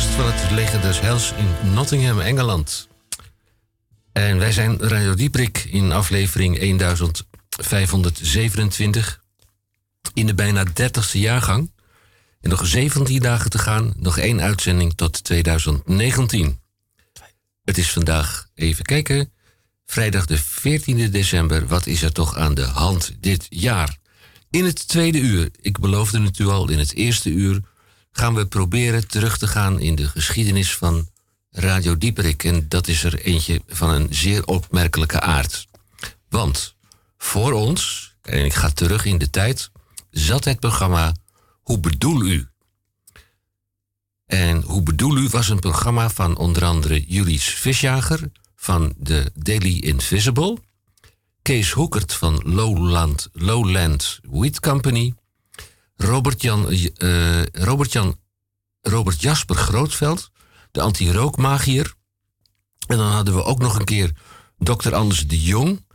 Staforkest 0.00 0.24
van 0.24 0.32
het 0.40 0.50
Leger 0.50 0.80
des 0.80 1.00
Heils 1.00 1.32
in 1.32 1.54
Nottingham, 1.72 2.20
Engeland. 2.20 2.88
En 4.12 4.38
wij 4.38 4.52
zijn 4.52 4.80
Radio 4.80 5.14
Dieprik 5.14 5.64
in 5.64 5.92
aflevering 5.92 6.58
1527. 6.58 9.22
In 10.14 10.26
de 10.26 10.34
bijna 10.34 10.64
30ste 10.64 11.12
jaargang. 11.12 11.70
En 12.40 12.50
nog 12.50 12.66
17 12.66 13.20
dagen 13.20 13.50
te 13.50 13.58
gaan, 13.58 13.92
nog 13.96 14.18
één 14.18 14.40
uitzending 14.40 14.94
tot 14.94 15.24
2019. 15.24 16.60
Het 17.64 17.78
is 17.78 17.90
vandaag, 17.90 18.48
even 18.54 18.84
kijken, 18.84 19.32
vrijdag 19.86 20.26
de 20.26 20.40
14e 20.40 21.10
december. 21.10 21.66
Wat 21.66 21.86
is 21.86 22.02
er 22.02 22.12
toch 22.12 22.36
aan 22.36 22.54
de 22.54 22.64
hand 22.64 23.12
dit 23.20 23.46
jaar? 23.48 23.98
In 24.50 24.64
het 24.64 24.88
tweede 24.88 25.18
uur, 25.18 25.50
ik 25.60 25.78
beloofde 25.78 26.22
het 26.22 26.38
u 26.38 26.46
al 26.46 26.70
in 26.70 26.78
het 26.78 26.94
eerste 26.94 27.30
uur, 27.30 27.60
gaan 28.16 28.34
we 28.34 28.46
proberen 28.46 29.08
terug 29.08 29.38
te 29.38 29.46
gaan 29.46 29.80
in 29.80 29.94
de 29.94 30.08
geschiedenis 30.08 30.76
van 30.76 31.08
Radio 31.50 31.98
Dieperik. 31.98 32.44
En 32.44 32.68
dat 32.68 32.88
is 32.88 33.04
er 33.04 33.20
eentje 33.20 33.62
van 33.66 33.90
een 33.90 34.06
zeer 34.10 34.46
opmerkelijke 34.46 35.20
aard. 35.20 35.66
Want 36.28 36.76
voor 37.18 37.52
ons, 37.52 38.12
en 38.22 38.44
ik 38.44 38.54
ga 38.54 38.70
terug 38.70 39.04
in 39.04 39.18
de 39.18 39.30
tijd, 39.30 39.70
zat 40.10 40.44
het 40.44 40.60
programma 40.60 41.14
Hoe 41.62 41.78
bedoel 41.78 42.22
u? 42.22 42.48
En 44.26 44.62
Hoe 44.62 44.82
bedoel 44.82 45.16
u 45.16 45.28
was 45.28 45.48
een 45.48 45.58
programma 45.58 46.10
van 46.10 46.36
onder 46.36 46.64
andere 46.64 47.04
Julius 47.04 47.44
Visjager 47.44 48.30
van 48.56 48.94
de 48.96 49.32
Daily 49.34 49.78
Invisible, 49.78 50.58
Kees 51.42 51.70
Hoekert 51.70 52.14
van 52.14 52.42
Lowland, 52.44 53.28
Lowland 53.32 54.18
Wheat 54.22 54.60
Company, 54.60 55.14
Robert, 55.96 56.42
Jan, 56.42 56.68
eh, 56.70 57.42
Robert, 57.44 57.92
Jan, 57.92 58.18
Robert 58.80 59.20
Jasper 59.20 59.56
Grootveld, 59.56 60.30
de 60.70 60.80
anti-rookmagier. 60.80 61.94
En 62.86 62.96
dan 62.96 63.10
hadden 63.10 63.34
we 63.34 63.44
ook 63.44 63.58
nog 63.58 63.78
een 63.78 63.84
keer 63.84 64.12
dokter 64.58 64.94
Anders 64.94 65.26
de 65.26 65.42
Jong. 65.42 65.86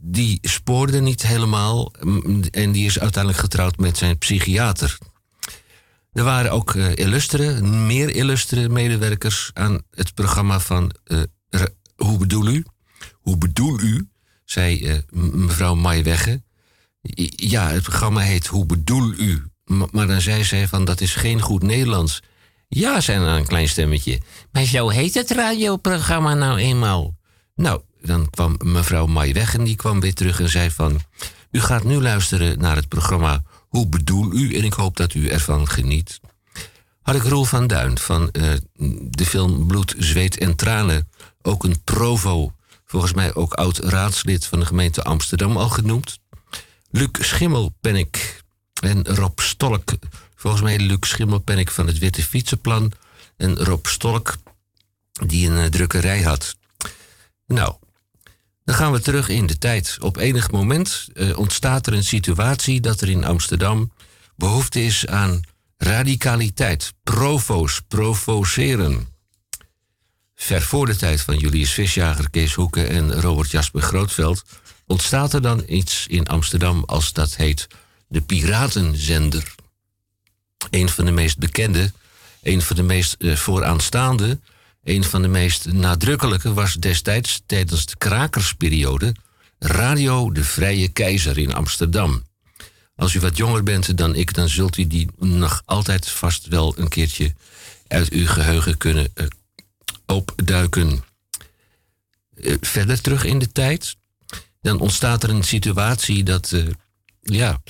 Die 0.00 0.38
spoorde 0.42 1.00
niet 1.00 1.22
helemaal 1.26 1.92
mm, 2.00 2.42
en 2.50 2.72
die 2.72 2.86
is 2.86 2.98
uiteindelijk 2.98 3.42
getrouwd 3.42 3.76
met 3.76 3.96
zijn 3.96 4.18
psychiater. 4.18 4.98
Er 6.12 6.24
waren 6.24 6.50
ook 6.52 6.74
eh, 6.74 6.96
illustere, 6.96 7.60
meer 7.62 8.14
illustere 8.14 8.68
medewerkers 8.68 9.50
aan 9.52 9.82
het 9.90 10.14
programma 10.14 10.60
van 10.60 10.94
eh, 11.04 11.22
Hoe 11.96 12.18
bedoel 12.18 12.46
u? 12.46 12.64
Hoe 13.12 13.38
bedoel 13.38 13.80
u? 13.80 14.08
zei 14.44 15.02
mevrouw 15.10 15.74
Maaiwegge. 15.74 16.30
I- 16.30 16.42
Ja, 17.36 17.68
het 17.68 17.82
programma 17.82 18.20
heet 18.20 18.46
Hoe 18.46 18.66
bedoel 18.66 19.12
u? 19.12 19.44
Maar 19.64 20.06
dan 20.06 20.20
zei 20.20 20.44
zij 20.44 20.68
van 20.68 20.84
dat 20.84 21.00
is 21.00 21.14
geen 21.14 21.40
goed 21.40 21.62
Nederlands. 21.62 22.22
Ja, 22.68 23.00
zei 23.00 23.18
dan 23.18 23.28
een 23.28 23.46
klein 23.46 23.68
stemmetje. 23.68 24.20
Maar 24.52 24.64
zo 24.64 24.88
heet 24.88 25.14
het 25.14 25.30
radioprogramma 25.30 26.34
nou 26.34 26.58
eenmaal. 26.58 27.14
Nou, 27.54 27.80
dan 28.00 28.30
kwam 28.30 28.56
mevrouw 28.64 29.06
Maaiwegge 29.06 29.58
en 29.58 29.64
die 29.64 29.76
kwam 29.76 30.00
weer 30.00 30.14
terug 30.14 30.40
en 30.40 30.48
zei 30.48 30.70
van... 30.70 31.00
U 31.50 31.60
gaat 31.60 31.84
nu 31.84 32.00
luisteren 32.00 32.58
naar 32.58 32.76
het 32.76 32.88
programma 32.88 33.42
Hoe 33.68 33.88
bedoel 33.88 34.32
u? 34.32 34.54
En 34.54 34.64
ik 34.64 34.72
hoop 34.72 34.96
dat 34.96 35.14
u 35.14 35.28
ervan 35.28 35.68
geniet. 35.68 36.20
Had 37.02 37.14
ik 37.14 37.22
Roel 37.22 37.44
van 37.44 37.66
Duin 37.66 37.98
van 37.98 38.30
eh, 38.30 38.52
de 39.10 39.26
film 39.26 39.66
Bloed, 39.66 39.94
Zweet 39.98 40.38
en 40.38 40.56
Tranen... 40.56 41.08
ook 41.42 41.64
een 41.64 41.82
provo, 41.84 42.52
volgens 42.84 43.12
mij 43.12 43.34
ook 43.34 43.52
oud-raadslid 43.52 44.46
van 44.46 44.60
de 44.60 44.66
gemeente 44.66 45.02
Amsterdam 45.02 45.56
al 45.56 45.68
genoemd. 45.68 46.18
Luc 46.96 47.10
Schimmelpennik 47.20 48.42
en 48.82 49.04
Rob 49.06 49.38
Stolk. 49.40 49.92
Volgens 50.34 50.62
mij 50.62 50.78
Luc 50.78 50.98
Schimmelpennik 51.00 51.70
van 51.70 51.86
het 51.86 51.98
Witte 51.98 52.22
Fietsenplan. 52.22 52.92
En 53.36 53.56
Rob 53.56 53.86
Stolk, 53.86 54.36
die 55.26 55.50
een 55.50 55.58
eh, 55.58 55.64
drukkerij 55.64 56.22
had. 56.22 56.56
Nou, 57.46 57.74
dan 58.64 58.74
gaan 58.74 58.92
we 58.92 59.00
terug 59.00 59.28
in 59.28 59.46
de 59.46 59.58
tijd. 59.58 59.96
Op 60.00 60.16
enig 60.16 60.50
moment 60.50 61.08
eh, 61.14 61.38
ontstaat 61.38 61.86
er 61.86 61.92
een 61.92 62.04
situatie 62.04 62.80
dat 62.80 63.00
er 63.00 63.08
in 63.08 63.24
Amsterdam 63.24 63.92
behoefte 64.36 64.84
is 64.84 65.06
aan 65.06 65.40
radicaliteit. 65.76 66.92
Provo's, 67.02 67.80
provoceren. 67.88 69.08
ver 70.34 70.62
voor 70.62 70.86
de 70.86 70.96
tijd 70.96 71.20
van 71.20 71.36
Julius 71.36 71.72
Visjager, 71.72 72.30
Kees 72.30 72.54
Hoeken 72.54 72.88
en 72.88 73.20
Robert 73.20 73.50
Jasper 73.50 73.82
Grootveld, 73.82 74.44
ontstaat 74.86 75.32
er 75.32 75.42
dan 75.42 75.64
iets 75.66 76.06
in 76.06 76.26
Amsterdam 76.26 76.82
als 76.86 77.12
dat 77.12 77.36
heet 77.36 77.66
de 78.08 78.20
Piratenzender. 78.20 79.54
Een 80.70 80.88
van 80.88 81.04
de 81.04 81.10
meest 81.10 81.38
bekende, 81.38 81.92
een 82.42 82.62
van 82.62 82.76
de 82.76 82.82
meest 82.82 83.14
eh, 83.18 83.36
vooraanstaande, 83.36 84.40
een 84.82 85.04
van 85.04 85.22
de 85.22 85.28
meest 85.28 85.72
nadrukkelijke 85.72 86.52
was 86.52 86.74
destijds 86.74 87.42
tijdens 87.46 87.86
de 87.86 87.96
krakersperiode 87.96 89.14
Radio 89.58 90.32
de 90.32 90.44
Vrije 90.44 90.88
Keizer 90.88 91.38
in 91.38 91.54
Amsterdam. 91.54 92.22
Als 92.96 93.14
u 93.14 93.20
wat 93.20 93.36
jonger 93.36 93.62
bent 93.62 93.96
dan 93.96 94.14
ik, 94.14 94.34
dan 94.34 94.48
zult 94.48 94.76
u 94.76 94.86
die 94.86 95.08
nog 95.18 95.62
altijd 95.64 96.08
vast 96.08 96.46
wel 96.46 96.74
een 96.78 96.88
keertje 96.88 97.34
uit 97.88 98.10
uw 98.10 98.26
geheugen 98.26 98.76
kunnen 98.76 99.08
uh, 99.14 99.26
opduiken. 100.06 101.04
Uh, 102.34 102.56
verder 102.60 103.00
terug 103.00 103.24
in 103.24 103.38
de 103.38 103.52
tijd, 103.52 103.96
dan 104.64 104.80
ontstaat 104.80 105.22
er 105.22 105.30
een 105.30 105.42
situatie 105.42 106.22
dat, 106.22 106.50
uh, 106.50 106.66
ja, 107.22 107.62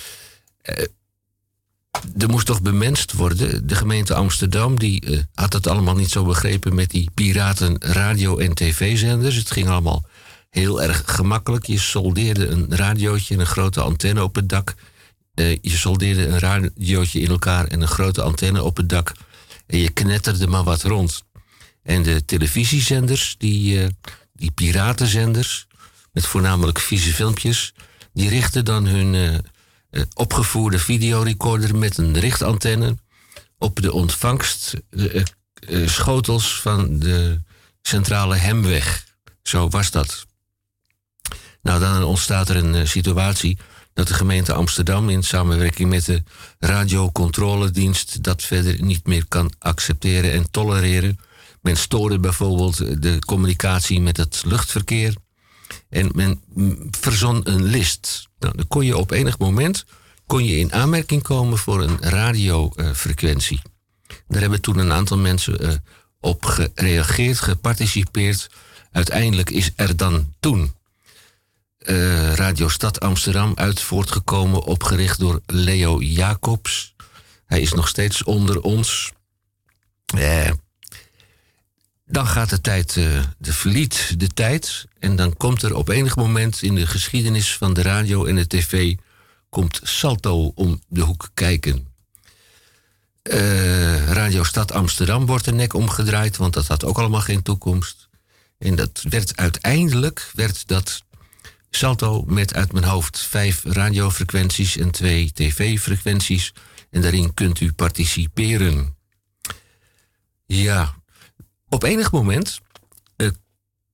er 2.18 2.28
moest 2.28 2.46
toch 2.46 2.62
bemenst 2.62 3.12
worden. 3.12 3.66
De 3.66 3.74
gemeente 3.74 4.14
Amsterdam 4.14 4.78
die, 4.78 5.26
had 5.34 5.52
het 5.52 5.66
allemaal 5.66 5.94
niet 5.94 6.10
zo 6.10 6.24
begrepen 6.24 6.74
met 6.74 6.90
die 6.90 7.10
piraten 7.14 7.76
radio- 7.80 8.38
en 8.38 8.54
tv-zenders. 8.54 9.36
Het 9.36 9.50
ging 9.50 9.68
allemaal 9.68 10.04
heel 10.50 10.82
erg 10.82 11.02
gemakkelijk. 11.06 11.66
Je 11.66 11.78
soldeerde 11.78 12.46
een 12.46 12.76
radiootje 12.76 13.34
en 13.34 13.40
een 13.40 13.46
grote 13.46 13.80
antenne 13.80 14.22
op 14.22 14.34
het 14.34 14.48
dak. 14.48 14.74
je 15.34 15.58
soldeerde 15.62 16.26
een 16.26 16.38
radiootje 16.38 17.20
in 17.20 17.30
elkaar 17.30 17.66
en 17.66 17.80
een 17.80 17.88
grote 17.88 18.22
antenne 18.22 18.62
op 18.62 18.76
het 18.76 18.88
dak. 18.88 19.12
En 19.66 19.78
je 19.78 19.90
knetterde 19.90 20.46
maar 20.46 20.64
wat 20.64 20.82
rond. 20.82 21.22
En 21.82 22.02
de 22.02 22.24
televisiezenders, 22.24 23.34
die, 23.38 23.82
uh, 23.82 23.86
die 24.32 24.50
piratenzenders, 24.50 25.66
met 26.14 26.26
voornamelijk 26.26 26.78
vieze 26.78 27.12
filmpjes, 27.12 27.74
die 28.12 28.28
richten 28.28 28.64
dan 28.64 28.86
hun 28.86 29.14
uh, 29.14 29.32
uh, 29.32 29.40
opgevoerde 30.14 30.78
videorecorder 30.78 31.76
met 31.76 31.98
een 31.98 32.18
richtantenne 32.18 32.96
op 33.58 33.82
de 33.82 33.92
ontvangstschotels 33.92 36.60
van 36.60 36.98
de 36.98 37.40
centrale 37.82 38.36
Hemweg. 38.36 39.04
Zo 39.42 39.68
was 39.68 39.90
dat. 39.90 40.26
Nou, 41.62 41.80
dan 41.80 42.04
ontstaat 42.04 42.48
er 42.48 42.56
een 42.56 42.88
situatie 42.88 43.58
dat 43.92 44.08
de 44.08 44.14
gemeente 44.14 44.52
Amsterdam 44.52 45.08
in 45.08 45.22
samenwerking 45.22 45.88
met 45.88 46.04
de 46.04 46.22
radiocontroledienst 46.58 48.22
dat 48.22 48.42
verder 48.42 48.82
niet 48.82 49.06
meer 49.06 49.24
kan 49.28 49.52
accepteren 49.58 50.32
en 50.32 50.50
tolereren. 50.50 51.18
Men 51.60 51.76
stoorde 51.76 52.18
bijvoorbeeld 52.18 53.02
de 53.02 53.18
communicatie 53.18 54.00
met 54.00 54.16
het 54.16 54.42
luchtverkeer 54.46 55.14
en 55.94 56.10
men 56.14 56.42
verzon 56.90 57.40
een 57.44 57.64
list. 57.64 58.28
Nou, 58.38 58.56
dan 58.56 58.68
kon 58.68 58.84
je 58.84 58.96
op 58.96 59.10
enig 59.10 59.38
moment 59.38 59.84
kon 60.26 60.44
je 60.44 60.56
in 60.56 60.72
aanmerking 60.72 61.22
komen 61.22 61.58
voor 61.58 61.82
een 61.82 61.98
radiofrequentie. 62.00 63.62
Daar 64.28 64.40
hebben 64.40 64.60
toen 64.60 64.78
een 64.78 64.92
aantal 64.92 65.18
mensen 65.18 65.64
uh, 65.64 65.72
op 66.20 66.44
gereageerd, 66.44 67.38
geparticipeerd. 67.38 68.50
Uiteindelijk 68.92 69.50
is 69.50 69.70
er 69.76 69.96
dan 69.96 70.34
toen 70.40 70.74
uh, 71.78 72.32
Radio 72.32 72.68
Stad 72.68 73.00
Amsterdam 73.00 73.52
uit 73.54 73.80
voortgekomen, 73.80 74.62
opgericht 74.62 75.18
door 75.18 75.40
Leo 75.46 76.00
Jacobs. 76.02 76.94
Hij 77.46 77.60
is 77.60 77.72
nog 77.72 77.88
steeds 77.88 78.22
onder 78.22 78.60
ons. 78.60 79.12
Uh, 80.16 80.50
dan 82.04 82.26
gaat 82.26 82.50
de 82.50 82.60
tijd, 82.60 82.96
uh, 82.96 83.22
de 83.38 83.52
verliet 83.52 84.14
de 84.18 84.28
tijd. 84.28 84.86
En 84.98 85.16
dan 85.16 85.36
komt 85.36 85.62
er 85.62 85.74
op 85.74 85.88
enig 85.88 86.16
moment 86.16 86.62
in 86.62 86.74
de 86.74 86.86
geschiedenis 86.86 87.56
van 87.56 87.74
de 87.74 87.82
radio 87.82 88.24
en 88.24 88.36
de 88.36 88.46
tv... 88.46 88.96
komt 89.48 89.80
Salto 89.82 90.52
om 90.54 90.82
de 90.88 91.00
hoek 91.00 91.28
kijken. 91.34 91.92
radio 94.08 94.44
Stad 94.44 94.72
Amsterdam 94.72 95.26
wordt 95.26 95.44
de 95.44 95.52
nek 95.52 95.74
omgedraaid... 95.74 96.36
want 96.36 96.54
dat 96.54 96.66
had 96.66 96.84
ook 96.84 96.98
allemaal 96.98 97.20
geen 97.20 97.42
toekomst. 97.42 98.08
En 98.58 98.74
dat 98.74 99.04
werd 99.08 99.36
uiteindelijk 99.36 100.30
werd 100.34 100.68
dat 100.68 101.02
Salto 101.70 102.24
met 102.26 102.54
uit 102.54 102.72
mijn 102.72 102.84
hoofd 102.84 103.20
vijf 103.20 103.64
radiofrequenties 103.64 104.76
en 104.76 104.90
twee 104.90 105.32
tv-frequenties. 105.32 106.52
En 106.90 107.00
daarin 107.00 107.34
kunt 107.34 107.60
u 107.60 107.72
participeren. 107.72 108.96
Ja, 110.46 110.94
op 111.74 111.82
enig 111.82 112.12
moment 112.12 112.60
uh, 113.16 113.30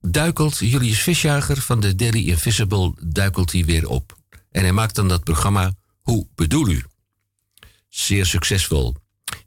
duikelt 0.00 0.58
Julius 0.58 1.02
Visjager 1.02 1.60
van 1.60 1.80
de 1.80 1.94
Daily 1.94 2.28
Invisible 2.28 2.94
duikelt 3.02 3.52
hij 3.52 3.64
weer 3.64 3.88
op. 3.88 4.16
En 4.50 4.62
hij 4.62 4.72
maakt 4.72 4.94
dan 4.94 5.08
dat 5.08 5.24
programma 5.24 5.72
Hoe 6.00 6.26
bedoel 6.34 6.68
u? 6.68 6.84
Zeer 7.88 8.26
succesvol. 8.26 8.94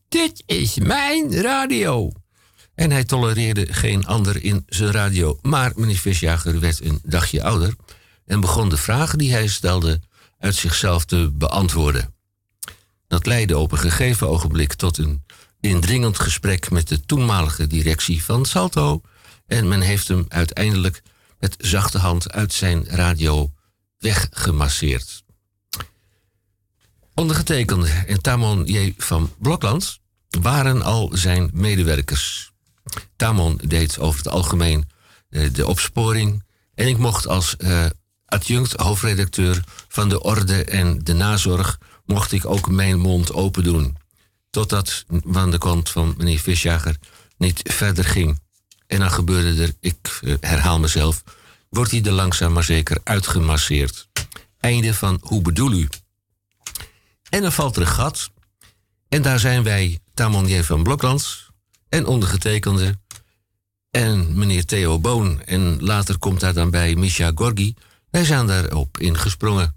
Dit 0.08 0.44
is 0.46 0.80
mijn 0.80 1.42
radio. 1.42 2.12
En 2.76 2.92
hij 2.92 3.04
tolereerde 3.04 3.74
geen 3.74 4.06
ander 4.06 4.44
in 4.44 4.64
zijn 4.68 4.92
radio. 4.92 5.38
Maar 5.42 5.72
meneer 5.76 5.98
Visjager 5.98 6.60
werd 6.60 6.86
een 6.86 7.00
dagje 7.04 7.44
ouder 7.44 7.76
en 8.26 8.40
begon 8.40 8.70
de 8.70 8.78
vragen 8.78 9.18
die 9.18 9.32
hij 9.32 9.48
stelde 9.48 10.02
uit 10.40 10.56
zichzelf 10.56 11.06
te 11.06 11.32
beantwoorden. 11.34 12.14
Dat 13.08 13.26
leidde 13.26 13.58
op 13.58 13.72
een 13.72 13.78
gegeven 13.78 14.30
ogenblik 14.30 14.74
tot 14.74 14.98
een 14.98 15.23
indringend 15.64 16.20
gesprek 16.20 16.72
met 16.72 16.88
de 16.88 17.06
toenmalige 17.06 17.68
directie 17.68 18.24
van 18.24 18.46
Salto 18.46 19.02
en 19.46 19.68
men 19.68 19.82
heeft 19.82 20.08
hem 20.08 20.26
uiteindelijk 20.28 21.02
met 21.40 21.56
zachte 21.58 21.98
hand 21.98 22.32
uit 22.32 22.54
zijn 22.54 22.86
radio 22.86 23.52
weggemasseerd. 23.98 25.24
Ondergetekende 27.14 27.88
en 27.88 28.22
Tamon 28.22 28.66
J. 28.66 28.94
van 28.98 29.34
Blokland 29.40 30.00
waren 30.30 30.82
al 30.82 31.10
zijn 31.14 31.50
medewerkers. 31.54 32.52
Tamon 33.16 33.60
deed 33.64 34.00
over 34.00 34.18
het 34.18 34.28
algemeen 34.28 34.90
uh, 35.30 35.54
de 35.54 35.68
opsporing 35.68 36.44
en 36.76 36.88
ik 36.88 36.98
mocht 36.98 37.28
als 37.28 37.56
uh, 37.58 37.86
adjunct 38.26 38.74
hoofdredacteur 38.74 39.64
van 39.88 40.10
de 40.10 40.24
Orde 40.24 40.64
en 40.64 41.00
de 41.04 41.14
Nazorg 41.14 41.80
mocht 42.06 42.32
ik 42.32 42.46
ook 42.46 42.70
mijn 42.70 43.00
mond 43.00 43.34
open 43.34 43.64
doen. 43.64 44.02
Totdat 44.54 45.06
van 45.08 45.52
de 45.52 45.58
kant 45.58 45.90
van 45.90 46.14
meneer 46.18 46.40
Visjager 46.40 46.98
niet 47.38 47.62
verder 47.64 48.06
ging. 48.06 48.40
En 48.88 49.00
dan 49.00 49.12
gebeurde 49.12 49.64
er, 49.64 49.74
ik 49.80 50.20
eh, 50.22 50.34
herhaal 50.40 50.80
mezelf, 50.80 51.24
wordt 51.70 51.92
hij 51.92 52.04
er 52.04 52.12
langzaam 52.12 52.54
maar 52.54 52.64
zeker 52.64 52.98
uitgemasseerd. 53.04 54.08
Einde 54.60 54.94
van 54.94 55.20
hoe 55.22 55.42
bedoel 55.42 55.72
u? 55.72 55.90
En 57.30 57.42
dan 57.42 57.52
valt 57.52 57.76
er 57.76 57.82
een 57.82 57.88
gat. 57.88 58.30
En 59.10 59.22
daar 59.22 59.40
zijn 59.40 59.64
wij, 59.64 60.00
Tamonier 60.14 60.64
van 60.64 60.84
Blokland 60.84 61.50
en 61.90 62.06
ondergetekende. 62.06 63.00
En 63.92 64.38
meneer 64.38 64.66
Theo 64.66 65.00
Boon. 65.00 65.42
En 65.42 65.84
later 65.84 66.18
komt 66.18 66.40
daar 66.40 66.54
dan 66.54 66.70
bij 66.70 66.96
Misha 66.96 67.32
Gorgi 67.36 67.76
wij 68.10 68.26
zijn 68.26 68.48
daarop 68.48 69.00
ingesprongen. 69.00 69.76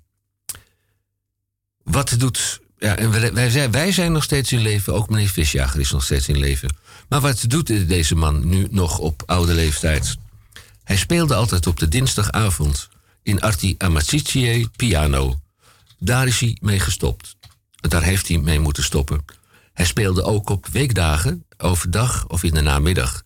Wat 1.83 2.15
doet. 2.19 2.65
Ja, 2.79 2.97
en 2.97 3.35
wij, 3.35 3.51
zijn, 3.51 3.71
wij 3.71 3.93
zijn 3.93 4.13
nog 4.13 4.23
steeds 4.23 4.53
in 4.53 4.61
leven, 4.61 4.95
ook 4.95 5.09
meneer 5.09 5.29
Visjager 5.29 5.81
is 5.81 5.91
nog 5.91 6.05
steeds 6.05 6.29
in 6.29 6.39
leven. 6.39 6.77
Maar 7.09 7.21
wat 7.21 7.45
doet 7.49 7.89
deze 7.89 8.15
man 8.15 8.49
nu 8.49 8.67
nog 8.71 8.99
op 8.99 9.23
oude 9.27 9.55
leeftijd? 9.55 10.17
Hij 10.85 10.97
speelde 10.97 11.35
altijd 11.35 11.67
op 11.67 11.79
de 11.79 11.89
dinsdagavond 11.89 12.89
in 13.23 13.41
Arti 13.41 13.75
Amicitie 13.79 14.69
piano. 14.77 15.41
Daar 15.99 16.27
is 16.27 16.41
hij 16.41 16.57
mee 16.61 16.81
gestopt. 16.81 17.37
Daar 17.77 18.03
heeft 18.03 18.29
hij 18.29 18.39
mee 18.39 18.61
moeten 18.61 18.83
stoppen. 18.83 19.25
Hij 19.73 19.87
speelde 19.87 20.23
ook 20.23 20.51
op 20.51 20.67
weekdagen, 20.67 21.45
overdag 21.57 22.29
of 22.29 22.43
in 22.43 22.55
de 22.55 22.61
namiddag. 22.61 23.23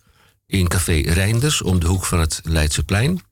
In 0.46 0.68
café 0.68 0.92
Reinders 0.92 1.62
om 1.62 1.80
de 1.80 1.86
hoek 1.86 2.04
van 2.04 2.20
het 2.20 2.40
Leidseplein. 2.44 3.22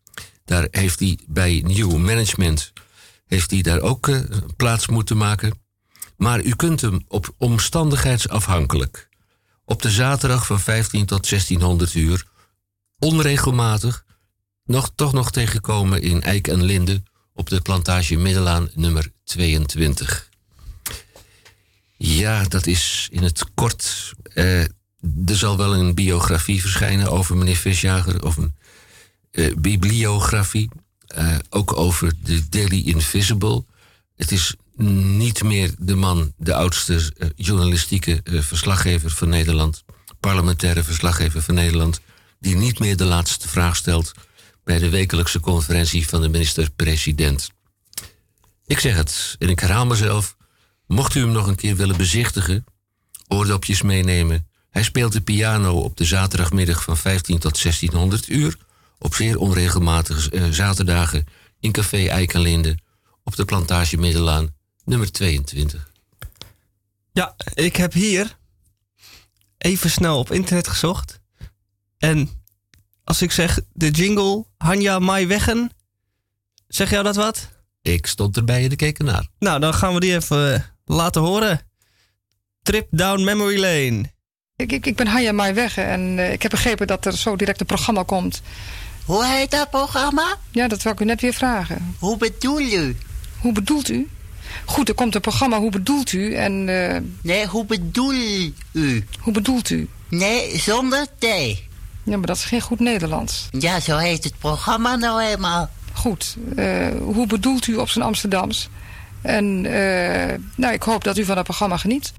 Daar 0.44 0.68
heeft 0.70 1.00
hij 1.00 1.18
bij 1.26 1.62
New 1.66 1.96
Management 1.96 2.72
heeft 3.28 3.50
hij 3.50 3.62
daar 3.62 3.80
ook 3.80 4.06
uh, 4.06 4.20
plaats 4.56 4.86
moeten 4.86 5.16
maken. 5.16 5.52
Maar 6.18 6.42
u 6.42 6.54
kunt 6.56 6.80
hem 6.80 7.04
op 7.08 7.34
omstandigheidsafhankelijk 7.36 9.08
op 9.64 9.82
de 9.82 9.90
zaterdag 9.90 10.46
van 10.46 10.60
15 10.60 11.06
tot 11.06 11.28
1600 11.28 11.94
uur 11.94 12.26
onregelmatig 12.98 14.04
nog, 14.64 14.90
toch 14.94 15.12
nog 15.12 15.30
tegenkomen 15.30 16.02
in 16.02 16.22
Eik 16.22 16.48
en 16.48 16.62
Linde 16.64 17.02
op 17.32 17.48
de 17.48 17.60
plantage 17.60 18.16
Middelaan 18.16 18.70
nummer 18.74 19.12
22. 19.24 20.28
Ja, 21.96 22.44
dat 22.44 22.66
is 22.66 23.08
in 23.10 23.22
het 23.22 23.44
kort. 23.54 24.12
Uh, 24.34 24.60
er 24.60 25.36
zal 25.36 25.56
wel 25.56 25.74
een 25.74 25.94
biografie 25.94 26.60
verschijnen 26.60 27.10
over 27.10 27.36
meneer 27.36 27.56
Visjager 27.56 28.24
of 28.24 28.36
een 28.36 28.54
uh, 29.32 29.54
bibliografie. 29.56 30.70
Uh, 31.18 31.36
ook 31.50 31.76
over 31.76 32.12
de 32.22 32.48
Daily 32.48 32.82
Invisible. 32.86 33.64
Het 34.16 34.32
is 34.32 34.54
niet 34.86 35.42
meer 35.42 35.74
de 35.78 35.94
man, 35.94 36.32
de 36.36 36.54
oudste 36.54 36.94
uh, 36.94 37.28
journalistieke 37.36 38.20
verslaggever 38.24 39.10
van 39.10 39.28
Nederland, 39.28 39.84
parlementaire 40.20 40.84
verslaggever 40.84 41.42
van 41.42 41.54
Nederland, 41.54 42.00
die 42.40 42.56
niet 42.56 42.78
meer 42.78 42.96
de 42.96 43.04
laatste 43.04 43.48
vraag 43.48 43.76
stelt 43.76 44.12
bij 44.64 44.78
de 44.78 44.88
wekelijkse 44.88 45.40
conferentie 45.40 46.08
van 46.08 46.20
de 46.20 46.28
minister-president. 46.28 47.50
Ik 48.66 48.78
zeg 48.78 48.96
het 48.96 49.36
en 49.38 49.48
ik 49.48 49.60
herhaal 49.60 49.86
mezelf. 49.86 50.36
Mocht 50.86 51.14
u 51.14 51.20
hem 51.20 51.32
nog 51.32 51.46
een 51.46 51.54
keer 51.56 51.76
willen 51.76 51.96
bezichtigen, 51.96 52.64
oordopjes 53.28 53.82
meenemen. 53.82 54.48
Hij 54.70 54.82
speelt 54.82 55.12
de 55.12 55.20
piano 55.20 55.80
op 55.80 55.96
de 55.96 56.04
zaterdagmiddag 56.04 56.82
van 56.82 56.96
15 56.96 57.38
tot 57.38 57.62
1600 57.62 58.28
uur. 58.28 58.56
Op 58.98 59.14
zeer 59.14 59.38
onregelmatige 59.38 60.30
eh, 60.30 60.44
zaterdagen 60.50 61.26
in 61.60 61.72
Café 61.72 62.06
Eikenlinde 62.06 62.78
op 63.24 63.36
de 63.36 63.44
plantage 63.44 63.96
Middelaan, 63.96 64.54
nummer 64.88 65.12
22. 65.12 65.90
Ja, 67.12 67.34
ik 67.54 67.76
heb 67.76 67.92
hier 67.92 68.36
even 69.58 69.90
snel 69.90 70.18
op 70.18 70.30
internet 70.30 70.68
gezocht. 70.68 71.20
En 71.98 72.28
als 73.04 73.22
ik 73.22 73.32
zeg 73.32 73.60
de 73.72 73.90
jingle 73.90 74.46
Hanja 74.56 74.98
Mai 74.98 75.26
Weggen, 75.26 75.70
zeg 76.68 76.90
jou 76.90 77.04
dat 77.04 77.16
wat? 77.16 77.48
Ik 77.82 78.06
stond 78.06 78.36
erbij 78.36 78.64
en 78.64 78.70
ik 78.70 78.76
keek 78.76 78.98
ernaar. 78.98 79.28
Nou, 79.38 79.60
dan 79.60 79.74
gaan 79.74 79.94
we 79.94 80.00
die 80.00 80.14
even 80.14 80.54
eh, 80.54 80.60
laten 80.84 81.22
horen. 81.22 81.60
Trip 82.62 82.86
down 82.90 83.24
memory 83.24 83.60
lane. 83.60 84.12
Ik, 84.56 84.72
ik, 84.72 84.86
ik 84.86 84.96
ben 84.96 85.06
Hanja 85.06 85.32
Mai 85.32 85.52
Weggen 85.52 85.86
en 85.86 86.18
eh, 86.18 86.32
ik 86.32 86.42
heb 86.42 86.50
begrepen 86.50 86.86
dat 86.86 87.06
er 87.06 87.16
zo 87.16 87.36
direct 87.36 87.60
een 87.60 87.66
programma 87.66 88.02
komt. 88.02 88.42
Hoe 89.04 89.26
heet 89.26 89.50
dat 89.50 89.70
programma? 89.70 90.36
Ja, 90.50 90.68
dat 90.68 90.82
wil 90.82 90.92
ik 90.92 91.00
u 91.00 91.04
net 91.04 91.20
weer 91.20 91.34
vragen. 91.34 91.96
Hoe 91.98 92.16
bedoel 92.16 92.60
u? 92.60 92.96
Hoe 93.40 93.52
bedoelt 93.52 93.88
u? 93.88 94.08
Goed, 94.64 94.88
er 94.88 94.94
komt 94.94 95.14
een 95.14 95.20
programma 95.20 95.58
Hoe 95.58 95.70
bedoelt 95.70 96.12
u? 96.12 96.34
En, 96.34 96.68
eh, 96.68 97.00
Nee, 97.22 97.46
hoe 97.46 97.64
bedoel 97.64 98.12
u? 98.72 99.04
Hoe 99.20 99.32
bedoelt 99.32 99.70
u? 99.70 99.88
Nee, 100.08 100.58
zonder 100.58 101.06
T. 101.18 101.24
Ja, 102.02 102.16
maar 102.16 102.26
dat 102.26 102.36
is 102.36 102.44
geen 102.44 102.60
goed 102.60 102.80
Nederlands. 102.80 103.48
Ja, 103.50 103.80
zo 103.80 103.96
heet 103.96 104.24
het 104.24 104.38
programma 104.38 104.96
nou 104.96 105.22
eenmaal. 105.22 105.70
Goed, 105.92 106.36
eh, 106.56 106.88
hoe 107.00 107.26
bedoelt 107.26 107.66
u 107.66 107.76
op 107.76 107.88
zijn 107.88 108.04
Amsterdams? 108.04 108.68
En 109.22 109.66
eh, 109.66 110.38
nou, 110.56 110.74
ik 110.74 110.82
hoop 110.82 111.04
dat 111.04 111.18
u 111.18 111.24
van 111.24 111.36
het 111.36 111.44
programma 111.44 111.76
geniet. 111.76 112.12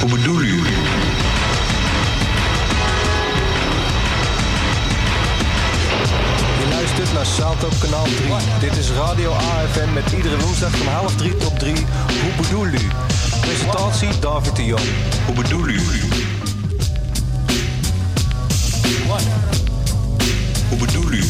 Hoe 0.00 0.10
bedoel 0.10 0.42
u? 0.42 0.62
Naar 7.24 7.32
Salto 7.32 7.68
kanaal 7.80 8.04
3. 8.04 8.16
Dit 8.60 8.76
is 8.76 8.90
Radio 8.90 9.30
AFM 9.30 9.92
met 9.92 10.12
iedere 10.12 10.38
woensdag 10.38 10.76
van 10.76 10.86
half 10.86 11.16
drie 11.16 11.36
tot 11.36 11.58
drie. 11.58 11.76
Hoe 12.22 12.32
bedoel 12.42 12.66
u? 12.66 12.88
Presentatie 13.40 14.08
David 14.20 14.56
de 14.56 14.64
Jong. 14.64 14.82
Hoe 15.26 15.34
bedoel 15.34 15.68
u? 15.68 15.80
Hoe 20.68 20.78
bedoel 20.78 21.12
u? 21.12 21.22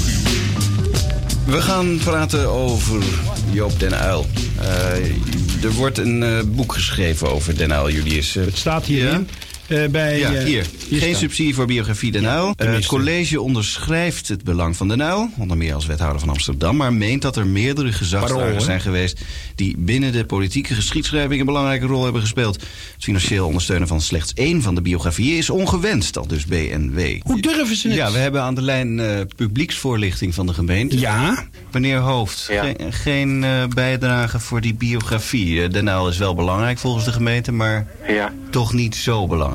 We 1.45 1.63
gaan 1.63 1.99
praten 2.05 2.49
over 2.49 3.03
Joop 3.51 3.81
den 3.81 3.93
Uyl. 3.93 4.27
Eh, 4.61 5.65
er 5.65 5.73
wordt 5.73 5.99
een 5.99 6.23
eh, 6.23 6.41
boek 6.47 6.73
geschreven 6.73 7.31
over 7.31 7.57
den 7.57 7.93
Julius. 7.93 8.35
het 8.35 8.57
staat 8.57 8.85
hierin. 8.85 9.29
Eh, 9.67 9.89
bij, 9.89 10.19
ja, 10.19 10.33
eh, 10.33 10.45
hier. 10.45 10.67
hier 10.89 11.01
Geen 11.01 11.15
subsidie 11.15 11.55
voor 11.55 11.67
biografie 11.67 12.12
Den 12.12 12.25
Uyl. 12.25 12.53
Eh, 12.57 12.73
het 12.73 12.87
college 12.87 13.41
onderschrijft 13.41 14.29
het 14.29 14.45
belang 14.45 14.77
van 14.77 14.89
Den 14.89 15.01
Uyl, 15.01 15.31
onder 15.39 15.57
meer 15.57 15.75
als 15.75 15.87
wethouder 15.87 16.21
van 16.21 16.29
Amsterdam, 16.29 16.77
maar 16.77 16.93
meent 16.93 17.23
dat 17.23 17.37
er 17.37 17.47
meerdere 17.47 17.93
gezagsdragers 17.93 18.65
zijn 18.65 18.81
geweest 18.81 19.21
die 19.55 19.75
binnen 19.79 20.12
de 20.12 20.25
politieke 20.25 20.75
geschiedschrijving 20.75 21.41
een 21.41 21.47
belangrijke 21.47 21.87
rol 21.87 22.03
hebben 22.03 22.21
gespeeld. 22.21 22.55
Het 22.95 23.05
financieel 23.05 23.47
ondersteunen 23.47 23.89
van 23.89 24.01
slechts 24.01 24.33
één 24.35 24.62
van 24.62 24.75
de 24.75 24.83
biografieën 24.83 25.37
is 25.37 25.51
ongewenst, 25.51 26.19
al 26.19 26.27
dus 26.27 26.45
BNW. 26.45 27.01
Hoe 27.23 27.41
durven 27.41 27.77
ze 27.77 27.89
het? 27.89 27.97
Ja, 27.97 28.12
we 28.12 28.19
hebben 28.19 28.43
aan 28.43 28.55
de 28.55 28.62
lijn 28.62 29.01
eh, 29.01 29.21
publieksvoorlichting 29.37 30.35
van 30.35 30.47
de 30.47 30.55
gemeente. 30.55 30.99
Ja. 30.99 31.45
Meneer 31.73 31.99
Hoofd, 31.99 32.51
geen, 32.51 32.93
geen 32.93 33.45
eh, 33.45 33.51
bijdrage 33.75 34.41
voor 34.41 34.61
die 34.61 34.75
biografie. 34.75 35.69
Den 35.69 35.89
Uyl 35.89 36.09
is 36.09 36.19
wel 36.19 36.35
belangrijk 36.35 36.79
volgens 36.79 37.05
de 37.05 37.12
gemeente, 37.12 37.53
maar 37.53 37.87
Ja. 38.09 38.33
toch 38.51 38.73
niet 38.73 38.97
zo 38.97 39.27
belangrijk. 39.27 39.54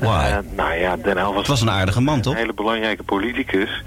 Why? 0.00 0.08
Eh, 0.08 0.38
nou 0.56 0.74
ja, 0.74 0.96
Den 0.96 1.16
Uyl 1.16 1.26
was, 1.26 1.36
Het 1.36 1.46
was 1.46 1.60
een 1.60 1.70
aardige 1.70 2.00
man, 2.00 2.20
toch? 2.20 2.32
een 2.32 2.38
hele 2.38 2.54
belangrijke 2.54 3.02
politicus. 3.02 3.82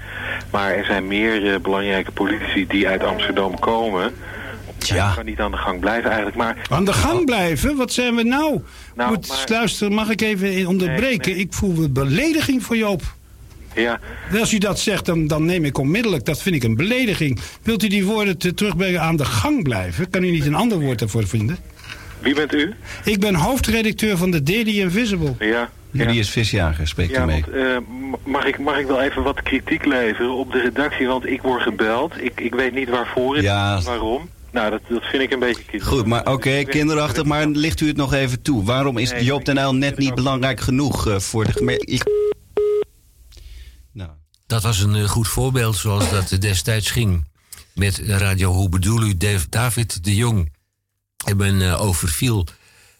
Maar 0.50 0.70
er 0.74 0.84
zijn 0.84 1.06
meer 1.06 1.54
eh, 1.54 1.60
belangrijke 1.60 2.10
politici 2.10 2.66
die 2.66 2.88
uit 2.88 3.04
Amsterdam 3.04 3.58
komen. 3.58 4.12
Ja. 4.78 5.06
Die 5.06 5.14
kan 5.16 5.24
niet 5.24 5.40
aan 5.40 5.50
de 5.50 5.56
gang 5.56 5.80
blijven 5.80 6.04
eigenlijk. 6.10 6.36
Maar 6.38 6.56
Aan 6.70 6.84
de 6.84 6.92
gang 6.92 7.24
blijven? 7.24 7.76
Wat 7.76 7.92
zijn 7.92 8.14
we 8.16 8.22
nou? 8.22 8.60
Nou, 8.94 9.10
Moet, 9.10 9.28
maar- 9.28 9.44
Luister, 9.48 9.92
mag 9.92 10.10
ik 10.10 10.20
even 10.20 10.66
onderbreken? 10.66 11.38
Ik 11.38 11.52
voel 11.52 11.84
een 11.84 11.92
belediging 11.92 12.62
voor 12.62 12.76
Joop. 12.76 13.02
ja, 13.74 13.98
Als 14.40 14.52
u 14.52 14.58
dat 14.58 14.78
zegt, 14.80 15.06
dan, 15.06 15.26
dan 15.26 15.44
neem 15.44 15.64
ik 15.64 15.78
onmiddellijk. 15.78 16.24
Dat 16.24 16.42
vind 16.42 16.54
ik 16.54 16.62
een 16.62 16.76
belediging. 16.76 17.40
Wilt 17.62 17.82
u 17.82 17.88
die 17.88 18.04
woorden 18.04 18.38
te- 18.38 18.54
terugbrengen 18.54 19.00
aan 19.00 19.16
de 19.16 19.24
gang 19.24 19.62
blijven? 19.62 20.10
Kan 20.10 20.24
u 20.24 20.30
niet 20.30 20.46
een 20.46 20.54
ander 20.54 20.80
woord 20.80 20.98
daarvoor 20.98 21.26
vinden? 21.26 21.56
Wie 22.22 22.34
bent 22.34 22.54
u? 22.54 22.74
Ik 23.04 23.20
ben 23.20 23.34
hoofdredacteur 23.34 24.16
van 24.16 24.30
de 24.30 24.42
Daily 24.42 24.80
Invisible. 24.80 25.34
Ja. 25.38 25.70
Julius 25.92 26.30
Visjager, 26.30 26.88
spreekt 26.88 27.10
Ja, 27.10 27.22
u 27.22 27.26
mee. 27.26 27.44
want, 27.50 27.56
eh, 27.56 27.76
mag, 28.24 28.44
ik, 28.44 28.58
mag 28.58 28.78
ik 28.78 28.86
wel 28.86 29.00
even 29.00 29.22
wat 29.22 29.42
kritiek 29.42 29.84
leveren 29.84 30.34
op 30.34 30.52
de 30.52 30.60
redactie? 30.60 31.06
Want 31.06 31.26
ik 31.26 31.42
word 31.42 31.62
gebeld. 31.62 32.12
Ik, 32.22 32.40
ik 32.40 32.54
weet 32.54 32.74
niet 32.74 32.88
waarvoor 32.88 33.34
het 33.34 33.44
Ja. 33.44 33.80
waarom. 33.82 34.28
Nou, 34.52 34.70
dat, 34.70 34.80
dat 34.88 35.02
vind 35.04 35.22
ik 35.22 35.30
een 35.32 35.38
beetje 35.38 35.62
kritiek. 35.64 35.86
Goed, 35.88 36.06
maar 36.06 36.26
oké, 36.32 36.62
kinderachtig, 36.64 37.24
maar 37.24 37.46
licht 37.46 37.80
u 37.80 37.86
het 37.86 37.96
nog 37.96 38.12
even 38.12 38.42
toe. 38.42 38.64
Waarom 38.64 38.98
is 38.98 39.10
Nee, 39.10 39.24
Joop 39.24 39.44
den 39.44 39.58
Uyl 39.58 39.74
net 39.74 39.98
niet 39.98 40.14
belangrijk 40.14 40.60
genoeg 40.60 41.08
eh, 41.08 41.18
voor 41.18 41.44
de 41.44 41.52
gemeente? 41.52 41.86
Ik- 41.86 42.18
Dat 44.46 44.62
was 44.62 44.80
een 44.80 44.94
eh, 44.94 45.04
goed 45.08 45.28
voorbeeld 45.28 45.76
zoals 45.76 46.10
dat 46.10 46.36
destijds 46.40 46.90
ging. 46.90 47.24
Met 47.74 48.02
Radio 48.06 48.52
Hoe 48.52 48.68
bedoel 48.68 49.02
u? 49.02 49.16
Dave- 49.16 49.46
David 49.48 50.04
de 50.04 50.14
Jong. 50.14 50.52
Hebben 51.24 51.62
eh, 51.62 51.80
overviel 51.80 52.46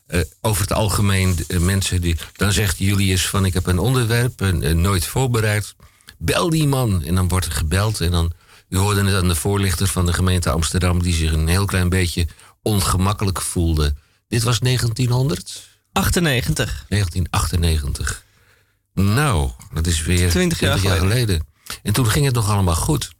eh, 0.07 0.21
over 0.41 0.63
het 0.63 0.73
algemeen 0.73 1.37
eh, 1.49 1.59
mensen 1.59 2.01
die... 2.01 2.17
Dan 2.33 2.53
zegt 2.53 2.79
Julius 2.79 3.29
van 3.29 3.45
ik 3.45 3.55
heb 3.55 3.67
een 3.67 3.79
onderwerp, 3.79 4.41
en, 4.41 4.81
nooit 4.81 5.07
voorbereid. 5.07 5.75
Bel 6.19 6.51
die 6.51 6.67
man. 6.67 7.03
En 7.03 7.15
dan 7.15 7.29
wordt 7.29 7.47
er 7.47 7.53
gebeld 7.53 8.01
en 8.01 8.11
dan... 8.11 8.33
U 8.69 8.77
hoorde 8.77 9.05
het 9.05 9.23
aan 9.23 9.29
de 9.29 9.35
voorlichter 9.35 9.87
van 9.87 10.07
de 10.07 10.13
gemeente 10.13 10.51
Amsterdam... 10.51 11.03
die 11.03 11.15
zich 11.15 11.33
een 11.33 11.49
heel 11.49 11.65
klein 11.65 11.89
beetje 11.89 12.27
ongemakkelijk 12.63 13.41
voelde. 13.41 13.95
Dit 14.29 14.43
was 14.43 14.59
1900? 14.59 15.69
98. 15.93 16.85
1998. 16.89 18.25
Nou, 18.95 19.51
dat 19.73 19.87
is 19.87 20.03
weer 20.03 20.31
20 20.31 20.61
jaar 20.61 20.79
geleden. 20.79 21.47
En 21.83 21.93
toen 21.93 22.07
ging 22.07 22.25
het 22.25 22.35
nog 22.35 22.51
allemaal 22.51 22.75
goed. 22.75 23.13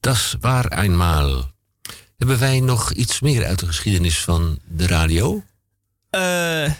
Dat 0.00 0.14
is 0.14 0.36
waar 0.40 0.78
eenmaal. 0.78 1.50
Hebben 2.20 2.38
wij 2.38 2.60
nog 2.60 2.92
iets 2.92 3.20
meer 3.20 3.46
uit 3.46 3.58
de 3.58 3.66
geschiedenis 3.66 4.20
van 4.20 4.58
de 4.68 4.86
radio? 4.86 5.42
Eh, 6.10 6.72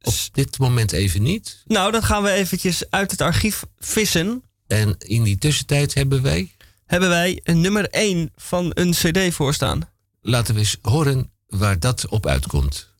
Op 0.00 0.14
dit 0.32 0.58
moment 0.58 0.92
even 0.92 1.22
niet. 1.22 1.62
nou, 1.66 1.92
dan 1.92 2.02
gaan 2.02 2.22
we 2.22 2.30
eventjes 2.30 2.90
uit 2.90 3.10
het 3.10 3.20
archief 3.20 3.64
vissen. 3.78 4.42
En 4.66 4.94
in 4.98 5.22
die 5.22 5.38
tussentijd 5.38 5.94
hebben 5.94 6.22
wij... 6.22 6.52
Hebben 6.86 7.08
wij 7.08 7.40
een 7.44 7.60
nummer 7.60 7.88
1 7.90 8.32
van 8.36 8.70
een 8.74 8.90
cd 8.90 9.34
voorstaan. 9.34 9.90
Laten 10.20 10.54
we 10.54 10.60
eens 10.60 10.76
horen 10.82 11.30
waar 11.46 11.78
dat 11.78 12.08
op 12.08 12.26
uitkomt. 12.26 12.93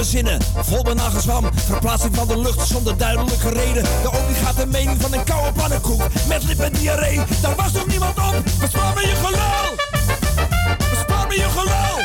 Kromme 0.00 0.04
zinnen, 0.04 0.38
vol 0.64 0.82
benagelswam. 0.82 1.50
Verplaatsing 1.54 2.14
van 2.14 2.26
de 2.26 2.38
lucht 2.38 2.68
zonder 2.68 2.96
duidelijke 2.96 3.48
reden. 3.48 3.82
De 3.82 4.10
obligate 4.10 4.66
mening 4.66 5.00
van 5.00 5.12
een 5.12 5.24
koude 5.24 5.52
pannenkoek. 5.52 6.02
Met 6.28 6.44
lip 6.44 6.60
en 6.60 6.72
diarree, 6.72 7.20
daar 7.42 7.54
was 7.54 7.72
toch 7.72 7.86
niemand 7.86 8.16
op? 8.16 8.42
Bespaar 8.60 8.94
me 8.94 9.00
je 9.00 9.14
gelul! 9.14 9.74
Bespaar 10.90 11.26
me 11.26 11.34
je 11.34 11.48
gelul! 11.56 11.98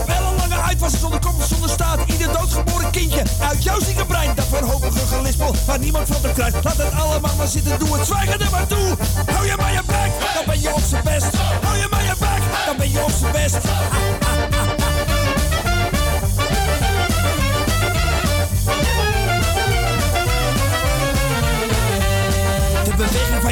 Op 0.00 0.08
ellenlange 0.08 0.60
uitwassen 0.62 1.00
zonder 1.00 1.20
kop 1.20 1.42
zonder 1.48 1.70
staat. 1.70 1.98
Ieder 2.06 2.32
doodgeboren 2.32 2.90
kindje 2.90 3.22
uit 3.40 3.62
jouw 3.62 3.80
zieke 3.80 4.06
brein. 4.06 4.34
Dat 4.34 4.48
wanhopige 4.48 5.06
gelispel 5.06 5.54
waar 5.66 5.78
niemand 5.78 6.06
van 6.08 6.30
op 6.30 6.34
krijgt. 6.34 6.64
Laat 6.64 6.76
het 6.76 6.92
allemaal 6.92 7.34
maar 7.36 7.48
zitten, 7.48 7.78
doe 7.78 7.98
het 7.98 8.06
zwijgen 8.06 8.40
er 8.40 8.50
maar 8.50 8.66
toe. 8.66 8.96
Hou 9.26 9.46
je 9.46 9.54
maar 9.56 9.72
je 9.72 9.82
bek, 9.86 10.10
dan 10.34 10.44
ben 10.46 10.60
je 10.60 10.74
op 10.74 10.82
z'n 10.88 11.02
best. 11.04 11.36
Hou 11.62 11.76
je 11.76 11.86
maar 11.90 12.04
je 12.04 12.14
bek, 12.18 12.42
dan 12.66 12.76
ben 12.76 12.90
je 12.90 13.02
op 13.02 13.12
z'n 13.20 13.30
best. 13.32 13.58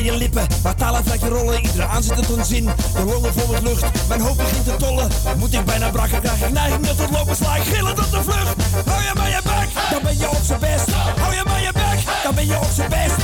Lippen, 0.04 0.46
waar 0.62 0.74
talen 0.74 1.02
je 1.20 1.28
rollen. 1.28 1.62
Iedere 1.62 1.84
aanzet 1.86 2.28
een 2.28 2.44
zin, 2.44 2.64
de 2.94 3.04
longen 3.04 3.32
vol 3.32 3.52
met 3.52 3.62
lucht. 3.62 4.08
Mijn 4.08 4.20
hoofd 4.20 4.36
begint 4.36 4.64
te 4.64 4.76
tollen. 4.76 5.08
Moet 5.38 5.52
ik 5.52 5.64
bijna 5.64 5.90
brakken, 5.90 6.20
krijg 6.20 6.42
ik 6.42 6.52
neiging 6.52 6.80
net 6.82 6.96
tot 6.96 7.10
lopen. 7.10 7.36
Sla 7.36 7.56
ik 7.56 7.62
tot 7.94 8.10
de 8.10 8.22
vlucht. 8.22 8.54
Hou 8.86 9.02
je 9.02 9.10
maar 9.14 9.28
je 9.28 9.40
bek, 9.42 9.90
dan 9.90 10.02
ben 10.02 10.18
je 10.18 10.28
op 10.28 10.42
zijn 10.42 10.60
best. 10.60 10.90
Hou 10.92 11.34
je 11.34 11.42
maar 11.44 11.62
je 11.62 11.72
bek, 11.72 12.22
dan 12.22 12.34
ben 12.34 12.46
je 12.46 12.56
op 12.56 12.70
zijn 12.74 12.90
best. 12.90 13.16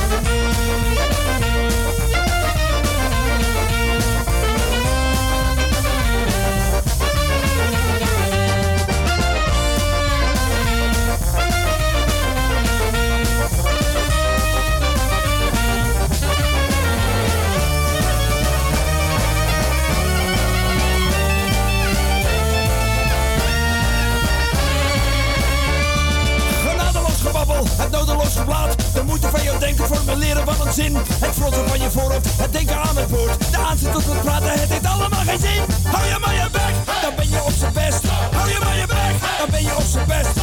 Zin. 30.75 30.95
Het 30.95 31.35
fronsen 31.35 31.67
van 31.67 31.79
je 31.79 31.91
voorhoofd, 31.91 32.27
het 32.41 32.51
denken 32.53 32.77
aan 32.77 32.97
het 32.97 33.09
woord. 33.09 33.51
De 33.51 33.57
aanzet 33.57 33.91
tot 33.91 34.05
het 34.05 34.21
praten, 34.21 34.51
het 34.51 34.69
heeft 34.69 34.85
allemaal 34.85 35.23
geen 35.25 35.39
zin. 35.39 35.61
Hou 35.83 36.05
je 36.07 36.17
maar 36.19 36.33
je 36.33 36.47
bek, 36.51 36.73
dan 37.01 37.15
ben 37.15 37.29
je 37.29 37.43
op 37.43 37.51
zijn 37.59 37.73
best. 37.73 38.03
Hou 38.37 38.49
je 38.49 38.59
maar 38.63 38.77
je 38.77 38.87
bek, 38.87 39.15
dan 39.37 39.49
ben 39.51 39.63
je 39.63 39.75
op 39.75 39.87
zijn 39.93 40.07
best. 40.07 40.34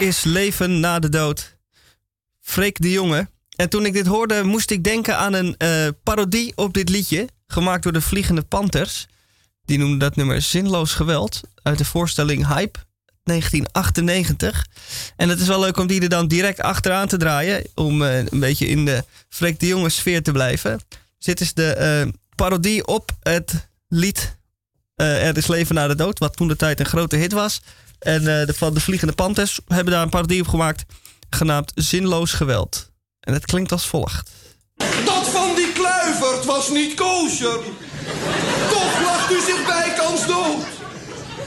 Is 0.00 0.24
leven 0.24 0.80
na 0.80 0.98
de 0.98 1.08
dood. 1.08 1.56
Freek 2.40 2.80
de 2.80 2.90
Jonge. 2.90 3.28
En 3.56 3.68
toen 3.68 3.86
ik 3.86 3.92
dit 3.92 4.06
hoorde, 4.06 4.42
moest 4.42 4.70
ik 4.70 4.84
denken 4.84 5.16
aan 5.16 5.32
een 5.32 5.56
eh, 5.56 5.88
parodie 6.02 6.52
op 6.56 6.74
dit 6.74 6.88
liedje. 6.88 7.28
Gemaakt 7.46 7.82
door 7.82 7.92
de 7.92 8.00
Vliegende 8.00 8.42
Panthers. 8.42 9.06
Die 9.64 9.78
noemden 9.78 9.98
dat 9.98 10.16
nummer 10.16 10.42
Zinloos 10.42 10.92
Geweld. 10.92 11.40
Uit 11.62 11.78
de 11.78 11.84
voorstelling 11.84 12.46
Hype 12.46 12.78
1998. 13.22 14.66
En 15.16 15.28
het 15.28 15.40
is 15.40 15.46
wel 15.46 15.60
leuk 15.60 15.76
om 15.76 15.86
die 15.86 16.00
er 16.00 16.08
dan 16.08 16.28
direct 16.28 16.60
achteraan 16.60 17.08
te 17.08 17.16
draaien. 17.16 17.66
Om 17.74 18.02
eh, 18.02 18.16
een 18.18 18.40
beetje 18.40 18.66
in 18.66 18.84
de 18.84 19.04
Freek 19.28 19.60
de 19.60 19.66
Jonge 19.66 19.88
sfeer 19.88 20.22
te 20.22 20.32
blijven. 20.32 20.80
Dus 20.88 21.26
dit 21.26 21.40
is 21.40 21.54
de 21.54 21.72
eh, 21.72 22.08
parodie 22.34 22.86
op 22.86 23.10
het 23.20 23.68
lied 23.88 24.38
Er 24.94 25.36
is 25.36 25.46
leven 25.46 25.74
na 25.74 25.88
de 25.88 25.94
dood. 25.94 26.18
Wat 26.18 26.36
toen 26.36 26.48
de 26.48 26.56
tijd 26.56 26.80
een 26.80 26.86
grote 26.86 27.16
hit 27.16 27.32
was. 27.32 27.60
En 28.00 28.40
eh, 28.40 28.46
de, 28.46 28.54
van 28.54 28.74
de 28.74 28.80
Vliegende 28.80 29.14
Panthers 29.14 29.60
hebben 29.66 29.92
daar 29.92 30.02
een 30.02 30.08
parodie 30.08 30.40
op 30.40 30.48
gemaakt. 30.48 30.84
Genaamd 31.30 31.72
Zinloos 31.74 32.32
Geweld. 32.32 32.90
En 33.20 33.32
het 33.32 33.44
klinkt 33.46 33.72
als 33.72 33.86
volgt. 33.86 34.30
Dat 35.04 35.28
van 35.28 35.54
die 35.54 35.72
kluivert 35.72 36.44
was 36.44 36.68
niet 36.68 36.94
kosher. 36.94 37.58
Toch 38.70 39.02
lacht 39.04 39.32
u 39.32 39.40
zich 39.40 39.66
bijkans 39.66 40.26
dood. 40.26 40.64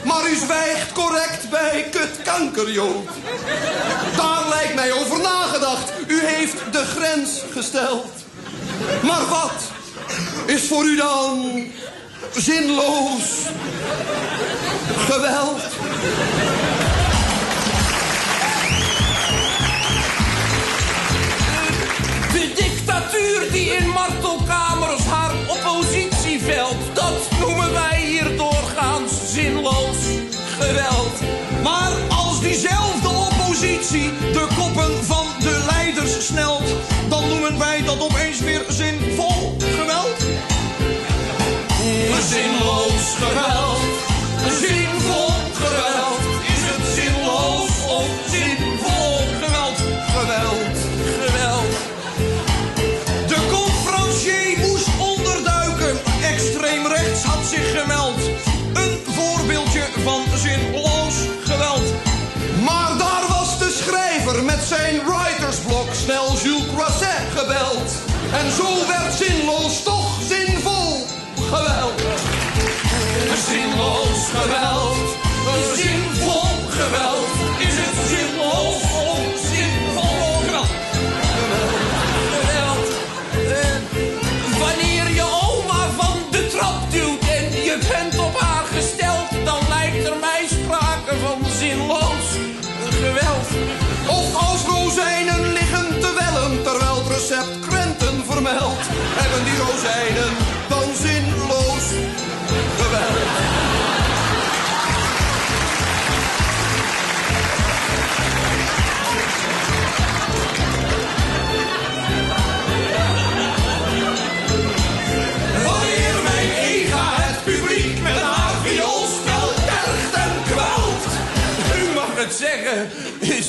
Maar 0.04 0.30
u 0.30 0.36
zwijgt 0.36 0.92
correct 0.92 1.50
bij 1.50 1.86
kutkankerjood. 1.90 3.08
Daar 4.16 4.48
lijkt 4.48 4.74
mij 4.74 4.92
over 4.92 5.20
nagedacht. 5.20 5.92
U 6.06 6.20
heeft 6.24 6.72
de 6.72 6.84
grens 6.84 7.42
gesteld. 7.52 8.12
Maar 9.02 9.26
wat 9.28 9.70
is 10.46 10.66
voor 10.68 10.84
u 10.84 10.96
dan 10.96 11.52
zinloos 12.34 13.46
geweld? 15.08 15.60
De 22.32 22.52
dictatuur 22.54 23.52
die 23.52 23.70
in 23.70 23.88
martelkamers 23.88 25.04
haar 25.04 25.32
oppositie 25.46 26.40
velt, 26.40 26.76
dat 26.92 27.28
noemen 27.40 27.72
wij 27.72 28.00
hier 28.06 28.36
doorgaans 28.36 29.12
zinloos 29.32 29.98
geweld. 30.58 31.20
Maar 31.62 31.92
als 32.08 32.40
diezelfde 32.40 33.08
oppositie 33.08 34.10
de 34.32 34.46
koppen 34.56 35.04
van 35.04 35.26
de 35.38 35.64
leiders 35.70 36.26
snelt, 36.26 36.68
dan 37.08 37.28
noemen 37.28 37.58
wij 37.58 37.82
dat 37.82 38.00
opeens 38.00 38.40
weer 38.40 38.64
zinvol. 38.68 39.63
Zinloos 42.28 43.14
geweld, 43.18 43.73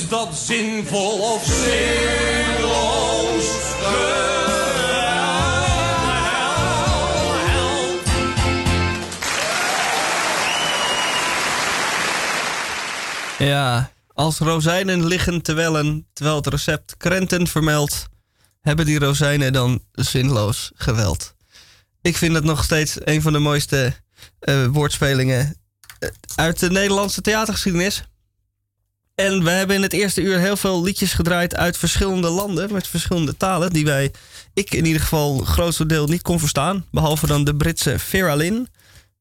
dat 0.08 0.36
zinvol 0.36 1.18
of 1.34 1.44
zinloos 1.44 1.74
geweld? 3.80 4.26
Ja, 13.38 13.90
als 14.12 14.38
rozijnen 14.38 15.06
liggen 15.06 15.42
te 15.42 15.52
wellen, 15.52 16.06
terwijl 16.12 16.36
het 16.36 16.46
recept 16.46 16.96
krenten 16.96 17.46
vermeldt, 17.46 18.06
hebben 18.60 18.86
die 18.86 18.98
rozijnen 18.98 19.52
dan 19.52 19.82
zinloos 19.92 20.72
geweld. 20.74 21.34
Ik 22.02 22.16
vind 22.16 22.34
het 22.34 22.44
nog 22.44 22.64
steeds 22.64 22.96
een 23.04 23.22
van 23.22 23.32
de 23.32 23.38
mooiste 23.38 23.94
eh, 24.38 24.66
woordspelingen 24.66 25.56
eh, 25.98 26.08
uit 26.34 26.58
de 26.58 26.70
Nederlandse 26.70 27.20
theatergeschiedenis. 27.20 28.04
En 29.16 29.44
we 29.44 29.50
hebben 29.50 29.76
in 29.76 29.82
het 29.82 29.92
eerste 29.92 30.20
uur 30.20 30.38
heel 30.38 30.56
veel 30.56 30.82
liedjes 30.82 31.12
gedraaid 31.12 31.54
uit 31.54 31.76
verschillende 31.76 32.28
landen, 32.28 32.72
met 32.72 32.86
verschillende 32.86 33.36
talen, 33.36 33.72
die 33.72 33.84
wij, 33.84 34.12
ik 34.54 34.74
in 34.74 34.84
ieder 34.84 35.00
geval, 35.00 35.38
grootste 35.38 35.86
deel 35.86 36.06
niet 36.06 36.22
kon 36.22 36.38
verstaan. 36.38 36.84
Behalve 36.90 37.26
dan 37.26 37.44
de 37.44 37.56
Britse 37.56 37.98
Vera 37.98 38.34
Lynn. 38.34 38.68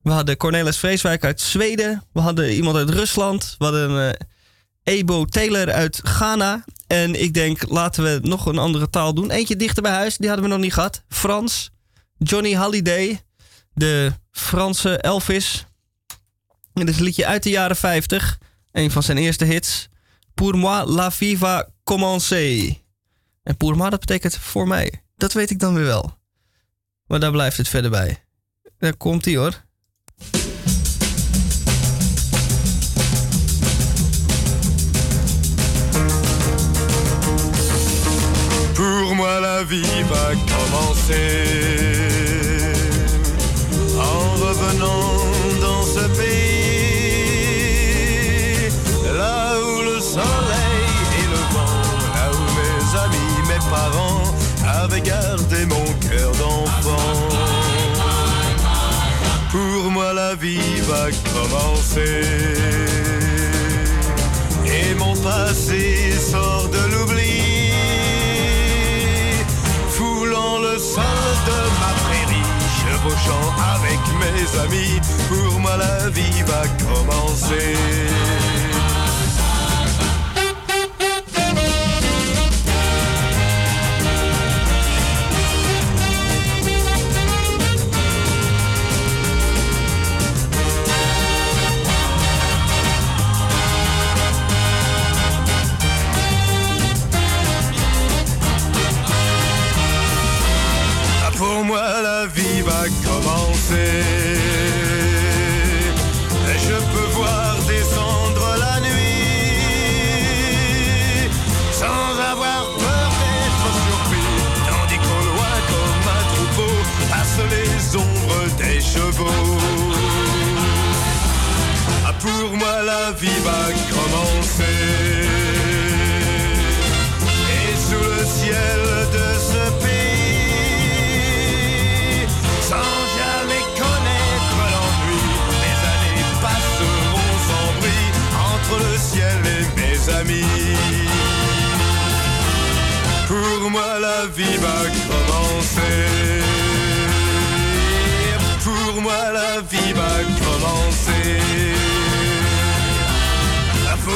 We 0.02 0.12
hadden 0.12 0.38
Cornelis 0.38 0.78
Vreeswijk 0.78 1.24
uit 1.24 1.42
Zweden. 1.42 2.04
We 2.14 2.20
hadden 2.20 2.54
iemand 2.54 2.78
uit 2.78 2.90
Rusland. 2.90 3.56
We 3.58 3.64
hadden 3.64 4.16
eh, 4.84 4.98
Ebo 4.98 5.26
Taylor 5.26 5.72
uit 5.72 6.00
Ghana. 6.04 6.66
En 6.88 7.22
ik 7.22 7.34
denk, 7.34 7.70
laten 7.70 8.04
we 8.04 8.20
nog 8.22 8.46
een 8.46 8.58
andere 8.58 8.90
taal 8.90 9.14
doen. 9.14 9.32
Eentje 9.32 9.56
dichter 9.56 9.84
bij 9.84 9.92
huis, 9.92 10.18
die 10.18 10.28
hadden 10.28 10.46
we 10.46 10.52
nog 10.52 10.62
niet 10.62 10.74
gehad. 10.74 11.04
Frans. 11.10 11.72
Johnny 12.18 12.54
Halliday. 12.54 13.22
De 13.74 14.14
Franse 14.32 14.98
Elvis. 14.98 15.66
En 16.74 16.86
dit 16.86 16.90
is 16.90 16.98
een 16.98 17.04
liedje 17.04 17.26
uit 17.26 17.44
de 17.44 17.50
jaren 17.50 17.76
50. 17.76 18.38
Een 18.76 18.91
van 18.91 19.03
zijn 19.03 19.18
eerste 19.18 19.45
hits. 19.45 19.89
Pour 20.34 20.57
moi 20.57 20.91
la 20.91 21.11
vie 21.11 21.38
va 21.38 21.69
commencer. 21.84 22.81
En 23.43 23.57
pour 23.57 23.77
moi, 23.77 23.89
dat 23.89 23.99
betekent 23.99 24.35
voor 24.38 24.68
mij. 24.68 25.03
Dat 25.18 25.34
weet 25.34 25.49
ik 25.49 25.60
dan 25.60 25.73
weer 25.73 25.85
wel. 25.85 26.18
Maar 27.07 27.19
daar 27.19 27.31
blijft 27.31 27.57
het 27.57 27.68
verder 27.68 27.91
bij. 27.91 28.23
Daar 28.77 28.95
komt 28.95 29.26
hij 29.26 29.35
hoor. 29.35 29.64
Pour 38.73 39.15
moi 39.15 39.41
la 39.41 39.65
vie 39.68 40.06
va 40.06 40.34
commencer 40.45 41.45
en 43.99 44.35
revenant 44.41 45.60
dans 45.61 45.93
ce 45.93 46.45
La 60.27 60.34
vie 60.34 60.81
va 60.89 61.06
commencer 61.35 62.22
et 64.65 64.95
mon 64.95 65.15
passé 65.18 66.11
sort 66.14 66.68
de 66.69 66.84
l'oubli 66.91 67.72
foulant 69.89 70.57
le 70.60 70.80
sol 70.80 71.31
de 71.49 71.60
ma 71.81 71.91
prairie, 72.06 72.49
chevauchant 72.80 73.47
avec 73.76 73.99
mes 74.22 74.60
amis. 74.65 74.99
Pour 75.30 75.60
moi, 75.60 75.77
la 75.77 76.10
vie 76.10 76.41
va 76.47 76.64
commencer. 76.85 78.55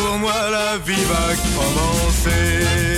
Pour 0.09 0.17
moi, 0.17 0.33
la 0.49 0.77
vie 0.79 1.05
va 1.05 1.35
commencer. 1.55 2.88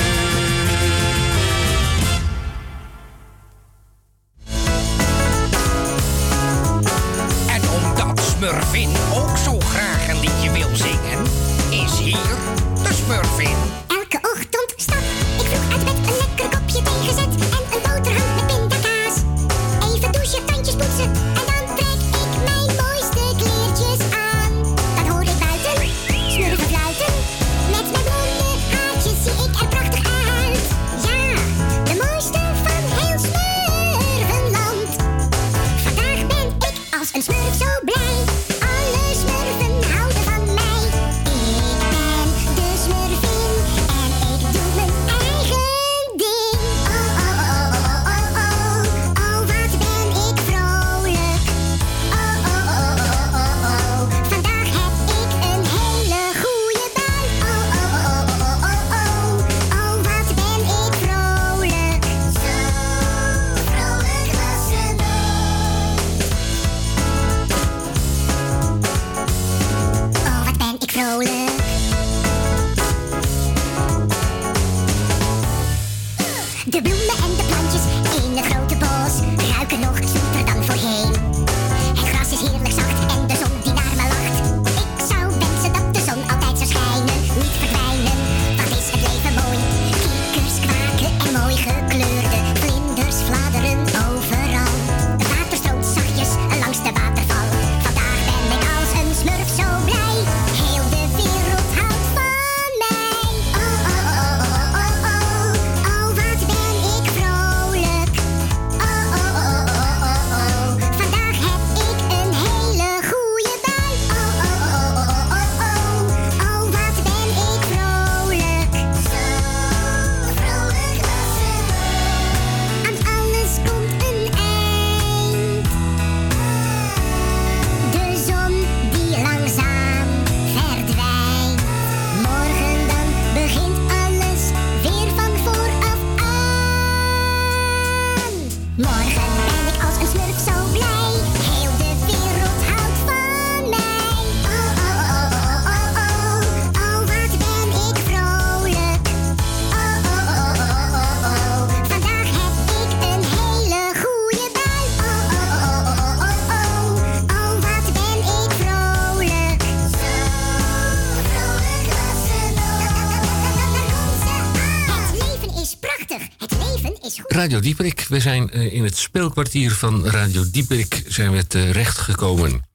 Radio 167.52 167.70
Dieperik, 167.70 168.06
we 168.10 168.20
zijn 168.20 168.52
eh, 168.52 168.74
in 168.74 168.84
het 168.84 168.98
speelkwartier 168.98 169.72
van 169.72 170.08
Radio 170.08 170.50
Dieperik 170.50 171.04
zijn 171.08 171.32
we 171.32 171.48
terecht 171.48 171.98
gekomen. 171.98 172.66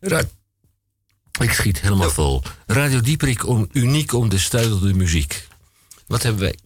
Ra- 0.00 0.28
ik 1.40 1.52
schiet 1.52 1.80
helemaal 1.80 2.10
vol. 2.10 2.42
Radio 2.66 3.00
Dieperik, 3.00 3.46
om, 3.46 3.68
uniek 3.72 4.12
om 4.12 4.28
de 4.28 4.38
stuitelde 4.38 4.94
muziek. 4.94 5.46
Wat 6.06 6.22
hebben 6.22 6.42
wij 6.42 6.58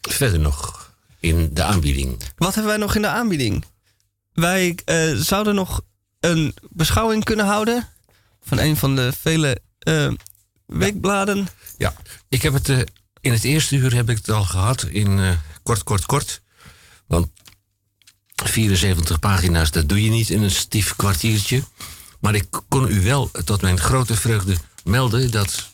verder 0.00 0.38
nog 0.40 0.90
in 1.20 1.50
de 1.52 1.62
aanbieding? 1.62 2.22
Wat 2.36 2.54
hebben 2.54 2.72
wij 2.72 2.80
nog 2.80 2.94
in 2.94 3.02
de 3.02 3.08
aanbieding? 3.08 3.64
Wij 4.32 4.78
eh, 4.84 5.14
zouden 5.14 5.54
nog 5.54 5.80
een 6.20 6.54
beschouwing 6.70 7.24
kunnen 7.24 7.46
houden 7.46 7.88
van 8.42 8.58
een 8.58 8.76
van 8.76 8.96
de 8.96 9.12
vele 9.20 9.60
eh, 9.78 10.12
weekbladen. 10.66 11.48
Ja, 11.76 11.94
ik 12.28 12.42
heb 12.42 12.52
het 12.52 12.68
in 13.20 13.32
het 13.32 13.44
eerste 13.44 13.76
uur 13.76 13.94
heb 13.94 14.10
ik 14.10 14.16
het 14.16 14.30
al 14.30 14.44
gehad 14.44 14.82
in 14.82 15.38
kort, 15.62 15.82
kort, 15.82 16.06
kort. 16.06 16.40
Want 17.08 17.28
74 18.34 19.18
pagina's, 19.18 19.70
dat 19.70 19.88
doe 19.88 20.02
je 20.02 20.10
niet 20.10 20.30
in 20.30 20.42
een 20.42 20.50
stief 20.50 20.96
kwartiertje. 20.96 21.62
Maar 22.20 22.34
ik 22.34 22.46
kon 22.68 22.90
u 22.90 23.00
wel 23.00 23.30
tot 23.44 23.62
mijn 23.62 23.80
grote 23.80 24.16
vreugde 24.16 24.56
melden 24.84 25.30
dat 25.30 25.68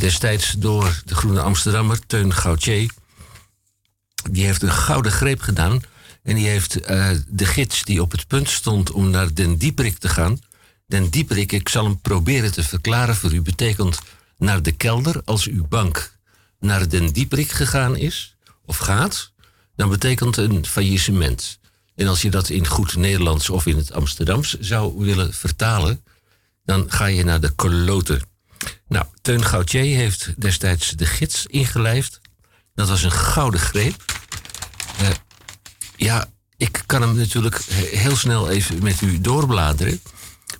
destijds 0.00 0.52
door 0.52 1.02
de 1.04 1.14
Groene 1.14 1.40
Amsterdammer, 1.40 2.06
Teun 2.06 2.34
Gauthier, 2.34 2.90
die 4.30 4.44
heeft 4.44 4.62
een 4.62 4.72
gouden 4.72 5.12
greep 5.12 5.40
gedaan. 5.40 5.82
En 6.22 6.34
die 6.34 6.46
heeft 6.46 6.80
eh, 6.80 7.10
de 7.28 7.46
gids 7.46 7.82
die 7.82 8.02
op 8.02 8.10
het 8.10 8.26
punt 8.26 8.50
stond 8.50 8.90
om 8.90 9.10
naar 9.10 9.34
Den 9.34 9.56
Dieperik 9.56 9.98
te 9.98 10.08
gaan. 10.08 10.38
Den 10.86 11.10
Dieperik, 11.10 11.52
ik 11.52 11.68
zal 11.68 11.84
hem 11.84 12.00
proberen 12.00 12.52
te 12.52 12.62
verklaren 12.62 13.16
voor 13.16 13.32
u, 13.32 13.42
betekent 13.42 13.98
naar 14.38 14.62
de 14.62 14.72
kelder. 14.72 15.22
Als 15.24 15.46
uw 15.46 15.66
bank 15.68 16.16
naar 16.58 16.88
Den 16.88 17.12
Dieperik 17.12 17.50
gegaan 17.50 17.96
is, 17.96 18.36
of 18.64 18.76
gaat, 18.76 19.32
dan 19.76 19.88
betekent 19.88 20.36
een 20.36 20.66
faillissement. 20.66 21.58
En 21.94 22.06
als 22.06 22.22
je 22.22 22.30
dat 22.30 22.48
in 22.48 22.66
goed 22.66 22.96
Nederlands 22.96 23.50
of 23.50 23.66
in 23.66 23.76
het 23.76 23.92
Amsterdams 23.92 24.58
zou 24.60 24.94
willen 24.98 25.34
vertalen, 25.34 26.04
dan 26.64 26.90
ga 26.90 27.06
je 27.06 27.24
naar 27.24 27.40
de 27.40 27.50
koloten. 27.50 28.22
Nou, 28.88 29.06
Teun 29.22 29.44
Gauthier 29.44 29.96
heeft 29.96 30.40
destijds 30.40 30.90
de 30.90 31.06
gids 31.06 31.46
ingelijfd. 31.46 32.20
Dat 32.74 32.88
was 32.88 33.02
een 33.02 33.12
gouden 33.12 33.60
greep. 33.60 34.04
Eh, 34.98 35.08
ja, 35.96 36.26
ik 36.56 36.82
kan 36.86 37.02
hem 37.02 37.16
natuurlijk 37.16 37.60
he- 37.68 37.96
heel 37.96 38.16
snel 38.16 38.50
even 38.50 38.82
met 38.82 39.00
u 39.00 39.20
doorbladeren. 39.20 40.00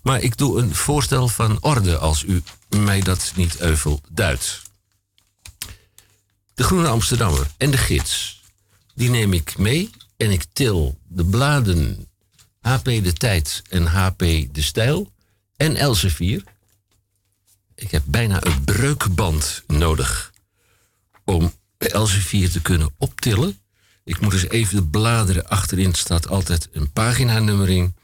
Maar 0.02 0.20
ik 0.20 0.36
doe 0.36 0.60
een 0.60 0.74
voorstel 0.74 1.28
van 1.28 1.58
orde 1.60 1.98
als 1.98 2.22
u 2.22 2.42
mij 2.68 3.00
dat 3.00 3.32
niet 3.36 3.60
euvel 3.60 4.00
duidt. 4.10 4.62
De 6.54 6.62
Groene 6.62 6.88
Amsterdammer 6.88 7.46
en 7.56 7.70
de 7.70 7.76
gids, 7.76 8.33
die 8.94 9.10
neem 9.10 9.32
ik 9.32 9.58
mee 9.58 9.90
en 10.16 10.30
ik 10.30 10.44
til 10.52 10.98
de 11.08 11.24
bladen 11.24 12.08
HP 12.60 12.84
De 12.84 13.12
Tijd 13.12 13.62
en 13.68 13.86
HP 13.86 14.18
De 14.18 14.62
Stijl 14.62 15.12
en 15.56 15.76
Elsevier. 15.76 16.42
Ik 17.74 17.90
heb 17.90 18.02
bijna 18.06 18.44
een 18.44 18.64
breukband 18.64 19.62
nodig 19.66 20.32
om 21.24 21.52
Elsevier 21.78 22.50
te 22.50 22.62
kunnen 22.62 22.94
optillen. 22.98 23.58
Ik 24.04 24.20
moet 24.20 24.32
eens 24.32 24.48
even 24.48 24.90
bladeren. 24.90 25.48
Achterin 25.48 25.94
staat 25.94 26.28
altijd 26.28 26.68
een 26.72 26.92
paginanummering. 26.92 27.94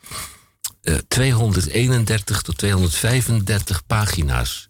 Eh 0.83 0.95
231 1.09 2.43
tot 2.43 2.59
235 2.59 3.87
pagina's. 3.87 4.69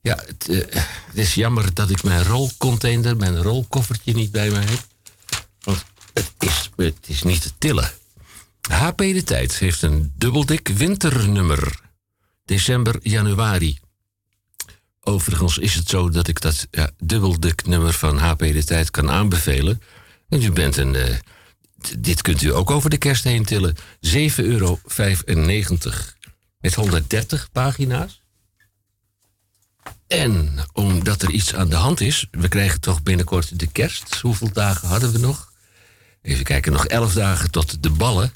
Ja, 0.00 0.22
het, 0.26 0.48
eh, 0.48 0.82
het 1.06 1.16
is 1.16 1.34
jammer 1.34 1.74
dat 1.74 1.90
ik 1.90 2.02
mijn 2.02 2.24
rolcontainer, 2.24 3.16
mijn 3.16 3.42
rolkoffertje 3.42 4.14
niet 4.14 4.30
bij 4.30 4.50
me 4.50 4.58
heb. 4.58 4.86
Want 5.66 5.84
het 6.12 6.32
is, 6.38 6.70
het 6.76 7.08
is 7.08 7.22
niet 7.22 7.42
te 7.42 7.52
tillen. 7.58 7.90
HP 8.68 8.98
De 8.98 9.22
Tijd 9.22 9.58
heeft 9.58 9.82
een 9.82 10.12
dubbeldik 10.16 10.68
winternummer. 10.68 11.80
December, 12.44 12.98
januari. 13.02 13.78
Overigens 15.00 15.58
is 15.58 15.74
het 15.74 15.88
zo 15.88 16.10
dat 16.10 16.28
ik 16.28 16.40
dat 16.40 16.66
ja, 16.70 16.90
dubbeldik 16.98 17.66
nummer 17.66 17.92
van 17.92 18.18
HP 18.18 18.38
De 18.38 18.64
Tijd 18.64 18.90
kan 18.90 19.10
aanbevelen. 19.10 19.82
En 20.28 20.42
u 20.42 20.52
bent 20.52 20.76
een... 20.76 20.94
eh, 20.94 21.16
dit 21.98 22.22
kunt 22.22 22.42
u 22.42 22.54
ook 22.54 22.70
over 22.70 22.90
de 22.90 22.98
kerst 22.98 23.24
heen 23.24 23.44
tillen. 23.44 23.76
7,95 23.76 24.34
euro. 24.36 24.80
Met 26.58 26.74
130 26.74 27.48
pagina's. 27.52 28.20
En 30.06 30.58
omdat 30.72 31.22
er 31.22 31.30
iets 31.30 31.54
aan 31.54 31.68
de 31.68 31.76
hand 31.76 32.00
is, 32.00 32.26
we 32.30 32.48
krijgen 32.48 32.80
toch 32.80 33.02
binnenkort 33.02 33.58
de 33.58 33.66
kerst. 33.66 34.20
Hoeveel 34.20 34.52
dagen 34.52 34.88
hadden 34.88 35.12
we 35.12 35.18
nog? 35.18 35.45
Even 36.26 36.44
kijken, 36.44 36.72
nog 36.72 36.86
11 36.86 37.12
dagen 37.12 37.50
tot 37.50 37.82
de 37.82 37.90
ballen. 37.90 38.32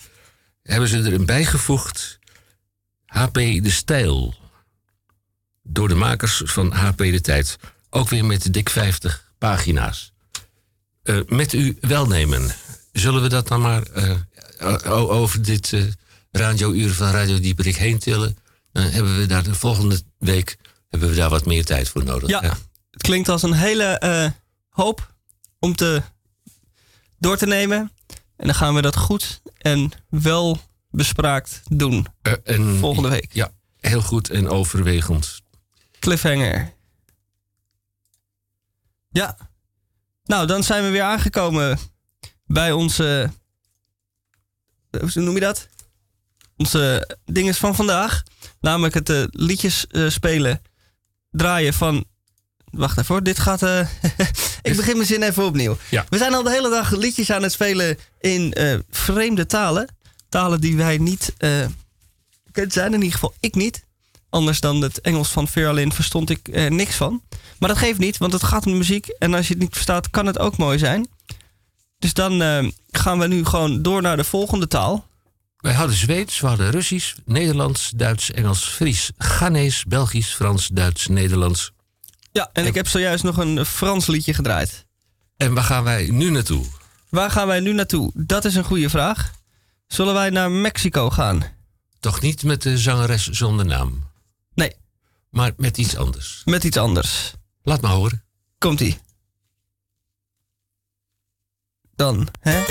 Hebben 0.62 0.88
ze 0.88 0.98
er 0.98 1.12
een 1.12 1.26
bijgevoegd. 1.26 2.18
HP 3.06 3.34
De 3.34 3.70
Stijl. 3.70 4.34
Door 5.62 5.88
de 5.88 5.94
makers 5.94 6.42
van 6.44 6.72
HP 6.72 6.98
De 6.98 7.20
Tijd. 7.20 7.56
Ook 7.90 8.08
weer 8.08 8.24
met 8.24 8.52
dik 8.52 8.68
50 8.68 9.32
pagina's. 9.38 10.12
Eh, 11.02 11.20
met 11.26 11.52
uw 11.52 11.74
welnemen. 11.80 12.50
Zullen 12.92 13.22
we 13.22 13.28
dat 13.28 13.48
dan 13.48 13.60
maar 13.60 13.82
eh, 13.82 15.10
over 15.10 15.42
dit 15.42 15.72
eh 15.72 15.82
radiouur 16.30 16.90
van 16.90 17.10
Radio 17.10 17.40
Dieperik 17.40 17.76
heen 17.76 17.98
tillen? 17.98 18.36
Dan 18.72 18.82
hebben 18.82 19.18
we 19.18 19.26
daar 19.26 19.42
de 19.42 19.54
volgende 19.54 20.02
week 20.18 20.56
hebben 20.88 21.08
we 21.08 21.14
daar 21.14 21.30
wat 21.30 21.46
meer 21.46 21.64
tijd 21.64 21.88
voor 21.88 22.04
nodig. 22.04 22.28
Ja, 22.28 22.42
het 22.90 23.02
klinkt 23.02 23.28
als 23.28 23.42
een 23.42 23.52
hele 23.52 24.32
hoop 24.68 25.14
om 25.58 25.76
te 25.76 26.02
door 27.20 27.36
te 27.36 27.46
nemen. 27.46 27.92
En 28.36 28.46
dan 28.46 28.54
gaan 28.54 28.74
we 28.74 28.82
dat 28.82 28.96
goed 28.96 29.42
en 29.58 29.90
wel 30.08 30.60
bespraakt 30.90 31.60
doen. 31.68 32.06
Eh, 32.22 32.32
en, 32.44 32.78
Volgende 32.78 33.08
week. 33.08 33.32
Ja, 33.32 33.52
heel 33.80 34.02
goed 34.02 34.30
en 34.30 34.48
overwegend. 34.48 35.40
Cliffhanger. 35.98 36.72
Ja. 39.10 39.36
Nou, 40.24 40.46
dan 40.46 40.62
zijn 40.62 40.84
we 40.84 40.90
weer 40.90 41.02
aangekomen 41.02 41.78
bij 42.46 42.72
onze. 42.72 43.30
Hoe 44.90 45.10
noem 45.14 45.34
je 45.34 45.40
dat? 45.40 45.68
Onze 46.56 47.16
dinges 47.24 47.58
van 47.58 47.74
vandaag. 47.74 48.22
Namelijk 48.60 48.94
het 48.94 49.10
eh, 49.10 49.24
liedjes 49.30 49.86
eh, 49.86 50.08
spelen, 50.08 50.62
draaien 51.30 51.74
van. 51.74 52.04
Wacht 52.64 52.98
even 52.98 53.14
hoor, 53.14 53.22
dit 53.22 53.38
gaat. 53.38 53.60
eh, 54.62 54.70
ik 54.70 54.76
begin 54.76 54.94
mijn 54.94 55.06
zin 55.06 55.22
even 55.22 55.44
opnieuw. 55.44 55.76
Ja. 55.90 56.06
We 56.08 56.18
zijn 56.18 56.34
al 56.34 56.42
de 56.42 56.50
hele 56.50 56.70
dag 56.70 56.90
liedjes 56.90 57.30
aan 57.30 57.42
het 57.42 57.52
spelen 57.52 57.98
in 58.20 58.52
eh, 58.52 58.78
vreemde 58.90 59.46
talen. 59.46 59.88
Talen 60.28 60.60
die 60.60 60.76
wij 60.76 60.98
niet 60.98 61.32
eh 61.36 61.66
bekend 62.44 62.72
zijn, 62.72 62.92
in 62.94 62.98
ieder 62.98 63.12
geval 63.12 63.34
ik 63.40 63.54
niet. 63.54 63.84
Anders 64.30 64.60
dan 64.60 64.82
het 64.82 65.00
Engels 65.00 65.28
van 65.28 65.48
Verlin 65.48 65.92
verstond 65.92 66.30
ik 66.30 66.48
er 66.52 66.72
niks 66.72 66.94
van. 66.94 67.22
Maar 67.58 67.68
dat 67.68 67.78
geeft 67.78 67.98
niet, 67.98 68.18
want 68.18 68.32
het 68.32 68.42
gaat 68.42 68.66
om 68.66 68.72
de 68.72 68.78
muziek. 68.78 69.06
En 69.06 69.34
als 69.34 69.46
je 69.46 69.52
het 69.52 69.62
niet 69.62 69.72
verstaat, 69.72 70.10
kan 70.10 70.26
het 70.26 70.38
ook 70.38 70.56
mooi 70.56 70.78
zijn. 70.78 71.08
Dus 71.98 72.14
dan 72.14 72.42
eh, 72.42 72.68
gaan 72.90 73.18
we 73.18 73.26
nu 73.26 73.44
gewoon 73.44 73.82
door 73.82 74.02
naar 74.02 74.16
de 74.16 74.24
volgende 74.24 74.68
taal. 74.68 75.08
Wij 75.56 75.72
hadden 75.72 75.96
Zweeds, 75.96 76.40
we 76.40 76.46
hadden 76.46 76.70
Russisch, 76.70 77.14
Nederlands, 77.24 77.92
Duits, 77.96 78.30
Engels, 78.30 78.64
Fries, 78.64 79.10
Ghanese, 79.18 79.84
Belgisch, 79.88 80.34
Frans, 80.34 80.68
Duits, 80.68 81.06
Nederlands. 81.06 81.72
Ja, 82.32 82.50
en 82.52 82.66
ik 82.66 82.74
heb 82.74 82.88
zojuist 82.88 83.24
nog 83.24 83.36
een 83.36 83.66
Frans 83.66 84.06
liedje 84.06 84.34
gedraaid. 84.34 84.86
En 85.36 85.54
waar 85.54 85.64
gaan 85.64 85.84
wij 85.84 86.10
nu 86.10 86.30
naartoe? 86.30 86.64
Waar 87.08 87.30
gaan 87.30 87.46
wij 87.46 87.60
nu 87.60 87.72
naartoe? 87.72 88.10
Dat 88.14 88.44
is 88.44 88.54
een 88.54 88.64
goede 88.64 88.90
vraag. 88.90 89.32
Zullen 89.86 90.14
wij 90.14 90.30
naar 90.30 90.50
Mexico 90.50 91.10
gaan? 91.10 91.44
Toch 92.00 92.20
niet 92.20 92.42
met 92.42 92.62
de 92.62 92.78
zangeres 92.78 93.28
zonder 93.28 93.66
naam? 93.66 94.08
Nee. 94.54 94.76
Maar 95.30 95.52
met 95.56 95.78
iets 95.78 95.96
anders. 95.96 96.42
Met 96.44 96.64
iets 96.64 96.76
anders. 96.76 97.32
Laat 97.62 97.80
maar 97.80 97.90
horen. 97.90 98.24
Komt-ie. 98.58 98.98
Dan, 101.94 102.28
hè? 102.40 102.64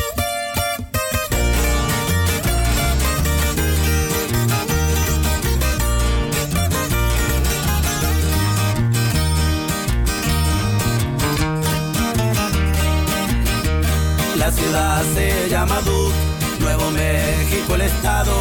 La 14.50 14.56
ciudad 14.56 15.04
se 15.14 15.48
llama 15.48 15.80
Duke, 15.82 16.16
Nuevo 16.60 16.90
México 16.90 17.76
el 17.76 17.82
estado. 17.82 18.34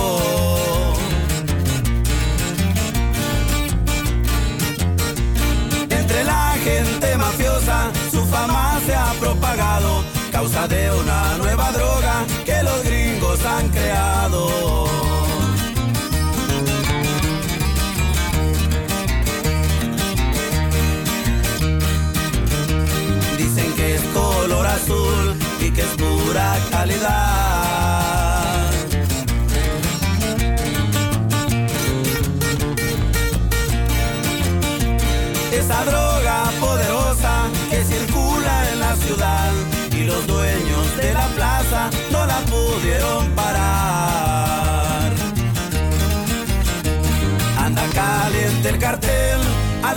Entre 5.91 6.25
la 6.25 6.55
gente 6.65 7.15
mafiosa 7.19 7.91
su 8.11 8.25
fama 8.25 8.81
se 8.87 8.95
ha 8.95 9.13
propagado, 9.21 10.03
causa 10.33 10.67
de 10.67 10.91
una 10.93 11.37
nueva 11.37 11.58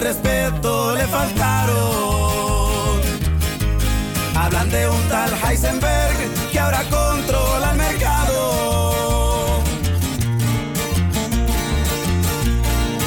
respeto 0.02 0.96
le 0.96 1.08
faltaron. 1.08 1.80
Hablan 4.36 4.70
de 4.70 4.90
un 4.90 5.02
tal 5.08 5.32
Heisenberg 5.44 6.18
que 6.52 6.60
ahora 6.60 6.84
controla 6.90 7.72
el 7.72 7.78
mercado. 7.78 9.62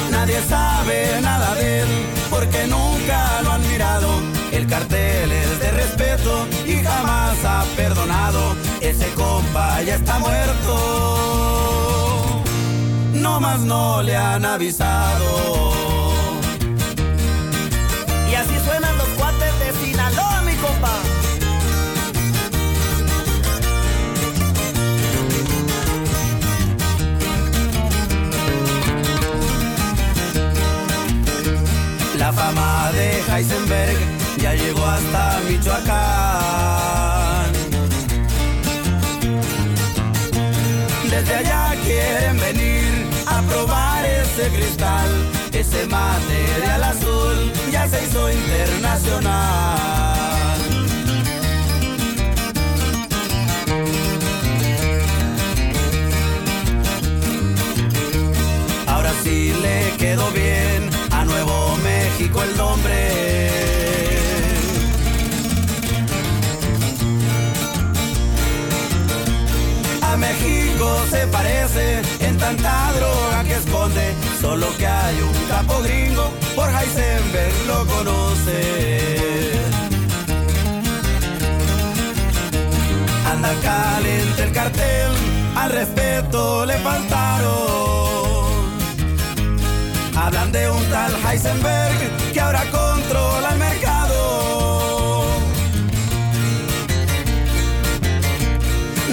Nadie 0.09 0.41
sabe 0.47 1.21
nada 1.21 1.53
de 1.55 1.81
él 1.81 1.87
porque 2.29 2.65
nunca 2.67 3.41
lo 3.43 3.51
han 3.51 3.67
mirado. 3.67 4.07
El 4.51 4.65
cartel 4.67 5.31
es 5.31 5.59
de 5.59 5.71
respeto 5.71 6.47
y 6.65 6.81
jamás 6.81 7.43
ha 7.43 7.63
perdonado. 7.75 8.55
Ese 8.79 9.07
compa 9.13 9.81
ya 9.81 9.95
está 9.95 10.17
muerto. 10.19 10.75
No 13.13 13.39
más 13.41 13.59
no 13.61 14.01
le 14.01 14.15
han 14.15 14.45
avisado. 14.45 15.84
Heisenberg 33.35 33.97
ya 34.41 34.53
llegó 34.53 34.85
hasta 34.85 35.41
Michoacán. 35.49 35.91
Desde 41.09 41.35
allá 41.35 41.75
quieren 41.83 42.39
venir 42.39 42.85
a 43.27 43.41
probar 43.41 44.05
ese 44.05 44.47
cristal, 44.55 45.09
ese 45.51 45.85
material 45.87 46.81
azul 46.81 47.51
ya 47.73 47.89
se 47.89 48.05
hizo 48.05 48.31
internacional. 48.31 49.79
Ahora 58.87 59.11
sí 59.23 59.53
le 59.61 59.91
quedó 59.97 60.31
bien 60.31 60.74
México 62.17 62.43
el 62.43 62.55
nombre. 62.55 63.49
A 70.01 70.15
México 70.15 70.97
se 71.11 71.27
parece 71.27 72.01
en 72.21 72.37
tanta 72.37 72.93
droga 72.93 73.43
que 73.43 73.55
esconde, 73.55 74.13
solo 74.39 74.67
que 74.77 74.87
hay 74.87 75.21
un 75.21 75.47
capo 75.49 75.81
gringo, 75.81 76.31
por 76.55 76.69
Heisenberg 76.69 77.53
lo 77.67 77.85
conoce. 77.85 79.59
Anda 83.29 83.53
caliente 83.61 84.43
el 84.43 84.51
cartel, 84.53 85.11
al 85.57 85.69
respeto 85.69 86.65
le 86.65 86.77
faltaron. 86.77 88.14
Hablan 90.25 90.51
de 90.51 90.67
un 90.71 90.83
tal 90.85 91.13
Heisenberg 91.23 92.33
que 92.33 92.41
ahora 92.41 92.63
controla 92.71 93.49
el 93.51 93.59
mercado. 93.59 95.23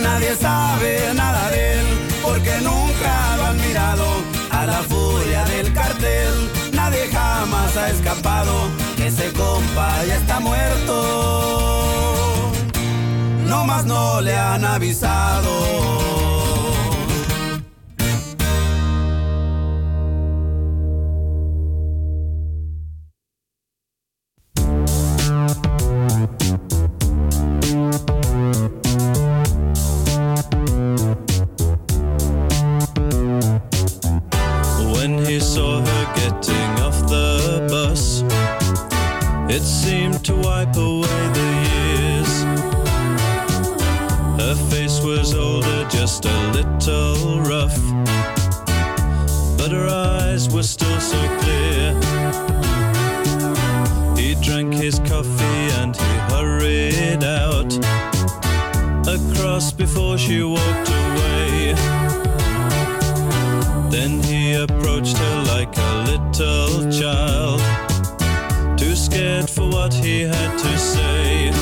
Nadie 0.02 0.34
sabe 0.36 1.12
nada 1.14 1.50
de 1.50 1.72
él 1.74 1.86
porque 2.22 2.58
nunca 2.62 3.36
lo 3.36 3.44
han 3.44 3.60
mirado. 3.60 4.06
A 4.52 4.64
la 4.64 4.82
furia 4.84 5.44
del 5.44 5.74
cartel 5.74 6.50
nadie 6.72 7.06
jamás 7.12 7.76
ha 7.76 7.90
escapado. 7.90 8.70
Ese 8.96 9.30
compa 9.34 10.06
ya 10.06 10.16
está 10.16 10.40
muerto. 10.40 10.94
No 13.46 13.66
más 13.66 13.84
no 13.84 14.22
le 14.22 14.34
han 14.34 14.64
avisado. 14.64 16.41
Were 50.62 50.66
still 50.66 51.00
so 51.00 51.20
clear. 51.40 51.92
He 54.16 54.34
drank 54.46 54.72
his 54.74 55.00
coffee 55.00 55.66
and 55.80 55.96
he 55.96 56.12
hurried 56.32 57.24
out 57.24 57.72
across 59.08 59.72
before 59.72 60.16
she 60.18 60.42
walked 60.44 60.88
away. 60.88 61.74
Then 63.90 64.22
he 64.22 64.52
approached 64.52 65.16
her 65.16 65.36
like 65.54 65.76
a 65.76 65.92
little 66.10 66.92
child, 66.92 67.60
too 68.78 68.94
scared 68.94 69.50
for 69.50 69.68
what 69.68 69.92
he 69.92 70.20
had 70.20 70.58
to 70.58 70.78
say. 70.78 71.61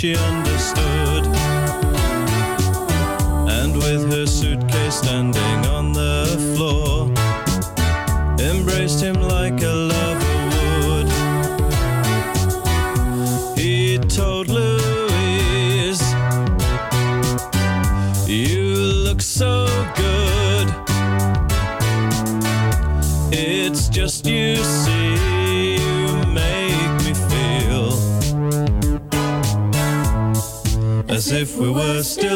she 0.00 0.16
understood. 0.16 1.26
And 3.50 3.76
with 3.76 4.10
her 4.10 4.24
suitcase 4.24 4.94
standing 4.94 5.66
on 5.66 5.92
the 5.92 6.24
floor, 6.54 7.08
embraced 8.40 9.02
him 9.02 9.16
like 9.20 9.60
a 9.62 9.89
we 31.60 31.70
were 31.70 32.02
still 32.02 32.29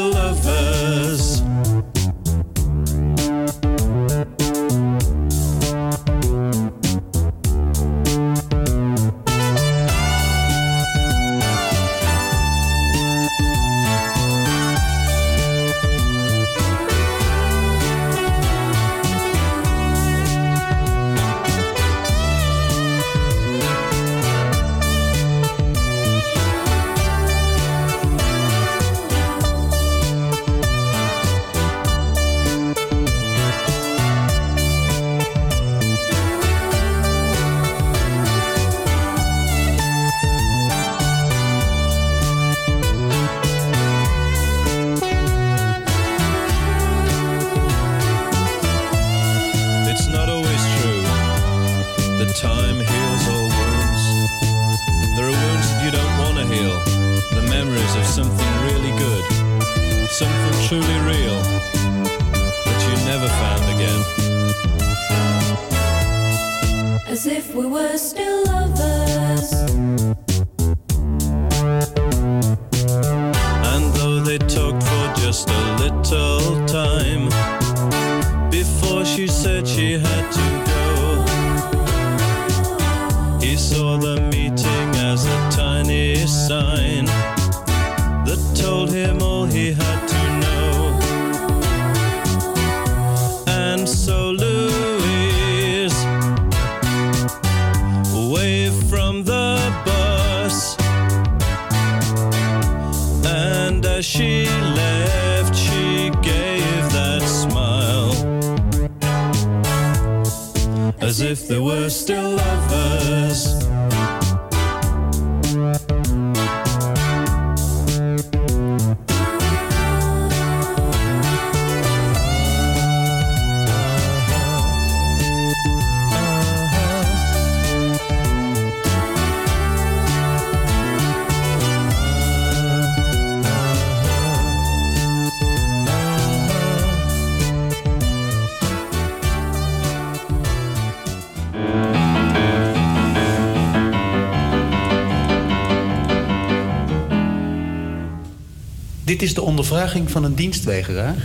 ondervraging 149.75 150.11
van 150.11 150.25
een 150.25 150.35
dienstweigeraar... 150.35 151.17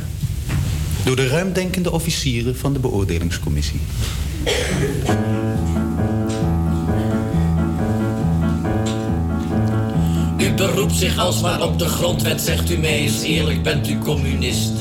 door 1.05 1.15
de 1.15 1.27
ruimdenkende 1.27 1.91
officieren 1.91 2.57
van 2.57 2.73
de 2.73 2.79
beoordelingscommissie. 2.79 3.79
U 10.37 10.53
beroept 10.53 10.95
zich 10.95 11.17
alsmaar 11.17 11.61
op 11.61 11.79
de 11.79 11.85
grondwet, 11.85 12.41
zegt 12.41 12.71
u 12.71 12.77
mee 12.77 12.99
eens 12.99 13.21
eerlijk, 13.21 13.63
bent 13.63 13.89
u 13.89 13.97
communist. 13.97 14.71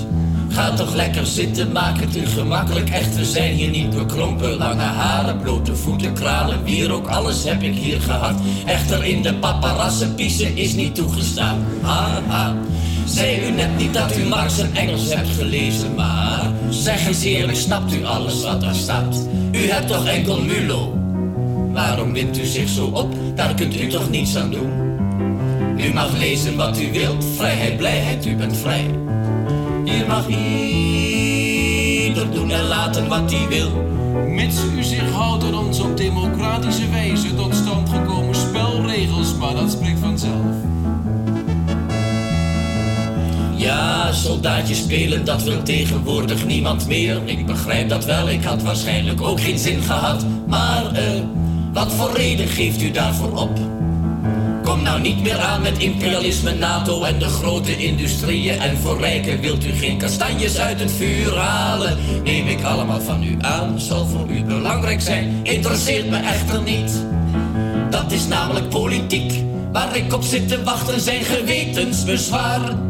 Ga 0.48 0.74
toch 0.74 0.94
lekker 0.94 1.26
zitten, 1.26 1.72
maak 1.72 2.00
het 2.00 2.16
u 2.16 2.26
gemakkelijk. 2.26 2.90
Echt, 2.90 3.16
we 3.16 3.24
zijn 3.24 3.54
hier 3.54 3.70
niet 3.70 3.90
bekrompen. 3.90 4.56
Lange 4.56 4.82
haren, 4.82 5.38
blote 5.38 5.76
voeten, 5.76 6.14
kralen, 6.14 6.64
wierook, 6.64 7.06
alles 7.06 7.44
heb 7.44 7.62
ik 7.62 7.74
hier 7.74 8.00
gehad. 8.00 8.40
Echter 8.64 9.04
in 9.04 9.22
de 9.22 9.34
paparazzen 9.34 10.14
piezen 10.14 10.56
is 10.56 10.72
niet 10.74 10.94
toegestaan. 10.94 11.64
Haha. 11.82 12.56
Zei 13.08 13.46
u 13.46 13.50
net 13.50 13.76
niet 13.76 13.94
dat 13.94 14.16
u 14.16 14.24
Marx 14.24 14.58
en 14.58 14.74
Engels 14.74 15.14
hebt 15.14 15.28
gelezen, 15.28 15.94
maar 15.94 16.52
zeg 16.70 17.06
eens 17.06 17.22
eerlijk, 17.22 17.58
snapt 17.58 17.94
u 17.94 18.04
alles 18.04 18.42
wat 18.42 18.60
daar 18.60 18.74
staat? 18.74 19.28
U 19.52 19.70
hebt 19.70 19.88
toch 19.88 20.06
enkel 20.06 20.42
Mulo? 20.42 20.92
Waarom 21.72 22.12
wint 22.12 22.38
u 22.38 22.44
zich 22.44 22.68
zo 22.68 22.84
op? 22.84 23.14
Daar 23.34 23.54
kunt 23.54 23.80
u 23.80 23.86
toch 23.86 24.10
niets 24.10 24.36
aan 24.36 24.50
doen? 24.50 24.70
U 25.78 25.92
mag 25.92 26.18
lezen 26.18 26.56
wat 26.56 26.80
u 26.80 26.92
wilt, 26.92 27.24
vrijheid, 27.36 27.76
blijheid, 27.76 28.26
u 28.26 28.36
bent 28.36 28.56
vrij. 28.56 28.90
Hier 29.84 30.06
mag 30.06 30.28
ieder 30.28 32.30
doen 32.30 32.50
en 32.50 32.66
laten 32.66 33.08
wat 33.08 33.32
hij 33.32 33.48
wil. 33.48 33.70
Mits 34.28 34.56
u 34.76 34.82
zich 34.82 35.10
houdt 35.10 35.44
aan 35.44 35.54
onze 35.54 35.82
op 35.82 35.96
democratische 35.96 36.90
wijze 36.90 37.34
tot 37.34 37.54
stand 37.54 37.88
gekomen 37.88 38.34
spelregels, 38.34 39.34
maar 39.34 39.54
dat 39.54 39.70
spreekt 39.70 39.98
vanzelf. 39.98 40.77
Ja, 43.58 44.12
soldaatjes 44.12 44.78
spelen, 44.78 45.24
dat 45.24 45.42
wil 45.42 45.62
tegenwoordig 45.62 46.46
niemand 46.46 46.86
meer. 46.86 47.20
Ik 47.24 47.46
begrijp 47.46 47.88
dat 47.88 48.04
wel, 48.04 48.28
ik 48.28 48.44
had 48.44 48.62
waarschijnlijk 48.62 49.22
ook 49.22 49.40
geen 49.40 49.58
zin 49.58 49.82
gehad. 49.82 50.24
Maar, 50.46 50.92
eh, 50.92 51.02
wat 51.72 51.92
voor 51.92 52.12
reden 52.16 52.48
geeft 52.48 52.82
u 52.82 52.90
daarvoor 52.90 53.32
op? 53.32 53.58
Kom 54.64 54.82
nou 54.82 55.00
niet 55.00 55.22
meer 55.22 55.38
aan 55.38 55.62
met 55.62 55.78
imperialisme, 55.78 56.52
NATO 56.52 57.02
en 57.02 57.18
de 57.18 57.24
grote 57.24 57.76
industrieën. 57.76 58.60
En 58.60 58.76
voor 58.76 59.00
rijken 59.00 59.40
wilt 59.40 59.64
u 59.64 59.72
geen 59.72 59.98
kastanjes 59.98 60.58
uit 60.58 60.80
het 60.80 60.92
vuur 60.92 61.36
halen. 61.36 61.96
Neem 62.24 62.46
ik 62.46 62.62
allemaal 62.62 63.00
van 63.00 63.22
u 63.22 63.36
aan, 63.40 63.80
zal 63.80 64.06
voor 64.06 64.28
u 64.28 64.44
belangrijk 64.44 65.00
zijn. 65.00 65.40
Interesseert 65.42 66.10
me 66.10 66.16
echter 66.16 66.62
niet. 66.62 66.92
Dat 67.90 68.12
is 68.12 68.26
namelijk 68.26 68.68
politiek. 68.68 69.42
Waar 69.72 69.96
ik 69.96 70.14
op 70.14 70.22
zit 70.22 70.48
te 70.48 70.62
wachten 70.62 71.00
zijn 71.00 71.24
gewetensbezwaren. 71.24 72.87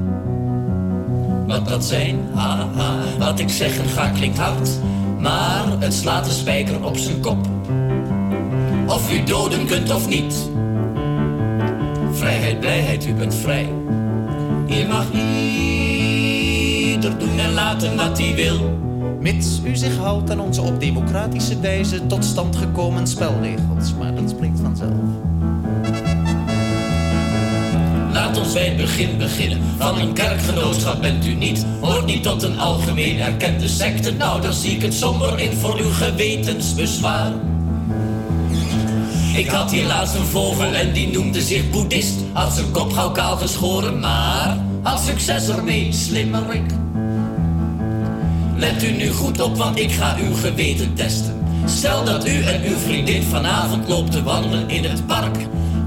Wat 1.49 1.69
dat 1.69 1.85
zijn, 1.85 2.19
haha, 2.35 2.97
wat 3.19 3.39
ik 3.39 3.49
zeg 3.49 3.79
en 3.79 3.89
ga 3.89 4.09
klinkt 4.09 4.39
hard. 4.39 4.71
Maar 5.19 5.65
het 5.79 5.95
slaat 5.95 6.25
de 6.25 6.31
spijker 6.31 6.85
op 6.85 6.97
zijn 6.97 7.21
kop. 7.21 7.47
Of 8.87 9.13
u 9.13 9.25
doden 9.25 9.67
kunt 9.67 9.95
of 9.95 10.09
niet. 10.09 10.51
Vrijheid, 12.13 12.61
blijheid, 12.61 13.07
u 13.07 13.15
bent 13.15 13.35
vrij. 13.35 13.69
Hier 14.67 14.89
mag 14.89 15.13
ieder 15.13 17.19
doen 17.19 17.39
en 17.39 17.53
laten 17.53 17.97
wat 17.97 18.19
hij 18.19 18.35
wil. 18.35 18.79
Mits 19.21 19.61
u 19.65 19.77
zich 19.77 19.97
houdt 19.97 20.31
aan 20.31 20.41
onze 20.41 20.63
op 20.63 20.81
democratische 20.81 21.61
wijze 21.61 22.07
tot 22.07 22.25
stand 22.25 22.57
gekomen 22.57 23.07
spelregels. 23.07 23.95
Maar 23.99 24.15
dat 24.15 24.31
spreekt 24.31 24.61
vanzelf. 24.61 25.38
Laat 28.19 28.39
ons 28.39 28.53
bij 28.53 28.65
het 28.65 28.77
begin 28.77 29.17
beginnen. 29.19 29.59
Van 29.79 29.99
een 29.99 30.13
kerkgenootschap 30.13 31.01
bent 31.01 31.27
u 31.27 31.35
niet. 31.35 31.67
Hoort 31.81 32.07
niet 32.07 32.23
tot 32.23 32.43
een 32.43 32.59
algemeen 32.59 33.21
erkende 33.21 33.69
secte. 33.69 34.13
Nou, 34.13 34.41
dan 34.41 34.53
zie 34.53 34.71
ik 34.71 34.83
het 34.83 34.95
somber 34.95 35.39
in 35.39 35.53
voor 35.53 35.77
uw 35.77 35.91
gewetensbezwaar. 35.91 37.33
Ik 39.37 39.49
had 39.49 39.71
hier 39.71 39.87
laatst 39.87 40.15
een 40.15 40.25
vogel 40.25 40.75
en 40.75 40.93
die 40.93 41.09
noemde 41.09 41.43
zich 41.43 41.71
boeddhist. 41.71 42.15
Had 42.33 42.53
zijn 42.53 42.71
kop 42.71 42.93
gauw 42.93 43.11
kaal 43.11 43.37
geschoren, 43.37 44.01
maar 44.01 44.59
had 44.83 45.01
succes 45.01 45.49
ermee, 45.49 45.93
slimmerik. 45.93 46.71
Let 48.57 48.83
u 48.83 48.91
nu 48.91 49.11
goed 49.11 49.41
op, 49.41 49.57
want 49.57 49.79
ik 49.79 49.93
ga 49.93 50.17
uw 50.21 50.35
geweten 50.35 50.95
testen. 50.95 51.47
Stel 51.65 52.05
dat 52.05 52.29
u 52.29 52.43
en 52.43 52.63
uw 52.63 52.77
vriendin 52.77 53.23
vanavond 53.23 53.89
loopt 53.89 54.13
te 54.13 54.23
wandelen 54.23 54.69
in 54.69 54.85
het 54.85 55.07
park. 55.07 55.37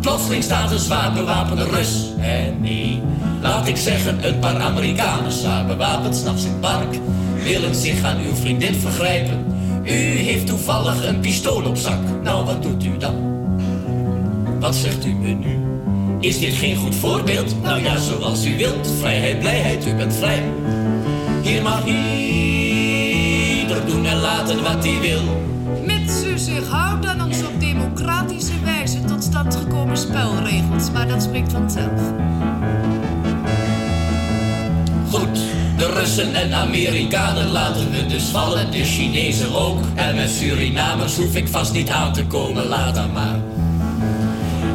Plotseling 0.02 0.44
staat 0.44 0.72
een 0.72 0.80
zwaar 0.80 1.14
bewapende 1.14 1.64
Rus. 1.64 2.10
En 2.22 2.61
nee, 2.61 3.02
laat 3.41 3.68
ik 3.68 3.77
zeggen, 3.77 4.27
een 4.27 4.39
paar 4.39 4.60
Amerikanen 4.60 5.31
zwaar 5.31 5.65
bewapend 5.65 6.15
s'nachts 6.15 6.43
in 6.43 6.49
het 6.49 6.60
park. 6.60 6.99
Willen 7.43 7.76
zich 7.76 8.03
aan 8.03 8.18
uw 8.26 8.35
vriendin 8.35 8.73
vergrijpen. 8.73 9.45
U 9.84 9.91
heeft 9.91 10.48
toevallig 10.48 11.06
een 11.06 11.19
pistool 11.19 11.64
op 11.64 11.77
zak. 11.77 11.99
Nou, 12.23 12.45
wat 12.45 12.64
doet 12.64 12.85
u 12.85 12.98
dan? 12.98 13.15
Wat 14.60 14.76
zegt 14.76 15.06
u 15.06 15.14
me 15.14 15.27
nu? 15.27 15.60
Is 16.19 16.39
dit 16.39 16.53
geen 16.53 16.76
goed 16.76 16.95
voorbeeld? 16.95 17.61
Nou 17.61 17.84
ja, 17.84 17.98
zoals 17.98 18.45
u 18.45 18.57
wilt. 18.57 18.91
Vrijheid, 18.99 19.39
blijheid, 19.39 19.88
u 19.88 19.95
bent 19.95 20.15
vrij. 20.15 20.43
Hier 21.41 21.61
mag 21.61 21.85
ieder 21.85 23.85
doen 23.85 24.06
en 24.06 24.19
laten 24.19 24.64
wat 24.64 24.85
hij 24.85 24.99
wil. 25.02 25.22
Mits 25.85 26.23
u 26.23 26.38
zich 26.38 26.68
houdt 26.68 27.06
aan 27.06 27.22
onze 27.22 27.45
democratische 27.95 28.59
wijze 28.63 29.03
tot 29.03 29.23
stand 29.23 29.55
gekomen 29.55 29.97
spelregels, 29.97 30.91
maar 30.91 31.07
dat 31.07 31.23
spreekt 31.23 31.51
vanzelf. 31.51 32.01
Goed, 35.11 35.39
de 35.77 35.91
Russen 35.93 36.35
en 36.35 36.53
Amerikanen 36.53 37.51
laten 37.51 37.91
we 37.91 38.05
dus 38.05 38.23
vallen, 38.23 38.72
de 38.72 38.84
Chinezen 38.84 39.55
ook. 39.55 39.80
En 39.95 40.15
met 40.15 40.30
Surinamers 40.30 41.15
hoef 41.15 41.35
ik 41.35 41.47
vast 41.47 41.73
niet 41.73 41.89
aan 41.89 42.13
te 42.13 42.26
komen, 42.26 42.68
laat 42.68 42.95
dan 42.95 43.11
maar. 43.11 43.39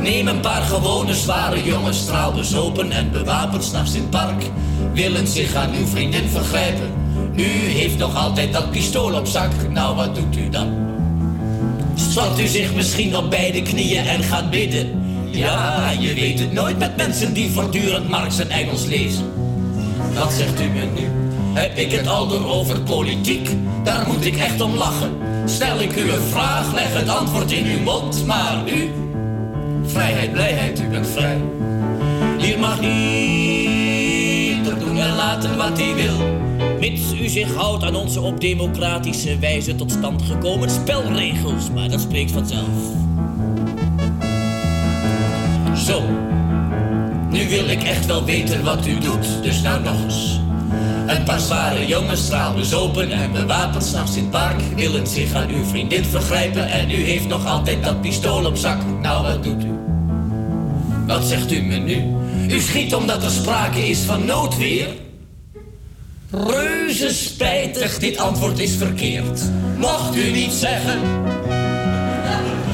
Neem 0.01 0.29
een 0.29 0.41
paar 0.41 0.63
gewone 0.63 1.15
zware 1.15 1.63
jongens, 1.63 1.99
straalbezopen 1.99 2.93
en 2.93 3.11
bewapend 3.11 3.65
s'nachts 3.65 3.95
in 3.95 4.01
het 4.01 4.11
park. 4.11 4.51
Willen 4.93 5.27
zich 5.27 5.55
aan 5.55 5.75
uw 5.75 5.87
vriendin 5.87 6.29
vergrijpen. 6.29 6.91
U 7.37 7.49
heeft 7.69 7.99
nog 7.99 8.17
altijd 8.17 8.53
dat 8.53 8.71
pistool 8.71 9.15
op 9.15 9.27
zak, 9.27 9.51
nou 9.71 9.97
wat 9.97 10.15
doet 10.15 10.37
u 10.37 10.49
dan? 10.49 10.96
Slapt 11.97 12.41
u 12.41 12.47
zich 12.47 12.75
misschien 12.75 13.17
op 13.17 13.31
beide 13.31 13.63
knieën 13.63 14.07
en 14.07 14.23
gaat 14.23 14.51
bidden? 14.51 15.05
Ja, 15.31 15.91
je 15.99 16.15
weet 16.15 16.39
het 16.39 16.53
nooit 16.53 16.79
met 16.79 16.97
mensen 16.97 17.33
die 17.33 17.51
voortdurend 17.51 18.09
Marx 18.09 18.39
en 18.39 18.51
Engels 18.51 18.85
lezen. 18.85 19.33
Wat 20.15 20.33
zegt 20.33 20.61
u 20.61 20.65
me 20.65 20.85
nu? 20.95 21.09
Heb 21.61 21.77
ik 21.77 21.93
het 21.93 22.07
al 22.07 22.29
door 22.29 22.47
over 22.47 22.81
politiek? 22.81 23.49
Daar 23.85 24.07
moet 24.07 24.25
ik 24.25 24.37
echt 24.37 24.61
om 24.61 24.75
lachen. 24.75 25.11
Stel 25.45 25.81
ik 25.81 25.97
u 25.97 26.11
een 26.11 26.23
vraag, 26.31 26.75
leg 26.75 26.93
het 26.93 27.09
antwoord 27.09 27.53
in 27.53 27.67
uw 27.67 27.81
mond, 27.81 28.27
maar 28.27 28.63
u... 28.67 28.91
Vrijheid, 29.87 30.33
blijheid, 30.33 30.81
u 30.81 30.89
bent 30.89 31.07
vrij. 31.07 31.41
Hier 32.39 32.59
mag 32.59 32.81
ieder 32.81 34.79
doen 34.79 34.99
en 34.99 35.15
laten 35.15 35.57
wat 35.57 35.79
hij 35.79 35.95
wil. 35.95 36.17
Mits 36.91 37.13
u 37.21 37.29
zich 37.29 37.55
houdt 37.55 37.85
aan 37.85 37.95
onze 37.95 38.21
op 38.21 38.41
democratische 38.41 39.39
wijze 39.39 39.75
tot 39.75 39.91
stand 39.91 40.23
gekomen 40.23 40.71
spelregels, 40.71 41.71
maar 41.71 41.89
dat 41.89 42.01
spreekt 42.01 42.31
vanzelf. 42.31 42.79
Zo, 45.77 46.03
nu 47.31 47.49
wil 47.49 47.69
ik 47.69 47.83
echt 47.83 48.07
wel 48.07 48.25
weten 48.25 48.65
wat 48.65 48.87
u 48.87 48.99
doet, 48.99 49.43
dus 49.43 49.63
nou 49.63 49.83
nog 49.83 50.03
eens. 50.03 50.41
Een 51.07 51.23
paar 51.25 51.41
zware 51.41 51.87
jongens 51.87 52.25
straalbezopen 52.25 53.11
en 53.11 53.33
bewapend 53.33 53.85
s'nachts 53.85 54.17
in 54.17 54.23
het 54.23 54.31
park 54.31 54.61
willen 54.77 55.07
zich 55.07 55.35
aan 55.35 55.49
uw 55.49 55.65
vriendin 55.65 56.05
vergrijpen 56.05 56.69
en 56.69 56.91
u 56.91 57.05
heeft 57.05 57.29
nog 57.29 57.47
altijd 57.47 57.85
dat 57.85 58.01
pistool 58.01 58.45
op 58.45 58.57
zak. 58.57 58.79
Nou, 59.03 59.23
wat 59.23 59.43
doet 59.43 59.65
u? 59.65 59.79
Wat 61.07 61.25
zegt 61.25 61.53
u 61.53 61.63
me 61.63 61.77
nu? 61.77 62.05
U 62.55 62.61
schiet 62.61 62.95
omdat 62.95 63.23
er 63.23 63.31
sprake 63.31 63.89
is 63.89 63.99
van 63.99 64.25
noodweer? 64.25 65.05
Reuze 66.45 67.15
spijtig, 67.15 67.99
dit 67.99 68.19
antwoord 68.19 68.59
is 68.59 68.77
verkeerd. 68.77 69.43
Mocht 69.77 70.17
u 70.17 70.31
niet 70.31 70.53
zeggen. 70.53 71.01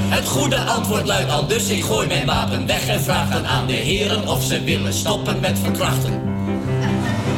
Het 0.08 0.28
goede 0.28 0.56
antwoord 0.56 1.06
luidt 1.06 1.30
al 1.30 1.46
dus, 1.46 1.68
ik 1.68 1.82
gooi 1.82 2.06
mijn 2.06 2.26
wapen 2.26 2.66
weg 2.66 2.86
en 2.86 3.00
vraag 3.00 3.30
dan 3.30 3.46
aan 3.46 3.66
de 3.66 3.72
heren 3.72 4.28
of 4.28 4.44
ze 4.44 4.64
willen 4.64 4.92
stoppen 4.92 5.40
met 5.40 5.58
verkrachten. 5.58 6.20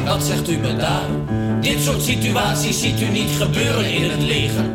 Wat 0.05 0.23
zegt 0.23 0.49
u 0.49 0.57
me 0.57 0.75
daar? 0.75 1.09
Dit 1.61 1.81
soort 1.81 2.01
situaties 2.01 2.81
ziet 2.81 3.01
u 3.01 3.09
niet 3.09 3.31
gebeuren 3.37 3.91
in 3.93 4.09
het 4.09 4.21
leger. 4.21 4.71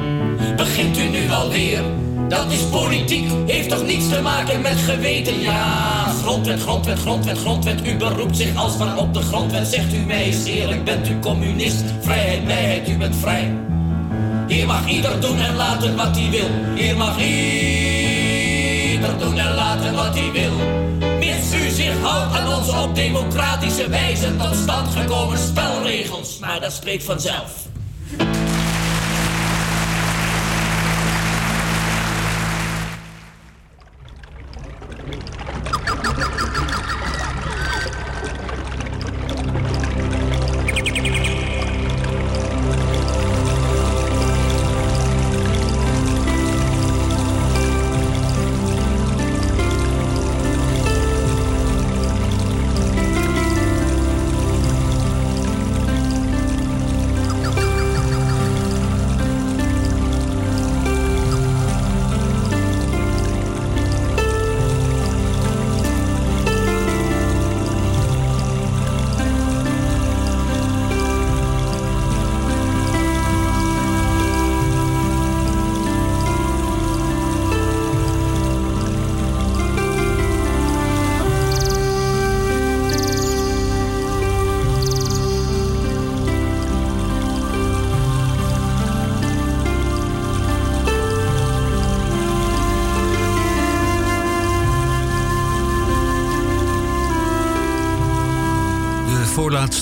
Begint 0.56 0.98
u 0.98 1.02
nu 1.02 1.30
alweer? 1.30 1.82
Dat 2.30 2.52
is 2.52 2.60
politiek, 2.60 3.30
heeft 3.46 3.68
toch 3.68 3.86
niets 3.86 4.08
te 4.08 4.20
maken 4.20 4.60
met 4.60 4.78
geweten? 4.78 5.40
Ja, 5.40 6.04
grondwet, 6.22 6.60
grondwet, 6.60 6.98
grondwet, 6.98 7.38
grondwet. 7.38 7.86
U 7.86 7.96
beroept 7.96 8.36
zich 8.36 8.56
alsmaar 8.56 8.96
op 8.96 9.14
de 9.14 9.20
grondwet. 9.20 9.66
Zegt 9.66 9.94
u 9.94 9.98
mij 9.98 10.22
eens 10.22 10.44
eerlijk, 10.44 10.84
bent 10.84 11.08
u 11.08 11.18
communist? 11.18 11.84
Vrijheid, 12.00 12.44
blijheid, 12.44 12.88
u 12.88 12.96
bent 12.96 13.16
vrij. 13.16 13.52
Hier 14.46 14.66
mag 14.66 14.88
ieder 14.88 15.20
doen 15.20 15.38
en 15.38 15.56
laten 15.56 15.96
wat 15.96 16.16
hij 16.16 16.30
wil. 16.30 16.74
Hier 16.74 16.96
mag 16.96 17.18
ieder 17.20 19.18
doen 19.18 19.38
en 19.38 19.54
laten 19.54 19.94
wat 19.94 20.18
hij 20.18 20.30
wil. 20.32 20.52
Mits 21.18 21.54
u 21.54 21.68
zich 21.68 22.00
houdt 22.02 22.38
aan 22.38 22.54
onze 22.58 22.76
op 22.76 22.94
democratische 22.94 23.88
wijze 23.88 24.36
tot 24.36 24.56
stand 24.62 24.94
gekomen 24.94 25.38
spelregels. 25.38 26.38
Maar 26.38 26.60
dat 26.60 26.72
spreekt 26.72 27.04
vanzelf. 27.04 27.69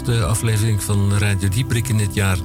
Voorlaatste 0.09 0.44
aflevering 0.44 0.82
van 0.82 1.18
Radio 1.18 1.48
Dieprik 1.48 1.89
in 1.89 1.97
dit 1.97 2.14
jaar. 2.14 2.36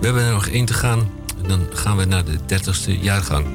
We 0.00 0.06
hebben 0.06 0.22
er 0.22 0.32
nog 0.32 0.46
één 0.46 0.64
te 0.64 0.72
gaan. 0.72 0.98
En 1.42 1.48
dan 1.48 1.66
gaan 1.72 1.96
we 1.96 2.04
naar 2.04 2.24
de 2.24 2.38
30ste 2.46 3.00
jaargang. 3.00 3.46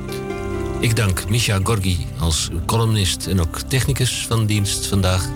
Ik 0.80 0.96
dank 0.96 1.30
Misha 1.30 1.60
Gorgi 1.64 2.08
als 2.20 2.50
columnist 2.66 3.28
en 3.28 3.42
ook 3.42 3.60
technicus 3.60 4.26
van 4.28 4.46
dienst 4.46 4.86
vandaag. 4.86 5.30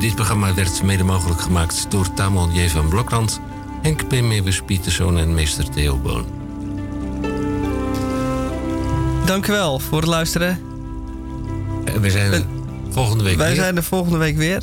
Dit 0.00 0.14
programma 0.14 0.54
werd 0.54 0.82
mede 0.82 1.04
mogelijk 1.04 1.40
gemaakt 1.40 1.86
door 1.90 2.14
Tamon 2.14 2.54
J. 2.54 2.68
van 2.68 2.88
Blokland, 2.88 3.40
Henk 3.82 4.08
P. 4.08 4.14
Pieterszoon 4.66 5.18
en 5.18 5.34
meester 5.34 5.70
Theo 5.70 5.98
Boon. 5.98 6.26
Dank 9.26 9.46
u 9.46 9.52
wel 9.52 9.78
voor 9.78 9.98
het 9.98 10.08
luisteren. 10.08 10.58
En 11.84 12.00
we 12.00 12.10
zijn 12.10 12.32
er 12.32 12.44
volgende 12.90 13.24
week 13.24 13.36
Wij 13.36 13.46
weer. 13.46 13.56
zijn 13.56 13.76
er 13.76 13.82
volgende 13.82 14.18
week 14.18 14.36
weer. 14.36 14.62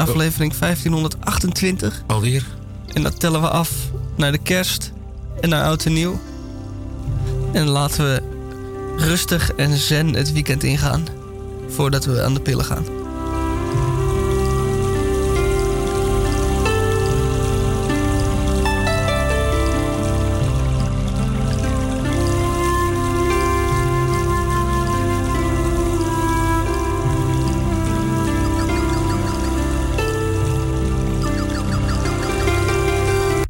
Aflevering 0.00 0.54
1528. 0.58 2.02
Alweer? 2.06 2.46
En 2.92 3.02
dat 3.02 3.20
tellen 3.20 3.40
we 3.40 3.48
af 3.48 3.70
naar 4.16 4.32
de 4.32 4.38
kerst 4.38 4.92
en 5.40 5.48
naar 5.48 5.64
oud 5.64 5.84
en 5.84 5.92
nieuw. 5.92 6.20
En 7.52 7.66
laten 7.66 8.04
we 8.04 8.22
rustig 8.96 9.52
en 9.52 9.76
zen 9.76 10.14
het 10.14 10.32
weekend 10.32 10.62
ingaan. 10.62 11.04
Voordat 11.68 12.04
we 12.04 12.22
aan 12.22 12.34
de 12.34 12.40
pillen 12.40 12.64
gaan. 12.64 12.99